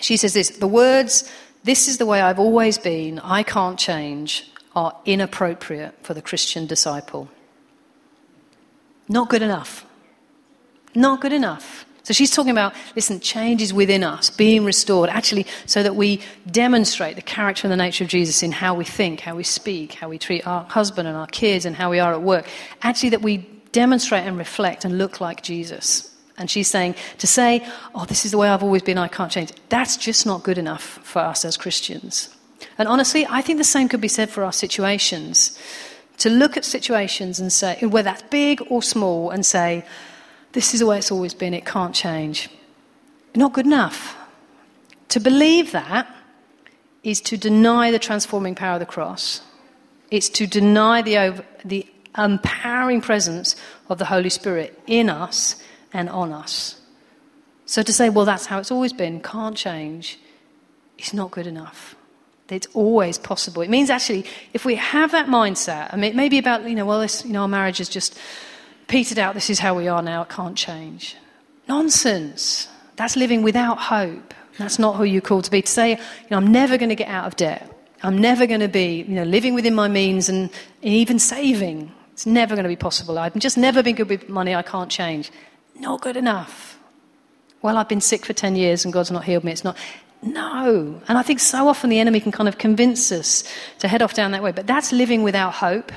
She 0.00 0.16
says 0.16 0.34
this 0.34 0.50
The 0.50 0.66
words, 0.66 1.30
this 1.64 1.88
is 1.88 1.98
the 1.98 2.06
way 2.06 2.20
I've 2.20 2.38
always 2.38 2.78
been, 2.78 3.18
I 3.20 3.42
can't 3.42 3.78
change, 3.78 4.50
are 4.74 4.96
inappropriate 5.04 5.94
for 6.02 6.14
the 6.14 6.22
Christian 6.22 6.66
disciple. 6.66 7.28
Not 9.08 9.28
good 9.28 9.42
enough. 9.42 9.84
Not 10.94 11.20
good 11.20 11.32
enough. 11.32 11.84
So 12.04 12.12
she's 12.12 12.32
talking 12.32 12.50
about, 12.50 12.74
listen, 12.96 13.20
change 13.20 13.62
is 13.62 13.72
within 13.72 14.02
us, 14.02 14.28
being 14.28 14.64
restored, 14.64 15.08
actually, 15.08 15.46
so 15.66 15.84
that 15.84 15.94
we 15.94 16.20
demonstrate 16.50 17.14
the 17.14 17.22
character 17.22 17.66
and 17.66 17.72
the 17.72 17.76
nature 17.76 18.02
of 18.02 18.10
Jesus 18.10 18.42
in 18.42 18.50
how 18.50 18.74
we 18.74 18.84
think, 18.84 19.20
how 19.20 19.36
we 19.36 19.44
speak, 19.44 19.92
how 19.92 20.08
we 20.08 20.18
treat 20.18 20.44
our 20.44 20.64
husband 20.64 21.06
and 21.06 21.16
our 21.16 21.28
kids, 21.28 21.64
and 21.64 21.76
how 21.76 21.90
we 21.90 22.00
are 22.00 22.12
at 22.12 22.22
work. 22.22 22.48
Actually, 22.82 23.10
that 23.10 23.22
we 23.22 23.38
demonstrate 23.72 24.24
and 24.24 24.38
reflect 24.38 24.84
and 24.84 24.98
look 24.98 25.20
like 25.20 25.42
Jesus. 25.42 26.08
And 26.38 26.50
she's 26.50 26.68
saying, 26.68 26.94
to 27.18 27.26
say, 27.26 27.66
oh, 27.94 28.04
this 28.04 28.24
is 28.24 28.30
the 28.30 28.38
way 28.38 28.48
I've 28.48 28.62
always 28.62 28.82
been, 28.82 28.98
I 28.98 29.08
can't 29.08 29.30
change, 29.30 29.52
that's 29.68 29.96
just 29.96 30.24
not 30.26 30.42
good 30.42 30.58
enough 30.58 30.82
for 30.82 31.20
us 31.20 31.44
as 31.44 31.56
Christians. 31.56 32.34
And 32.78 32.88
honestly, 32.88 33.26
I 33.28 33.42
think 33.42 33.58
the 33.58 33.64
same 33.64 33.88
could 33.88 34.00
be 34.00 34.08
said 34.08 34.30
for 34.30 34.44
our 34.44 34.52
situations. 34.52 35.58
To 36.18 36.30
look 36.30 36.56
at 36.56 36.64
situations 36.64 37.40
and 37.40 37.52
say, 37.52 37.78
whether 37.84 38.10
that's 38.10 38.22
big 38.24 38.62
or 38.70 38.82
small, 38.82 39.30
and 39.30 39.44
say, 39.44 39.84
this 40.52 40.74
is 40.74 40.80
the 40.80 40.86
way 40.86 40.98
it's 40.98 41.10
always 41.10 41.34
been, 41.34 41.54
it 41.54 41.66
can't 41.66 41.94
change. 41.94 42.48
Not 43.34 43.52
good 43.52 43.66
enough. 43.66 44.16
To 45.08 45.20
believe 45.20 45.72
that 45.72 46.06
is 47.02 47.20
to 47.22 47.36
deny 47.36 47.90
the 47.90 47.98
transforming 47.98 48.54
power 48.54 48.74
of 48.74 48.80
the 48.80 48.86
cross. 48.86 49.40
It's 50.10 50.28
to 50.30 50.46
deny 50.46 51.02
the, 51.02 51.18
over, 51.18 51.44
the 51.64 51.86
empowering 52.16 53.00
presence 53.00 53.56
of 53.88 53.98
the 53.98 54.04
Holy 54.04 54.30
Spirit 54.30 54.78
in 54.86 55.08
us 55.08 55.62
and 55.92 56.08
on 56.08 56.32
us. 56.32 56.80
So 57.66 57.82
to 57.82 57.92
say, 57.92 58.10
well, 58.10 58.24
that's 58.24 58.46
how 58.46 58.58
it's 58.58 58.70
always 58.70 58.92
been, 58.92 59.20
can't 59.20 59.56
change, 59.56 60.18
is 60.98 61.14
not 61.14 61.30
good 61.30 61.46
enough. 61.46 61.94
It's 62.48 62.68
always 62.74 63.16
possible. 63.18 63.62
It 63.62 63.70
means 63.70 63.88
actually, 63.88 64.26
if 64.52 64.66
we 64.66 64.74
have 64.74 65.12
that 65.12 65.26
mindset, 65.26 65.88
I 65.90 65.96
mean, 65.96 66.10
it 66.10 66.16
may 66.16 66.28
be 66.28 66.36
about, 66.36 66.68
you 66.68 66.74
know, 66.74 66.84
well, 66.84 67.00
this, 67.00 67.24
you 67.24 67.32
know, 67.32 67.42
our 67.42 67.48
marriage 67.48 67.80
is 67.80 67.88
just 67.88 68.18
petered 68.88 69.18
out, 69.18 69.32
this 69.32 69.48
is 69.48 69.58
how 69.58 69.74
we 69.74 69.88
are 69.88 70.02
now, 70.02 70.22
it 70.22 70.28
can't 70.28 70.56
change. 70.56 71.16
Nonsense. 71.66 72.68
That's 72.96 73.16
living 73.16 73.42
without 73.42 73.78
hope. 73.78 74.34
That's 74.58 74.78
not 74.78 74.96
who 74.96 75.04
you're 75.04 75.22
called 75.22 75.44
to 75.44 75.50
be. 75.50 75.62
To 75.62 75.68
say, 75.68 75.92
you 75.92 76.26
know, 76.30 76.36
I'm 76.36 76.52
never 76.52 76.76
going 76.76 76.90
to 76.90 76.94
get 76.94 77.08
out 77.08 77.24
of 77.26 77.36
debt. 77.36 77.66
I'm 78.02 78.18
never 78.18 78.46
going 78.46 78.60
to 78.60 78.68
be, 78.68 79.02
you 79.02 79.14
know, 79.14 79.22
living 79.22 79.54
within 79.54 79.74
my 79.74 79.88
means 79.88 80.28
and 80.28 80.50
even 80.82 81.18
saving. 81.18 81.90
It's 82.12 82.26
never 82.26 82.54
going 82.54 82.64
to 82.64 82.68
be 82.68 82.76
possible. 82.76 83.18
I've 83.18 83.34
just 83.36 83.56
never 83.56 83.82
been 83.82 83.96
good 83.96 84.08
with 84.08 84.28
money. 84.28 84.54
I 84.54 84.62
can't 84.62 84.90
change. 84.90 85.30
Not 85.78 86.02
good 86.02 86.16
enough. 86.16 86.78
Well, 87.62 87.78
I've 87.78 87.88
been 87.88 88.00
sick 88.00 88.26
for 88.26 88.32
10 88.32 88.56
years 88.56 88.84
and 88.84 88.92
God's 88.92 89.10
not 89.10 89.24
healed 89.24 89.44
me. 89.44 89.52
It's 89.52 89.64
not. 89.64 89.76
No. 90.22 91.00
And 91.08 91.18
I 91.18 91.22
think 91.22 91.40
so 91.40 91.68
often 91.68 91.90
the 91.90 92.00
enemy 92.00 92.20
can 92.20 92.32
kind 92.32 92.48
of 92.48 92.58
convince 92.58 93.10
us 93.10 93.44
to 93.78 93.88
head 93.88 94.02
off 94.02 94.14
down 94.14 94.32
that 94.32 94.42
way. 94.42 94.52
But 94.52 94.66
that's 94.66 94.92
living 94.92 95.22
without 95.22 95.54
hope. 95.54 95.90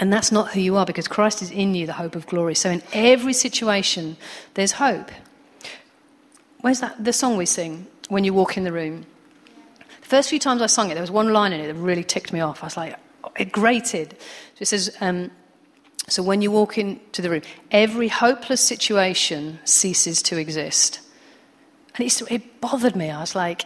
And 0.00 0.12
that's 0.12 0.30
not 0.30 0.52
who 0.52 0.60
you 0.60 0.76
are 0.76 0.86
because 0.86 1.08
Christ 1.08 1.42
is 1.42 1.50
in 1.50 1.74
you, 1.74 1.86
the 1.86 1.92
hope 1.94 2.14
of 2.14 2.26
glory. 2.26 2.54
So 2.54 2.70
in 2.70 2.82
every 2.92 3.32
situation, 3.32 4.16
there's 4.54 4.72
hope. 4.72 5.10
Where's 6.60 6.80
that? 6.80 7.04
The 7.04 7.12
song 7.12 7.36
we 7.36 7.46
sing 7.46 7.86
when 8.08 8.24
you 8.24 8.32
walk 8.32 8.56
in 8.56 8.64
the 8.64 8.72
room. 8.72 9.06
The 10.00 10.06
first 10.06 10.30
few 10.30 10.38
times 10.38 10.62
I 10.62 10.66
sung 10.66 10.90
it, 10.90 10.94
there 10.94 11.02
was 11.02 11.10
one 11.10 11.32
line 11.32 11.52
in 11.52 11.60
it 11.60 11.66
that 11.66 11.74
really 11.74 12.04
ticked 12.04 12.32
me 12.32 12.40
off. 12.40 12.62
I 12.62 12.66
was 12.66 12.76
like, 12.76 12.96
it 13.36 13.52
grated. 13.52 14.16
So 14.54 14.62
it 14.62 14.68
says, 14.68 14.96
um, 15.00 15.30
so 16.08 16.22
when 16.22 16.42
you 16.42 16.50
walk 16.50 16.78
into 16.78 17.20
the 17.22 17.30
room, 17.30 17.42
every 17.70 18.08
hopeless 18.08 18.60
situation 18.60 19.58
ceases 19.64 20.22
to 20.22 20.38
exist. 20.38 21.00
And 21.96 22.10
it 22.30 22.60
bothered 22.60 22.96
me. 22.96 23.10
I 23.10 23.20
was 23.20 23.34
like, 23.34 23.64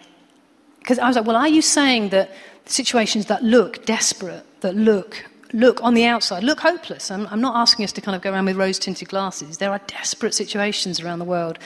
because 0.79 0.99
I 0.99 1.07
was 1.07 1.17
like, 1.17 1.27
well, 1.27 1.37
are 1.37 1.49
you 1.49 1.63
saying 1.63 2.09
that 2.09 2.33
situations 2.67 3.27
that 3.27 3.43
look 3.43 3.85
desperate, 3.85 4.45
that 4.61 4.75
look 4.75 5.25
look 5.55 5.83
on 5.83 5.93
the 5.93 6.07
outside, 6.07 6.43
look 6.43 6.61
hopeless? 6.61 7.11
I'm, 7.11 7.27
I'm 7.27 7.41
not 7.43 7.55
asking 7.57 7.85
us 7.85 7.93
to 7.93 8.01
kind 8.01 8.17
of 8.17 8.23
go 8.23 8.33
around 8.33 8.47
with 8.47 8.57
rose 8.57 8.79
tinted 8.79 9.09
glasses. 9.09 9.59
There 9.59 9.71
are 9.71 9.81
desperate 9.87 10.35
situations 10.35 10.99
around 10.99 11.19
the 11.19 11.27
world 11.27 11.59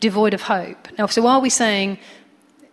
devoid 0.00 0.34
of 0.34 0.42
hope. 0.42 0.88
Now, 0.98 1.06
so 1.06 1.26
are 1.26 1.40
we 1.40 1.48
saying 1.48 1.98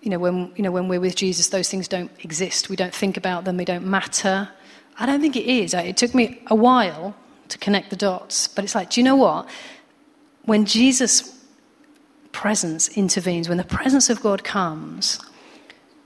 you 0.02 0.10
know, 0.10 0.20
when, 0.20 0.52
you 0.56 0.64
know, 0.64 0.72
when 0.72 0.88
we're 0.88 1.00
with 1.00 1.16
Jesus, 1.16 1.50
those 1.50 1.70
things 1.70 1.88
don't 1.88 2.12
exist. 2.24 2.70
We 2.70 2.76
don't 2.76 2.94
think 2.94 3.18
about 3.18 3.46
them, 3.46 3.58
they 3.58 3.66
don't 3.66 3.86
matter. 3.86 4.50
I 5.00 5.06
don't 5.06 5.22
think 5.22 5.36
it 5.36 5.46
is. 5.46 5.74
It 5.74 5.98
took 5.98 6.14
me 6.14 6.42
a 6.48 6.56
while 6.56 7.16
to 7.50 7.58
connect 7.58 7.90
the 7.90 7.96
dots, 7.96 8.48
but 8.48 8.64
it's 8.64 8.76
like, 8.76 8.92
do 8.92 9.02
you 9.02 9.04
know 9.04 9.16
what? 9.16 9.48
When 10.44 10.66
Jesus 10.66 11.38
presence 12.32 12.90
intervenes, 12.98 13.48
when 13.48 13.58
the 13.58 13.64
presence 13.64 14.10
of 14.10 14.22
God 14.22 14.44
comes, 14.44 15.20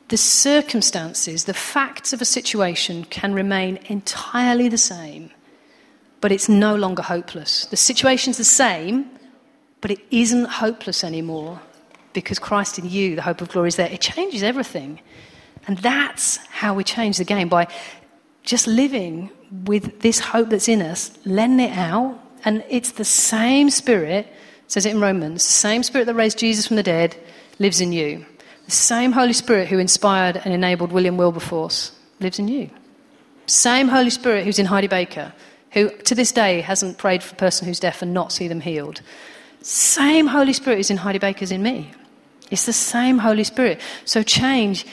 the 0.10 0.18
circumstances, 0.18 1.46
the 1.46 1.54
facts 1.54 2.14
of 2.14 2.22
a 2.22 2.26
situation 2.26 3.06
can 3.06 3.34
remain 3.34 3.80
entirely 3.86 4.68
the 4.68 4.78
same, 4.78 5.32
but 6.22 6.32
it's 6.32 6.50
no 6.50 6.76
longer 6.76 7.02
hopeless. 7.02 7.66
The 7.66 7.78
situation's 7.78 8.38
the 8.38 8.44
same, 8.44 9.10
but 9.82 9.92
it 9.92 10.00
isn't 10.12 10.46
hopeless 10.46 11.04
anymore 11.04 11.62
because 12.24 12.40
Christ 12.40 12.80
in 12.80 12.90
you, 12.90 13.16
the 13.16 13.22
hope 13.22 13.42
of 13.42 13.50
glory, 13.50 13.68
is 13.68 13.76
there. 13.76 13.92
It 13.92 14.02
changes 14.02 14.42
everything. 14.42 15.00
And 15.68 15.78
that's 15.78 16.38
how 16.48 16.74
we 16.74 16.84
change 16.84 17.18
the 17.18 17.24
game 17.24 17.50
by 17.50 17.68
just 18.44 18.68
living 18.68 19.30
with 19.66 20.02
this 20.02 20.20
hope 20.20 20.50
that's 20.50 20.68
in 20.68 20.82
us, 20.82 21.12
letting 21.26 21.60
it 21.60 21.78
out. 21.78 22.20
And 22.44 22.64
it's 22.70 22.94
the 22.94 23.06
same 23.06 23.70
spirit, 23.70 24.28
says 24.68 24.86
it 24.86 24.92
in 24.92 25.02
Romans, 25.02 25.46
the 25.46 25.52
same 25.52 25.84
spirit 25.84 26.06
that 26.06 26.16
raised 26.16 26.38
Jesus 26.38 26.68
from 26.68 26.76
the 26.76 26.84
dead 26.84 27.16
lives 27.60 27.82
in 27.82 27.92
you. 27.92 28.26
The 28.66 28.72
same 28.72 29.12
Holy 29.12 29.34
Spirit 29.34 29.68
who 29.68 29.78
inspired 29.78 30.38
and 30.38 30.54
enabled 30.54 30.92
William 30.92 31.18
Wilberforce 31.18 31.92
lives 32.20 32.40
in 32.40 32.48
you. 32.48 32.70
Same 33.46 33.88
Holy 33.88 34.10
Spirit 34.10 34.44
who's 34.44 34.58
in 34.58 34.66
Heidi 34.66 34.88
Baker, 34.88 35.34
who 35.72 35.90
to 35.90 36.16
this 36.16 36.32
day 36.32 36.62
hasn't 36.62 36.98
prayed 36.98 37.22
for 37.22 37.36
a 37.36 37.38
person 37.38 37.68
who's 37.68 37.80
deaf 37.80 38.02
and 38.02 38.14
not 38.14 38.32
see 38.32 38.48
them 38.48 38.62
healed. 38.62 39.02
Same 39.62 40.28
Holy 40.28 40.54
Spirit 40.54 40.78
who's 40.78 40.90
in 40.90 40.98
Heidi 40.98 41.20
Baker's 41.20 41.52
in 41.52 41.62
me. 41.62 41.92
It's 42.52 42.66
the 42.66 42.74
same 42.74 43.20
Holy 43.20 43.44
Spirit. 43.44 43.82
So 44.06 44.24
change 44.24 44.86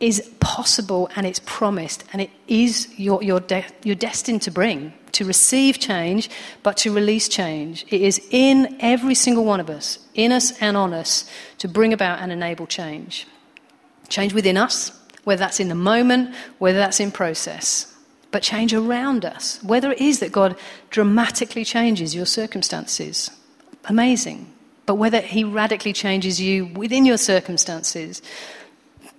is 0.00 0.30
possible 0.38 1.10
and 1.16 1.26
it's 1.26 1.40
promised, 1.40 2.04
and 2.12 2.22
it 2.22 2.30
is 2.46 2.88
your, 2.98 3.22
your 3.22 3.40
de- 3.40 3.66
you're 3.82 3.96
destined 3.96 4.42
to 4.42 4.50
bring, 4.50 4.92
to 5.12 5.24
receive 5.24 5.78
change, 5.78 6.30
but 6.62 6.76
to 6.76 6.94
release 6.94 7.28
change. 7.28 7.84
It 7.88 8.02
is 8.02 8.20
in 8.30 8.76
every 8.80 9.14
single 9.14 9.44
one 9.44 9.60
of 9.60 9.68
us, 9.68 9.98
in 10.14 10.30
us 10.30 10.56
and 10.60 10.76
on 10.76 10.92
us, 10.92 11.28
to 11.58 11.68
bring 11.68 11.92
about 11.92 12.20
and 12.20 12.30
enable 12.30 12.66
change. 12.66 13.26
Change 14.08 14.32
within 14.32 14.56
us, 14.56 14.92
whether 15.24 15.40
that's 15.40 15.60
in 15.60 15.68
the 15.68 15.74
moment, 15.74 16.34
whether 16.58 16.78
that's 16.78 17.00
in 17.00 17.10
process, 17.10 17.92
but 18.30 18.42
change 18.42 18.72
around 18.72 19.24
us, 19.24 19.60
whether 19.64 19.90
it 19.90 20.00
is 20.00 20.20
that 20.20 20.32
God 20.32 20.56
dramatically 20.90 21.64
changes 21.64 22.14
your 22.14 22.26
circumstances. 22.26 23.30
Amazing. 23.86 24.52
But 24.88 24.94
whether 24.94 25.20
He 25.20 25.44
radically 25.44 25.92
changes 25.92 26.40
you 26.40 26.64
within 26.64 27.04
your 27.04 27.18
circumstances, 27.18 28.22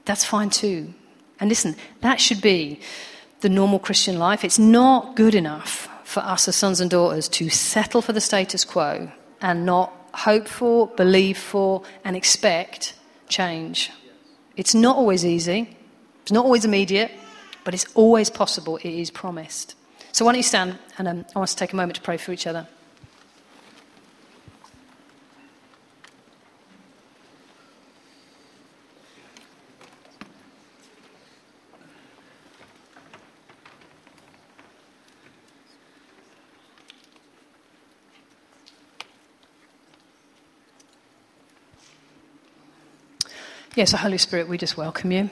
that's 0.03 0.25
fine 0.25 0.49
too. 0.49 0.95
And 1.39 1.47
listen, 1.47 1.75
that 2.01 2.19
should 2.19 2.41
be 2.41 2.79
the 3.41 3.49
normal 3.49 3.77
Christian 3.77 4.17
life. 4.17 4.43
It's 4.43 4.57
not 4.57 5.15
good 5.15 5.35
enough 5.35 5.87
for 6.05 6.21
us 6.21 6.47
as 6.47 6.55
sons 6.55 6.81
and 6.81 6.89
daughters 6.89 7.29
to 7.29 7.51
settle 7.51 8.01
for 8.01 8.13
the 8.13 8.19
status 8.19 8.65
quo 8.65 9.11
and 9.41 9.63
not 9.63 9.93
hope 10.15 10.47
for, 10.47 10.87
believe 10.87 11.37
for, 11.37 11.83
and 12.03 12.15
expect 12.15 12.95
change. 13.27 13.91
It's 14.57 14.73
not 14.73 14.97
always 14.97 15.23
easy, 15.23 15.77
it's 16.23 16.31
not 16.31 16.45
always 16.45 16.65
immediate, 16.65 17.11
but 17.63 17.75
it's 17.75 17.85
always 17.93 18.31
possible. 18.31 18.77
It 18.77 18.85
is 18.85 19.11
promised. 19.11 19.75
So, 20.13 20.25
why 20.25 20.31
don't 20.31 20.39
you 20.39 20.43
stand 20.43 20.79
and 20.97 21.07
um, 21.07 21.25
I 21.35 21.37
want 21.37 21.49
us 21.49 21.53
to 21.53 21.59
take 21.59 21.73
a 21.73 21.75
moment 21.75 21.97
to 21.97 22.01
pray 22.01 22.17
for 22.17 22.31
each 22.31 22.47
other. 22.47 22.67
Yes, 43.79 43.93
Holy 43.93 44.17
Spirit, 44.17 44.49
we 44.49 44.57
just 44.57 44.75
welcome 44.75 45.09
you. 45.09 45.29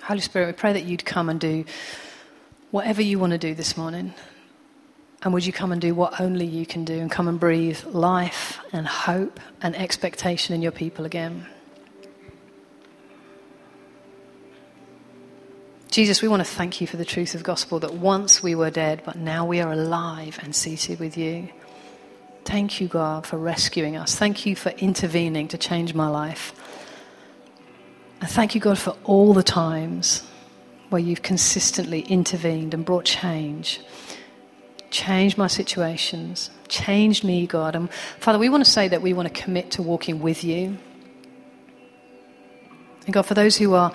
Holy 0.00 0.20
Spirit, 0.20 0.46
we 0.46 0.52
pray 0.54 0.72
that 0.72 0.84
you'd 0.84 1.04
come 1.04 1.28
and 1.28 1.38
do 1.38 1.66
whatever 2.70 3.02
you 3.02 3.18
want 3.18 3.32
to 3.32 3.38
do 3.38 3.54
this 3.54 3.76
morning. 3.76 4.14
And 5.20 5.34
would 5.34 5.44
you 5.44 5.52
come 5.52 5.70
and 5.70 5.82
do 5.82 5.94
what 5.94 6.18
only 6.18 6.46
you 6.46 6.64
can 6.64 6.86
do 6.86 6.98
and 6.98 7.10
come 7.10 7.28
and 7.28 7.38
breathe 7.38 7.84
life 7.84 8.58
and 8.72 8.86
hope 8.86 9.38
and 9.60 9.76
expectation 9.76 10.54
in 10.54 10.62
your 10.62 10.72
people 10.72 11.04
again? 11.04 11.46
Jesus, 15.96 16.20
we 16.20 16.28
want 16.28 16.40
to 16.40 16.44
thank 16.44 16.82
you 16.82 16.86
for 16.86 16.98
the 16.98 17.06
truth 17.06 17.34
of 17.34 17.42
gospel 17.42 17.80
that 17.80 17.94
once 17.94 18.42
we 18.42 18.54
were 18.54 18.68
dead, 18.68 19.00
but 19.06 19.16
now 19.16 19.46
we 19.46 19.62
are 19.62 19.72
alive 19.72 20.38
and 20.42 20.54
seated 20.54 21.00
with 21.00 21.16
you. 21.16 21.48
Thank 22.44 22.82
you, 22.82 22.86
God, 22.86 23.24
for 23.24 23.38
rescuing 23.38 23.96
us. 23.96 24.14
Thank 24.14 24.44
you 24.44 24.54
for 24.56 24.68
intervening 24.72 25.48
to 25.48 25.56
change 25.56 25.94
my 25.94 26.06
life. 26.08 26.52
And 28.20 28.28
thank 28.28 28.54
you, 28.54 28.60
God, 28.60 28.78
for 28.78 28.94
all 29.04 29.32
the 29.32 29.42
times 29.42 30.22
where 30.90 31.00
you've 31.00 31.22
consistently 31.22 32.00
intervened 32.00 32.74
and 32.74 32.84
brought 32.84 33.06
change. 33.06 33.80
Changed 34.90 35.38
my 35.38 35.46
situations, 35.46 36.50
changed 36.68 37.24
me, 37.24 37.46
God. 37.46 37.74
And 37.74 37.90
Father, 38.20 38.38
we 38.38 38.50
want 38.50 38.62
to 38.62 38.70
say 38.70 38.86
that 38.86 39.00
we 39.00 39.14
want 39.14 39.34
to 39.34 39.42
commit 39.42 39.70
to 39.70 39.82
walking 39.82 40.20
with 40.20 40.44
you. 40.44 40.76
And 43.06 43.14
God, 43.14 43.22
for 43.22 43.32
those 43.32 43.56
who 43.56 43.72
are 43.72 43.94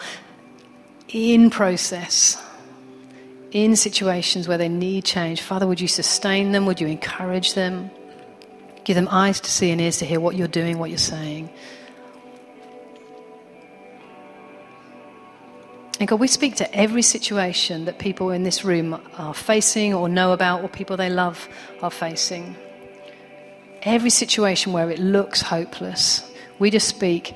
in 1.14 1.50
process, 1.50 2.42
in 3.52 3.76
situations 3.76 4.48
where 4.48 4.58
they 4.58 4.70
need 4.70 5.04
change, 5.04 5.42
Father, 5.42 5.68
would 5.68 5.82
you 5.82 5.88
sustain 5.88 6.52
them? 6.52 6.66
Would 6.66 6.80
you 6.80 6.88
encourage 6.88 7.54
them? 7.54 7.92
Give 8.84 8.96
them 8.96 9.08
eyes 9.10 9.40
to 9.42 9.52
see 9.52 9.72
and 9.72 9.82
ears 9.82 9.98
to 9.98 10.06
hear 10.06 10.20
what 10.20 10.36
you're 10.36 10.48
doing, 10.48 10.80
what 10.80 10.90
you're 10.90 10.98
saying. 10.98 11.50
And 16.00 16.08
God, 16.08 16.20
we 16.20 16.28
speak 16.28 16.56
to 16.56 16.76
every 16.76 17.04
situation 17.04 17.86
that 17.86 18.00
people 18.00 18.32
in 18.32 18.42
this 18.42 18.66
room 18.66 19.00
are 19.20 19.36
facing 19.36 19.94
or 19.94 20.10
know 20.10 20.32
about 20.34 20.64
or 20.64 20.68
people 20.68 20.98
they 20.98 21.12
love 21.12 21.48
are 21.84 21.92
facing. 21.92 22.56
Every 23.84 24.10
situation 24.10 24.74
where 24.74 24.90
it 24.90 24.98
looks 24.98 25.42
hopeless, 25.42 26.28
we 26.58 26.72
just 26.72 26.88
speak 26.88 27.36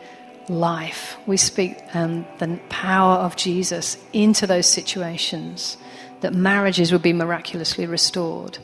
life. 0.50 1.18
We 1.26 1.38
speak 1.38 1.78
um, 1.94 2.26
the 2.40 2.60
power 2.70 3.16
of 3.16 3.36
Jesus 3.36 3.98
into 4.14 4.48
those 4.48 4.68
situations, 4.68 5.78
that 6.22 6.34
marriages 6.34 6.92
would 6.92 7.02
be 7.02 7.14
miraculously 7.14 7.86
restored, 7.86 8.58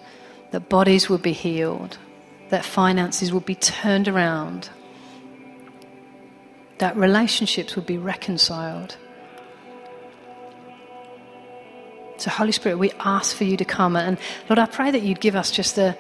that 0.51 0.69
bodies 0.69 1.09
would 1.09 1.21
be 1.21 1.34
healed, 1.34 1.97
that 2.49 2.65
finances 2.65 3.32
would 3.32 3.45
be 3.45 3.55
turned 3.55 4.07
around, 4.07 4.69
that 6.77 6.95
relationships 6.95 7.75
would 7.75 7.86
be 7.86 7.97
reconciled. 7.97 8.97
So, 12.17 12.29
Holy 12.29 12.51
Spirit, 12.51 12.77
we 12.77 12.91
ask 12.99 13.36
for 13.36 13.45
you 13.45 13.57
to 13.57 13.65
come. 13.65 13.95
And 13.95 14.17
Lord, 14.47 14.59
I 14.59 14.67
pray 14.67 14.91
that 14.91 15.01
you'd 15.01 15.19
give 15.19 15.36
us 15.36 15.49
just 15.49 15.75
the, 15.75 15.97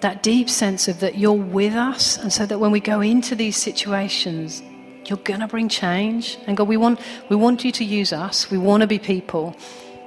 that 0.00 0.22
deep 0.22 0.50
sense 0.50 0.88
of 0.88 1.00
that 1.00 1.16
you're 1.16 1.32
with 1.32 1.74
us. 1.74 2.18
And 2.18 2.32
so 2.32 2.44
that 2.44 2.58
when 2.58 2.70
we 2.70 2.80
go 2.80 3.00
into 3.00 3.34
these 3.34 3.56
situations, 3.56 4.62
you're 5.08 5.18
going 5.18 5.40
to 5.40 5.48
bring 5.48 5.68
change. 5.68 6.38
And 6.46 6.56
God, 6.56 6.68
we 6.68 6.76
want, 6.76 7.00
we 7.28 7.36
want 7.36 7.64
you 7.64 7.72
to 7.72 7.84
use 7.84 8.12
us. 8.12 8.50
We 8.50 8.58
want 8.58 8.82
to 8.82 8.86
be 8.86 8.98
people. 8.98 9.56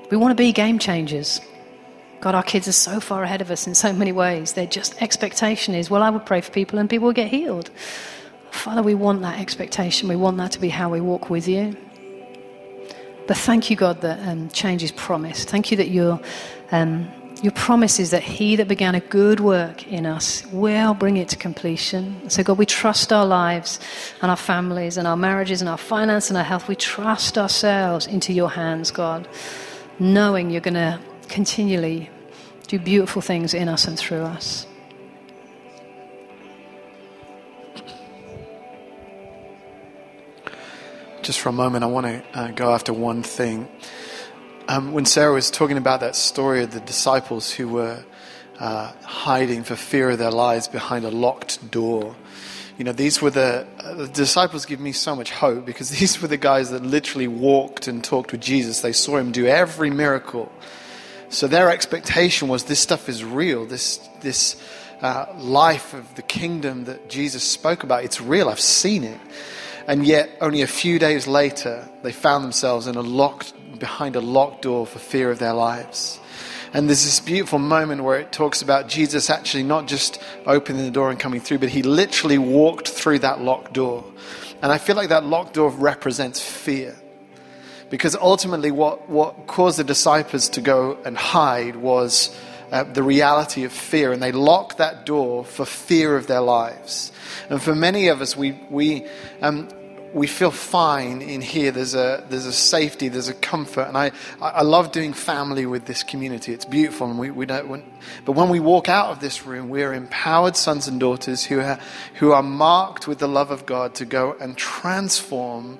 We 0.09 0.17
want 0.17 0.31
to 0.31 0.35
be 0.35 0.51
game 0.51 0.79
changers. 0.79 1.41
God, 2.19 2.35
our 2.35 2.43
kids 2.43 2.67
are 2.67 2.73
so 2.73 2.99
far 2.99 3.23
ahead 3.23 3.41
of 3.41 3.49
us 3.49 3.65
in 3.65 3.73
so 3.73 3.91
many 3.93 4.11
ways. 4.11 4.53
Their 4.53 4.67
just 4.67 5.01
expectation 5.01 5.73
is, 5.73 5.89
well, 5.89 6.03
I 6.03 6.09
would 6.09 6.25
pray 6.25 6.41
for 6.41 6.51
people 6.51 6.77
and 6.77 6.89
people 6.89 7.07
will 7.07 7.13
get 7.13 7.29
healed. 7.29 7.71
Father, 8.51 8.83
we 8.83 8.93
want 8.93 9.21
that 9.21 9.39
expectation. 9.39 10.07
We 10.07 10.15
want 10.15 10.37
that 10.37 10.51
to 10.51 10.59
be 10.59 10.69
how 10.69 10.89
we 10.89 11.01
walk 11.01 11.29
with 11.29 11.47
you. 11.47 11.75
But 13.27 13.37
thank 13.37 13.69
you, 13.69 13.75
God, 13.75 14.01
that 14.01 14.27
um, 14.27 14.49
change 14.49 14.83
is 14.83 14.91
promised. 14.91 15.49
Thank 15.49 15.71
you 15.71 15.77
that 15.77 15.89
you're. 15.89 16.19
Um, 16.71 17.11
your 17.41 17.51
promise 17.53 17.99
is 17.99 18.11
that 18.11 18.21
he 18.21 18.55
that 18.57 18.67
began 18.67 18.93
a 18.93 18.99
good 18.99 19.39
work 19.39 19.87
in 19.87 20.05
us 20.05 20.45
will 20.51 20.93
bring 20.93 21.17
it 21.17 21.27
to 21.29 21.35
completion. 21.35 22.29
So, 22.29 22.43
God, 22.43 22.59
we 22.59 22.67
trust 22.67 23.11
our 23.11 23.25
lives 23.25 23.79
and 24.21 24.29
our 24.29 24.37
families 24.37 24.95
and 24.97 25.07
our 25.07 25.17
marriages 25.17 25.59
and 25.61 25.67
our 25.69 25.77
finance 25.77 26.29
and 26.29 26.37
our 26.37 26.43
health. 26.43 26.67
We 26.67 26.75
trust 26.75 27.39
ourselves 27.39 28.05
into 28.05 28.31
your 28.31 28.51
hands, 28.51 28.91
God, 28.91 29.27
knowing 29.97 30.51
you're 30.51 30.61
going 30.61 30.75
to 30.75 30.99
continually 31.29 32.11
do 32.67 32.77
beautiful 32.77 33.23
things 33.23 33.55
in 33.55 33.67
us 33.67 33.87
and 33.87 33.97
through 33.97 34.21
us. 34.21 34.67
Just 41.23 41.39
for 41.39 41.49
a 41.49 41.53
moment, 41.53 41.83
I 41.83 41.87
want 41.87 42.05
to 42.05 42.23
uh, 42.39 42.51
go 42.51 42.73
after 42.73 42.93
one 42.93 43.23
thing. 43.23 43.67
Um, 44.71 44.93
when 44.93 45.03
Sarah 45.05 45.33
was 45.33 45.51
talking 45.51 45.75
about 45.75 45.99
that 45.99 46.15
story 46.15 46.63
of 46.63 46.71
the 46.71 46.79
disciples 46.79 47.51
who 47.51 47.67
were 47.67 48.05
uh, 48.57 48.93
hiding 49.03 49.63
for 49.63 49.75
fear 49.75 50.11
of 50.11 50.17
their 50.17 50.31
lives 50.31 50.69
behind 50.69 51.03
a 51.03 51.11
locked 51.11 51.69
door, 51.71 52.15
you 52.77 52.85
know, 52.85 52.93
these 52.93 53.21
were 53.21 53.31
the, 53.31 53.67
uh, 53.79 53.95
the 53.95 54.07
disciples 54.07 54.65
give 54.65 54.79
me 54.79 54.93
so 54.93 55.13
much 55.13 55.29
hope 55.29 55.65
because 55.65 55.89
these 55.99 56.21
were 56.21 56.29
the 56.29 56.37
guys 56.37 56.71
that 56.71 56.83
literally 56.83 57.27
walked 57.27 57.89
and 57.89 58.01
talked 58.01 58.31
with 58.31 58.39
Jesus. 58.39 58.79
They 58.79 58.93
saw 58.93 59.17
him 59.17 59.33
do 59.33 59.45
every 59.45 59.89
miracle. 59.89 60.49
So 61.27 61.47
their 61.47 61.69
expectation 61.69 62.47
was 62.47 62.63
this 62.63 62.79
stuff 62.79 63.09
is 63.09 63.25
real. 63.25 63.65
This, 63.65 63.97
this 64.21 64.55
uh, 65.01 65.25
life 65.35 65.93
of 65.93 66.15
the 66.15 66.21
kingdom 66.21 66.85
that 66.85 67.09
Jesus 67.09 67.43
spoke 67.43 67.83
about, 67.83 68.05
it's 68.05 68.21
real. 68.21 68.47
I've 68.47 68.61
seen 68.61 69.03
it. 69.03 69.19
And 69.85 70.07
yet, 70.07 70.29
only 70.39 70.61
a 70.61 70.67
few 70.67 70.97
days 70.97 71.27
later, 71.27 71.89
they 72.03 72.13
found 72.13 72.45
themselves 72.45 72.87
in 72.87 72.95
a 72.95 73.01
locked, 73.01 73.53
behind 73.81 74.15
a 74.15 74.21
locked 74.21 74.61
door 74.61 74.87
for 74.87 74.99
fear 74.99 75.29
of 75.29 75.39
their 75.39 75.53
lives. 75.53 76.19
And 76.73 76.87
there's 76.87 77.03
this 77.03 77.19
beautiful 77.19 77.59
moment 77.59 78.03
where 78.03 78.17
it 78.17 78.31
talks 78.31 78.61
about 78.61 78.87
Jesus 78.87 79.29
actually 79.29 79.63
not 79.63 79.87
just 79.87 80.21
opening 80.45 80.85
the 80.85 80.91
door 80.91 81.09
and 81.09 81.19
coming 81.19 81.41
through, 81.41 81.57
but 81.57 81.67
he 81.67 81.81
literally 81.83 82.37
walked 82.37 82.87
through 82.87 83.19
that 83.19 83.41
locked 83.41 83.73
door. 83.73 84.05
And 84.61 84.71
I 84.71 84.77
feel 84.77 84.95
like 84.95 85.09
that 85.09 85.25
locked 85.25 85.55
door 85.55 85.69
represents 85.69 86.39
fear. 86.39 86.95
Because 87.89 88.15
ultimately, 88.15 88.71
what, 88.71 89.09
what 89.09 89.47
caused 89.47 89.77
the 89.79 89.83
disciples 89.83 90.47
to 90.49 90.61
go 90.61 90.97
and 91.03 91.17
hide 91.17 91.75
was 91.75 92.33
uh, 92.71 92.83
the 92.83 93.03
reality 93.03 93.65
of 93.65 93.73
fear. 93.73 94.13
And 94.13 94.23
they 94.23 94.31
locked 94.31 94.77
that 94.77 95.05
door 95.05 95.43
for 95.43 95.65
fear 95.65 96.15
of 96.15 96.27
their 96.27 96.39
lives. 96.39 97.11
And 97.49 97.61
for 97.61 97.75
many 97.75 98.07
of 98.07 98.21
us, 98.21 98.37
we, 98.37 98.53
we, 98.69 99.07
um, 99.41 99.67
we 100.13 100.27
feel 100.27 100.51
fine 100.51 101.21
in 101.21 101.41
here. 101.41 101.71
There's 101.71 101.95
a, 101.95 102.25
there's 102.29 102.45
a 102.45 102.53
safety, 102.53 103.07
there's 103.07 103.27
a 103.27 103.33
comfort. 103.33 103.83
And 103.83 103.97
I, 103.97 104.11
I 104.41 104.63
love 104.63 104.91
doing 104.91 105.13
family 105.13 105.65
with 105.65 105.85
this 105.85 106.03
community. 106.03 106.53
It's 106.53 106.65
beautiful. 106.65 107.09
And 107.09 107.17
we, 107.17 107.31
we 107.31 107.45
don't, 107.45 107.67
when, 107.69 107.83
but 108.25 108.33
when 108.33 108.49
we 108.49 108.59
walk 108.59 108.89
out 108.89 109.11
of 109.11 109.19
this 109.19 109.45
room, 109.45 109.69
we 109.69 109.83
are 109.83 109.93
empowered 109.93 110.55
sons 110.55 110.87
and 110.87 110.99
daughters 110.99 111.45
who 111.45 111.59
are, 111.59 111.79
who 112.15 112.31
are 112.31 112.43
marked 112.43 113.07
with 113.07 113.19
the 113.19 113.27
love 113.27 113.51
of 113.51 113.65
God 113.65 113.95
to 113.95 114.05
go 114.05 114.35
and 114.39 114.57
transform 114.57 115.79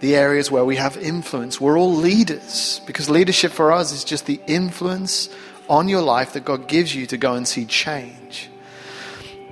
the 0.00 0.16
areas 0.16 0.50
where 0.50 0.64
we 0.64 0.76
have 0.76 0.96
influence. 0.96 1.60
We're 1.60 1.78
all 1.78 1.94
leaders 1.94 2.80
because 2.86 3.10
leadership 3.10 3.52
for 3.52 3.72
us 3.72 3.92
is 3.92 4.04
just 4.04 4.26
the 4.26 4.40
influence 4.46 5.28
on 5.68 5.88
your 5.88 6.02
life 6.02 6.32
that 6.32 6.44
God 6.44 6.68
gives 6.68 6.94
you 6.94 7.06
to 7.06 7.16
go 7.16 7.34
and 7.34 7.46
see 7.46 7.66
change. 7.66 8.48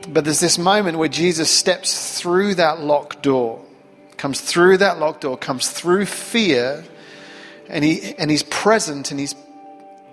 But 0.08 0.24
there's 0.24 0.40
this 0.40 0.56
moment 0.56 0.98
where 0.98 1.08
Jesus 1.08 1.50
steps 1.50 2.18
through 2.18 2.54
that 2.54 2.80
locked 2.80 3.22
door 3.22 3.65
comes 4.16 4.40
through 4.40 4.78
that 4.78 4.98
locked 4.98 5.22
door, 5.22 5.36
comes 5.36 5.70
through 5.70 6.06
fear, 6.06 6.84
and, 7.68 7.84
he, 7.84 8.14
and 8.18 8.30
he's 8.30 8.42
present 8.44 9.10
and 9.10 9.20
he's, 9.20 9.34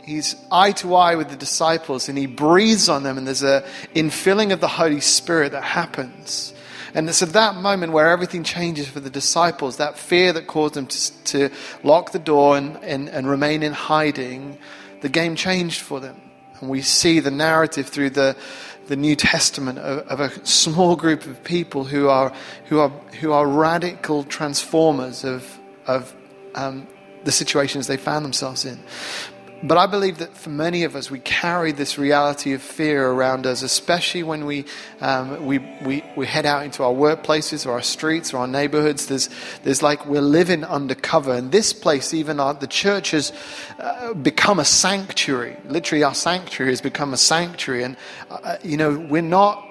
he's 0.04 0.36
eye 0.52 0.72
to 0.74 0.96
eye 0.96 1.16
with 1.16 1.30
the 1.30 1.36
disciples 1.36 2.10
and 2.10 2.18
he 2.18 2.26
breathes 2.26 2.90
on 2.90 3.04
them, 3.04 3.18
and 3.18 3.28
there's 3.28 3.44
a 3.44 3.66
infilling 3.96 4.52
of 4.52 4.60
the 4.60 4.68
Holy 4.68 5.02
Spirit 5.02 5.52
that 5.52 5.64
happens. 5.64 6.54
And 6.96 7.10
it's 7.10 7.24
at 7.24 7.34
that 7.34 7.56
moment 7.56 7.92
where 7.92 8.12
everything 8.12 8.44
changes 8.44 8.88
for 8.88 9.00
the 9.00 9.10
disciples. 9.10 9.78
That 9.78 9.98
fear 9.98 10.32
that 10.34 10.46
caused 10.46 10.76
them 10.76 10.86
to, 10.88 11.24
to 11.24 11.50
lock 11.84 12.12
the 12.12 12.20
door 12.20 12.56
and, 12.56 12.78
and, 12.84 13.10
and 13.10 13.28
remain 13.28 13.64
in 13.64 13.74
hiding, 13.74 14.60
the 15.02 15.10
game 15.10 15.36
changed 15.36 15.82
for 15.82 16.00
them. 16.00 16.22
And 16.60 16.70
we 16.70 16.82
see 16.82 17.20
the 17.20 17.32
narrative 17.32 17.88
through 17.88 18.12
the, 18.12 18.36
the 18.88 18.96
New 18.96 19.16
Testament 19.16 19.80
of, 19.80 20.08
of, 20.08 20.20
a 20.20 20.46
small 20.46 20.96
group 20.96 21.26
of 21.26 21.44
people 21.44 21.86
who 21.86 22.10
are, 22.10 22.34
who 22.66 22.80
are, 22.80 22.90
who 23.20 23.32
are 23.32 23.48
radical 23.48 24.24
transformers 24.24 25.24
of, 25.24 25.60
of 25.88 26.14
um, 26.56 26.88
the 27.24 27.32
situations 27.32 27.88
they 27.88 27.98
found 27.98 28.26
themselves 28.26 28.66
in. 28.66 28.80
But 29.66 29.78
I 29.78 29.86
believe 29.86 30.18
that 30.18 30.36
for 30.36 30.50
many 30.50 30.84
of 30.84 30.94
us, 30.94 31.10
we 31.10 31.20
carry 31.20 31.72
this 31.72 31.98
reality 31.98 32.52
of 32.52 32.62
fear 32.62 33.08
around 33.08 33.48
us, 33.48 33.62
especially 33.62 34.22
when 34.22 34.46
we, 34.46 34.66
um, 35.00 35.46
we, 35.46 35.60
we, 35.86 36.04
we 36.18 36.26
head 36.26 36.46
out 36.46 36.66
into 36.66 36.84
our 36.84 36.92
workplaces 36.92 37.66
or 37.66 37.72
our 37.72 37.82
streets 37.82 38.34
or 38.34 38.40
our 38.40 38.48
neighborhoods. 38.48 39.06
There's, 39.06 39.30
there's 39.64 39.82
like 39.82 40.06
we're 40.06 40.20
living 40.20 40.66
undercover. 40.66 41.34
And 41.34 41.50
this 41.50 41.72
place, 41.72 42.14
even 42.14 42.42
our, 42.42 42.54
the 42.54 42.68
church 42.68 43.12
has 43.12 43.32
uh, 43.80 44.14
become 44.16 44.60
a 44.60 44.66
sanctuary. 44.66 45.56
Literally, 45.64 46.04
our 46.04 46.14
sanctuary 46.14 46.74
has 46.74 46.82
become 46.82 47.14
a 47.14 47.18
sanctuary. 47.18 47.84
And, 47.84 47.96
uh, 48.30 48.58
you 48.64 48.76
know, 48.76 49.00
we're 49.00 49.22
not 49.22 49.66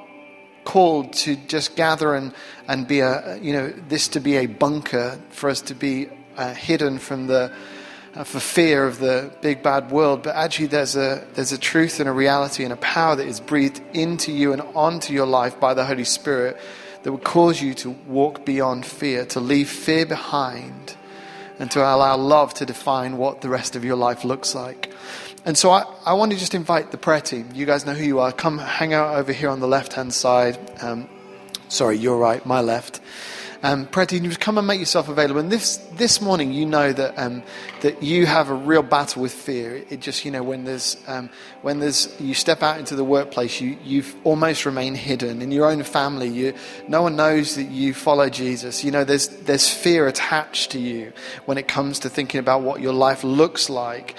called 0.65 1.13
to 1.13 1.37
just 1.37 1.77
gather 1.77 2.15
and, 2.15 2.33
and 2.67 2.89
be 2.89 3.01
a, 3.01 3.37
you 3.43 3.53
know, 3.53 3.69
this 3.89 4.09
to 4.09 4.21
be 4.21 4.37
a 4.37 4.47
bunker 4.47 5.21
for 5.29 5.51
us 5.51 5.61
to 5.61 5.75
be 5.75 6.09
uh, 6.39 6.55
hidden 6.55 6.99
from 6.99 7.27
the 7.27 7.53
uh, 8.15 8.25
for 8.25 8.41
fear 8.41 8.87
of 8.87 8.99
the 8.99 9.33
big 9.41 9.63
bad 9.63 9.91
world, 9.91 10.23
but 10.23 10.35
actually 10.37 10.67
there's 10.67 10.97
a, 10.97 11.27
there's 11.35 11.53
a 11.53 11.59
truth 11.59 12.01
and 12.01 12.09
a 12.09 12.13
reality 12.13 12.65
and 12.65 12.73
a 12.73 12.77
power 12.77 13.17
that 13.17 13.27
is 13.27 13.41
breathed 13.41 13.81
into 13.95 14.33
you 14.33 14.53
and 14.53 14.61
onto 14.75 15.13
your 15.13 15.27
life 15.27 15.59
by 15.59 15.75
the 15.75 15.85
Holy 15.85 16.05
Spirit 16.05 16.59
that 17.03 17.11
will 17.11 17.19
cause 17.19 17.61
you 17.61 17.75
to 17.75 17.91
walk 18.07 18.45
beyond 18.45 18.87
fear, 18.87 19.25
to 19.27 19.41
leave 19.41 19.69
fear 19.69 20.07
behind, 20.07 20.97
and 21.59 21.71
to 21.71 21.81
allow 21.81 22.17
love 22.17 22.55
to 22.55 22.67
define 22.67 23.17
what 23.17 23.41
the 23.41 23.49
rest 23.49 23.77
of 23.77 23.85
your 23.85 23.97
life 23.97 24.25
looks 24.25 24.55
like. 24.55 24.93
And 25.45 25.59
so 25.59 25.71
I, 25.71 25.85
I 26.07 26.13
want 26.13 26.33
to 26.33 26.39
just 26.39 26.55
invite 26.55 26.93
the 26.93 26.99
prayer 26.99 27.21
team. 27.21 27.49
You 27.55 27.67
guys 27.67 27.85
know 27.85 27.95
who 27.95 28.05
you 28.05 28.21
are. 28.21 28.31
Come 28.31 28.59
hang 28.59 28.93
out 28.93 29.17
over 29.17 29.33
here 29.33 29.49
on 29.49 29.59
the 29.59 29.67
left 29.67 29.95
hand 29.95 30.15
side. 30.15 30.59
Um, 30.81 31.09
sorry, 31.69 31.97
your 31.97 32.17
right, 32.19 32.45
my 32.47 32.61
left. 32.61 33.01
Um, 33.65 33.87
Preti, 33.87 34.15
you 34.15 34.21
just 34.21 34.41
come 34.41 34.59
and 34.59 34.67
make 34.67 34.81
yourself 34.81 35.09
available. 35.09 35.41
And 35.41 35.51
this 35.51 35.77
this 35.93 36.21
morning, 36.21 36.53
you 36.53 36.67
know 36.67 36.93
that 36.93 37.17
um, 37.17 37.45
that 37.83 38.03
you 38.03 38.27
have 38.27 38.51
a 38.51 38.55
real 38.55 38.83
battle 38.83 39.23
with 39.23 39.33
fear. 39.33 39.85
It 39.89 40.01
just 40.01 40.25
you 40.25 40.33
know 40.33 40.43
when 40.43 40.65
there's 40.65 40.97
um, 41.07 41.31
when 41.63 41.79
there's 41.79 42.21
you 42.21 42.35
step 42.35 42.63
out 42.65 42.79
into 42.79 42.97
the 42.97 43.05
workplace, 43.05 43.61
you 43.61 43.79
you've 43.85 44.17
almost 44.25 44.67
remain 44.67 44.97
hidden 44.97 45.41
in 45.43 45.53
your 45.53 45.71
own 45.71 45.85
family. 45.85 46.29
You 46.29 46.55
no 46.89 47.03
one 47.03 47.15
knows 47.15 47.55
that 47.55 47.71
you 47.71 47.95
follow 47.95 48.29
Jesus. 48.29 48.83
You 48.83 48.91
know 48.91 49.05
there's 49.05 49.29
there's 49.29 49.69
fear 49.69 50.09
attached 50.09 50.73
to 50.73 50.81
you 50.81 51.13
when 51.45 51.57
it 51.57 51.69
comes 51.69 52.01
to 52.01 52.09
thinking 52.09 52.41
about 52.41 52.63
what 52.63 52.81
your 52.81 52.95
life 52.95 53.23
looks 53.23 53.71
like 53.71 54.17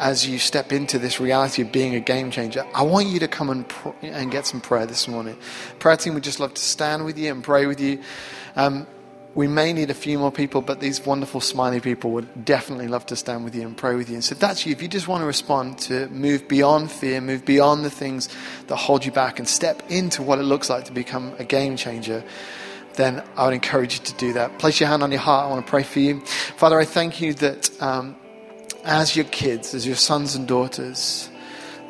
as 0.00 0.26
you 0.26 0.38
step 0.38 0.72
into 0.72 0.98
this 0.98 1.20
reality 1.20 1.60
of 1.60 1.70
being 1.70 1.94
a 1.94 2.00
game 2.00 2.30
changer, 2.30 2.66
I 2.74 2.82
want 2.82 3.08
you 3.08 3.18
to 3.20 3.28
come 3.28 3.50
and, 3.50 3.68
pr- 3.68 3.90
and 4.00 4.30
get 4.30 4.46
some 4.46 4.62
prayer 4.62 4.86
this 4.86 5.06
morning. 5.06 5.36
Prayer 5.78 5.98
team 5.98 6.14
would 6.14 6.24
just 6.24 6.40
love 6.40 6.54
to 6.54 6.62
stand 6.62 7.04
with 7.04 7.18
you 7.18 7.30
and 7.30 7.44
pray 7.44 7.66
with 7.66 7.80
you. 7.80 8.00
Um, 8.56 8.86
we 9.34 9.46
may 9.46 9.72
need 9.72 9.90
a 9.90 9.94
few 9.94 10.18
more 10.18 10.32
people, 10.32 10.60
but 10.60 10.80
these 10.80 11.06
wonderful, 11.06 11.40
smiley 11.40 11.80
people 11.80 12.10
would 12.10 12.44
definitely 12.44 12.88
love 12.88 13.06
to 13.06 13.16
stand 13.16 13.44
with 13.44 13.54
you 13.54 13.62
and 13.62 13.76
pray 13.76 13.94
with 13.94 14.08
you. 14.08 14.16
And 14.16 14.24
so 14.24 14.34
that's 14.34 14.66
you. 14.66 14.72
If 14.72 14.82
you 14.82 14.88
just 14.88 15.06
want 15.06 15.22
to 15.22 15.26
respond 15.26 15.78
to 15.80 16.08
move 16.08 16.48
beyond 16.48 16.90
fear, 16.90 17.20
move 17.20 17.44
beyond 17.44 17.84
the 17.84 17.90
things 17.90 18.28
that 18.66 18.76
hold 18.76 19.04
you 19.04 19.12
back, 19.12 19.38
and 19.38 19.48
step 19.48 19.82
into 19.88 20.22
what 20.22 20.40
it 20.40 20.42
looks 20.42 20.68
like 20.68 20.84
to 20.86 20.92
become 20.92 21.32
a 21.38 21.44
game 21.44 21.76
changer, 21.76 22.24
then 22.94 23.22
I 23.36 23.44
would 23.44 23.54
encourage 23.54 24.00
you 24.00 24.04
to 24.04 24.14
do 24.14 24.32
that. 24.32 24.58
Place 24.58 24.80
your 24.80 24.88
hand 24.88 25.04
on 25.04 25.12
your 25.12 25.20
heart. 25.20 25.46
I 25.46 25.50
want 25.50 25.64
to 25.64 25.70
pray 25.70 25.84
for 25.84 26.00
you. 26.00 26.20
Father, 26.56 26.78
I 26.78 26.84
thank 26.84 27.20
you 27.20 27.32
that 27.34 27.80
um, 27.80 28.16
as 28.84 29.14
your 29.14 29.26
kids, 29.26 29.74
as 29.74 29.86
your 29.86 29.96
sons 29.96 30.34
and 30.34 30.48
daughters, 30.48 31.29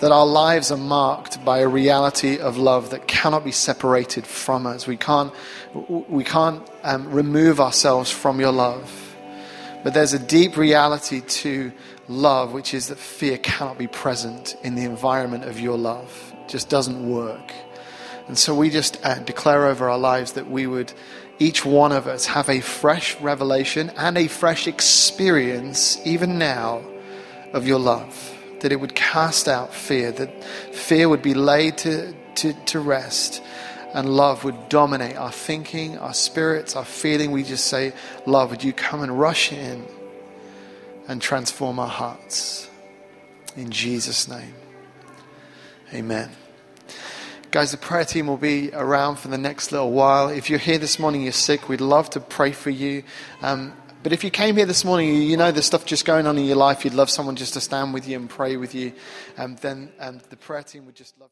that 0.01 0.13
our 0.13 0.27
lives 0.27 0.73
are 0.73 0.79
marked 0.79 1.45
by 1.45 1.59
a 1.59 1.69
reality 1.69 2.39
of 2.39 2.57
love 2.57 2.91
that 2.91 3.07
cannot 3.07 3.45
be 3.45 3.53
separated 3.53 4.27
from 4.27 4.67
us. 4.67 4.87
We 4.87 4.97
can't, 4.97 5.33
we 5.75 6.25
can't 6.25 6.67
um, 6.83 7.13
remove 7.13 7.61
ourselves 7.61 8.11
from 8.11 8.41
your 8.41 8.53
love. 8.53 9.17
But 9.85 9.93
there's 9.95 10.15
a 10.15 10.19
deep 10.19 10.57
reality 10.57 11.21
to 11.21 11.73
love, 12.09 12.53
which 12.53 12.73
is 12.73 12.89
that 12.89 12.99
fear 12.99 13.37
cannot 13.39 13.79
be 13.79 13.87
present 13.87 14.57
in 14.63 14.75
the 14.75 14.85
environment 14.85 15.45
of 15.45 15.61
your 15.61 15.77
love. 15.77 16.35
It 16.45 16.49
just 16.49 16.71
doesn't 16.71 17.09
work. 17.09 17.53
And 18.27 18.39
so 18.39 18.55
we 18.55 18.71
just 18.71 19.05
uh, 19.05 19.19
declare 19.19 19.67
over 19.67 19.91
our 19.91 19.99
lives 19.99 20.33
that 20.33 20.51
we 20.51 20.67
would, 20.67 20.93
each 21.39 21.65
one 21.65 21.93
of 21.93 22.07
us, 22.07 22.27
have 22.27 22.49
a 22.49 22.61
fresh 22.61 23.21
revelation 23.21 23.91
and 23.97 24.17
a 24.17 24.29
fresh 24.29 24.67
experience, 24.67 26.01
even 26.07 26.39
now, 26.39 26.83
of 27.53 27.67
your 27.67 27.79
love 27.79 28.30
that 28.61 28.73
it 28.73 28.81
would 28.81 28.95
cast 28.95 29.49
out 29.49 29.75
fear, 29.75 30.13
that 30.13 30.45
fear 30.73 31.09
would 31.09 31.23
be 31.23 31.35
laid 31.35 31.79
to, 31.79 32.15
to, 32.37 32.53
to 32.67 32.81
rest, 32.81 33.43
and 33.95 34.09
love 34.09 34.45
would 34.45 34.69
dominate 34.69 35.17
our 35.17 35.33
thinking, 35.33 35.99
our 35.99 36.15
spirits, 36.15 36.77
our 36.77 36.85
feeling. 36.85 37.33
We 37.33 37.43
just 37.43 37.67
say, 37.67 37.93
Love, 38.27 38.51
would 38.51 38.63
you 38.63 38.73
come 38.73 39.03
and 39.03 39.19
rush 39.19 39.53
in 39.53 39.85
and 41.09 41.21
transform 41.21 41.79
our 41.79 41.89
hearts? 41.89 42.69
In 43.57 43.71
Jesus' 43.71 44.29
name. 44.29 44.55
Amen. 45.93 46.31
Guys, 47.51 47.73
the 47.73 47.79
prayer 47.79 48.05
team 48.05 48.29
will 48.29 48.37
be 48.37 48.71
around 48.73 49.17
for 49.17 49.27
the 49.27 49.39
next 49.39 49.73
little 49.73 49.91
while. 49.91 50.29
If 50.29 50.51
you're 50.51 50.61
here 50.61 50.79
this 50.79 51.01
morning, 51.01 51.23
you're 51.23 51.33
sick, 51.33 51.69
we'd 51.69 51.81
love 51.81 52.09
to 52.11 52.21
pray 52.21 52.53
for 52.53 52.71
you. 52.71 53.03
Um, 53.43 53.73
but 54.03 54.13
if 54.13 54.25
you 54.25 54.31
came 54.31 54.57
here 54.57 54.65
this 54.65 54.83
morning, 54.83 55.23
you 55.23 55.37
know 55.37 55.53
there's 55.53 55.67
stuff 55.67 55.85
just 55.85 56.07
going 56.07 56.27
on 56.27 56.39
in 56.39 56.47
your 56.47 56.57
life, 56.57 56.85
you'd 56.85 56.95
love 56.95 57.11
someone 57.11 57.37
just 57.37 57.53
to 57.53 57.61
stand 57.61 57.93
with 57.93 58.09
you 58.09 58.17
and 58.17 58.31
pray 58.31 58.57
with 58.57 58.75
you, 58.75 58.93
um, 59.37 59.57
then 59.57 59.93
um, 60.01 60.21
the 60.31 60.37
prayer 60.37 60.63
team 60.63 60.87
would 60.87 60.95
just 60.95 61.21
love. 61.21 61.29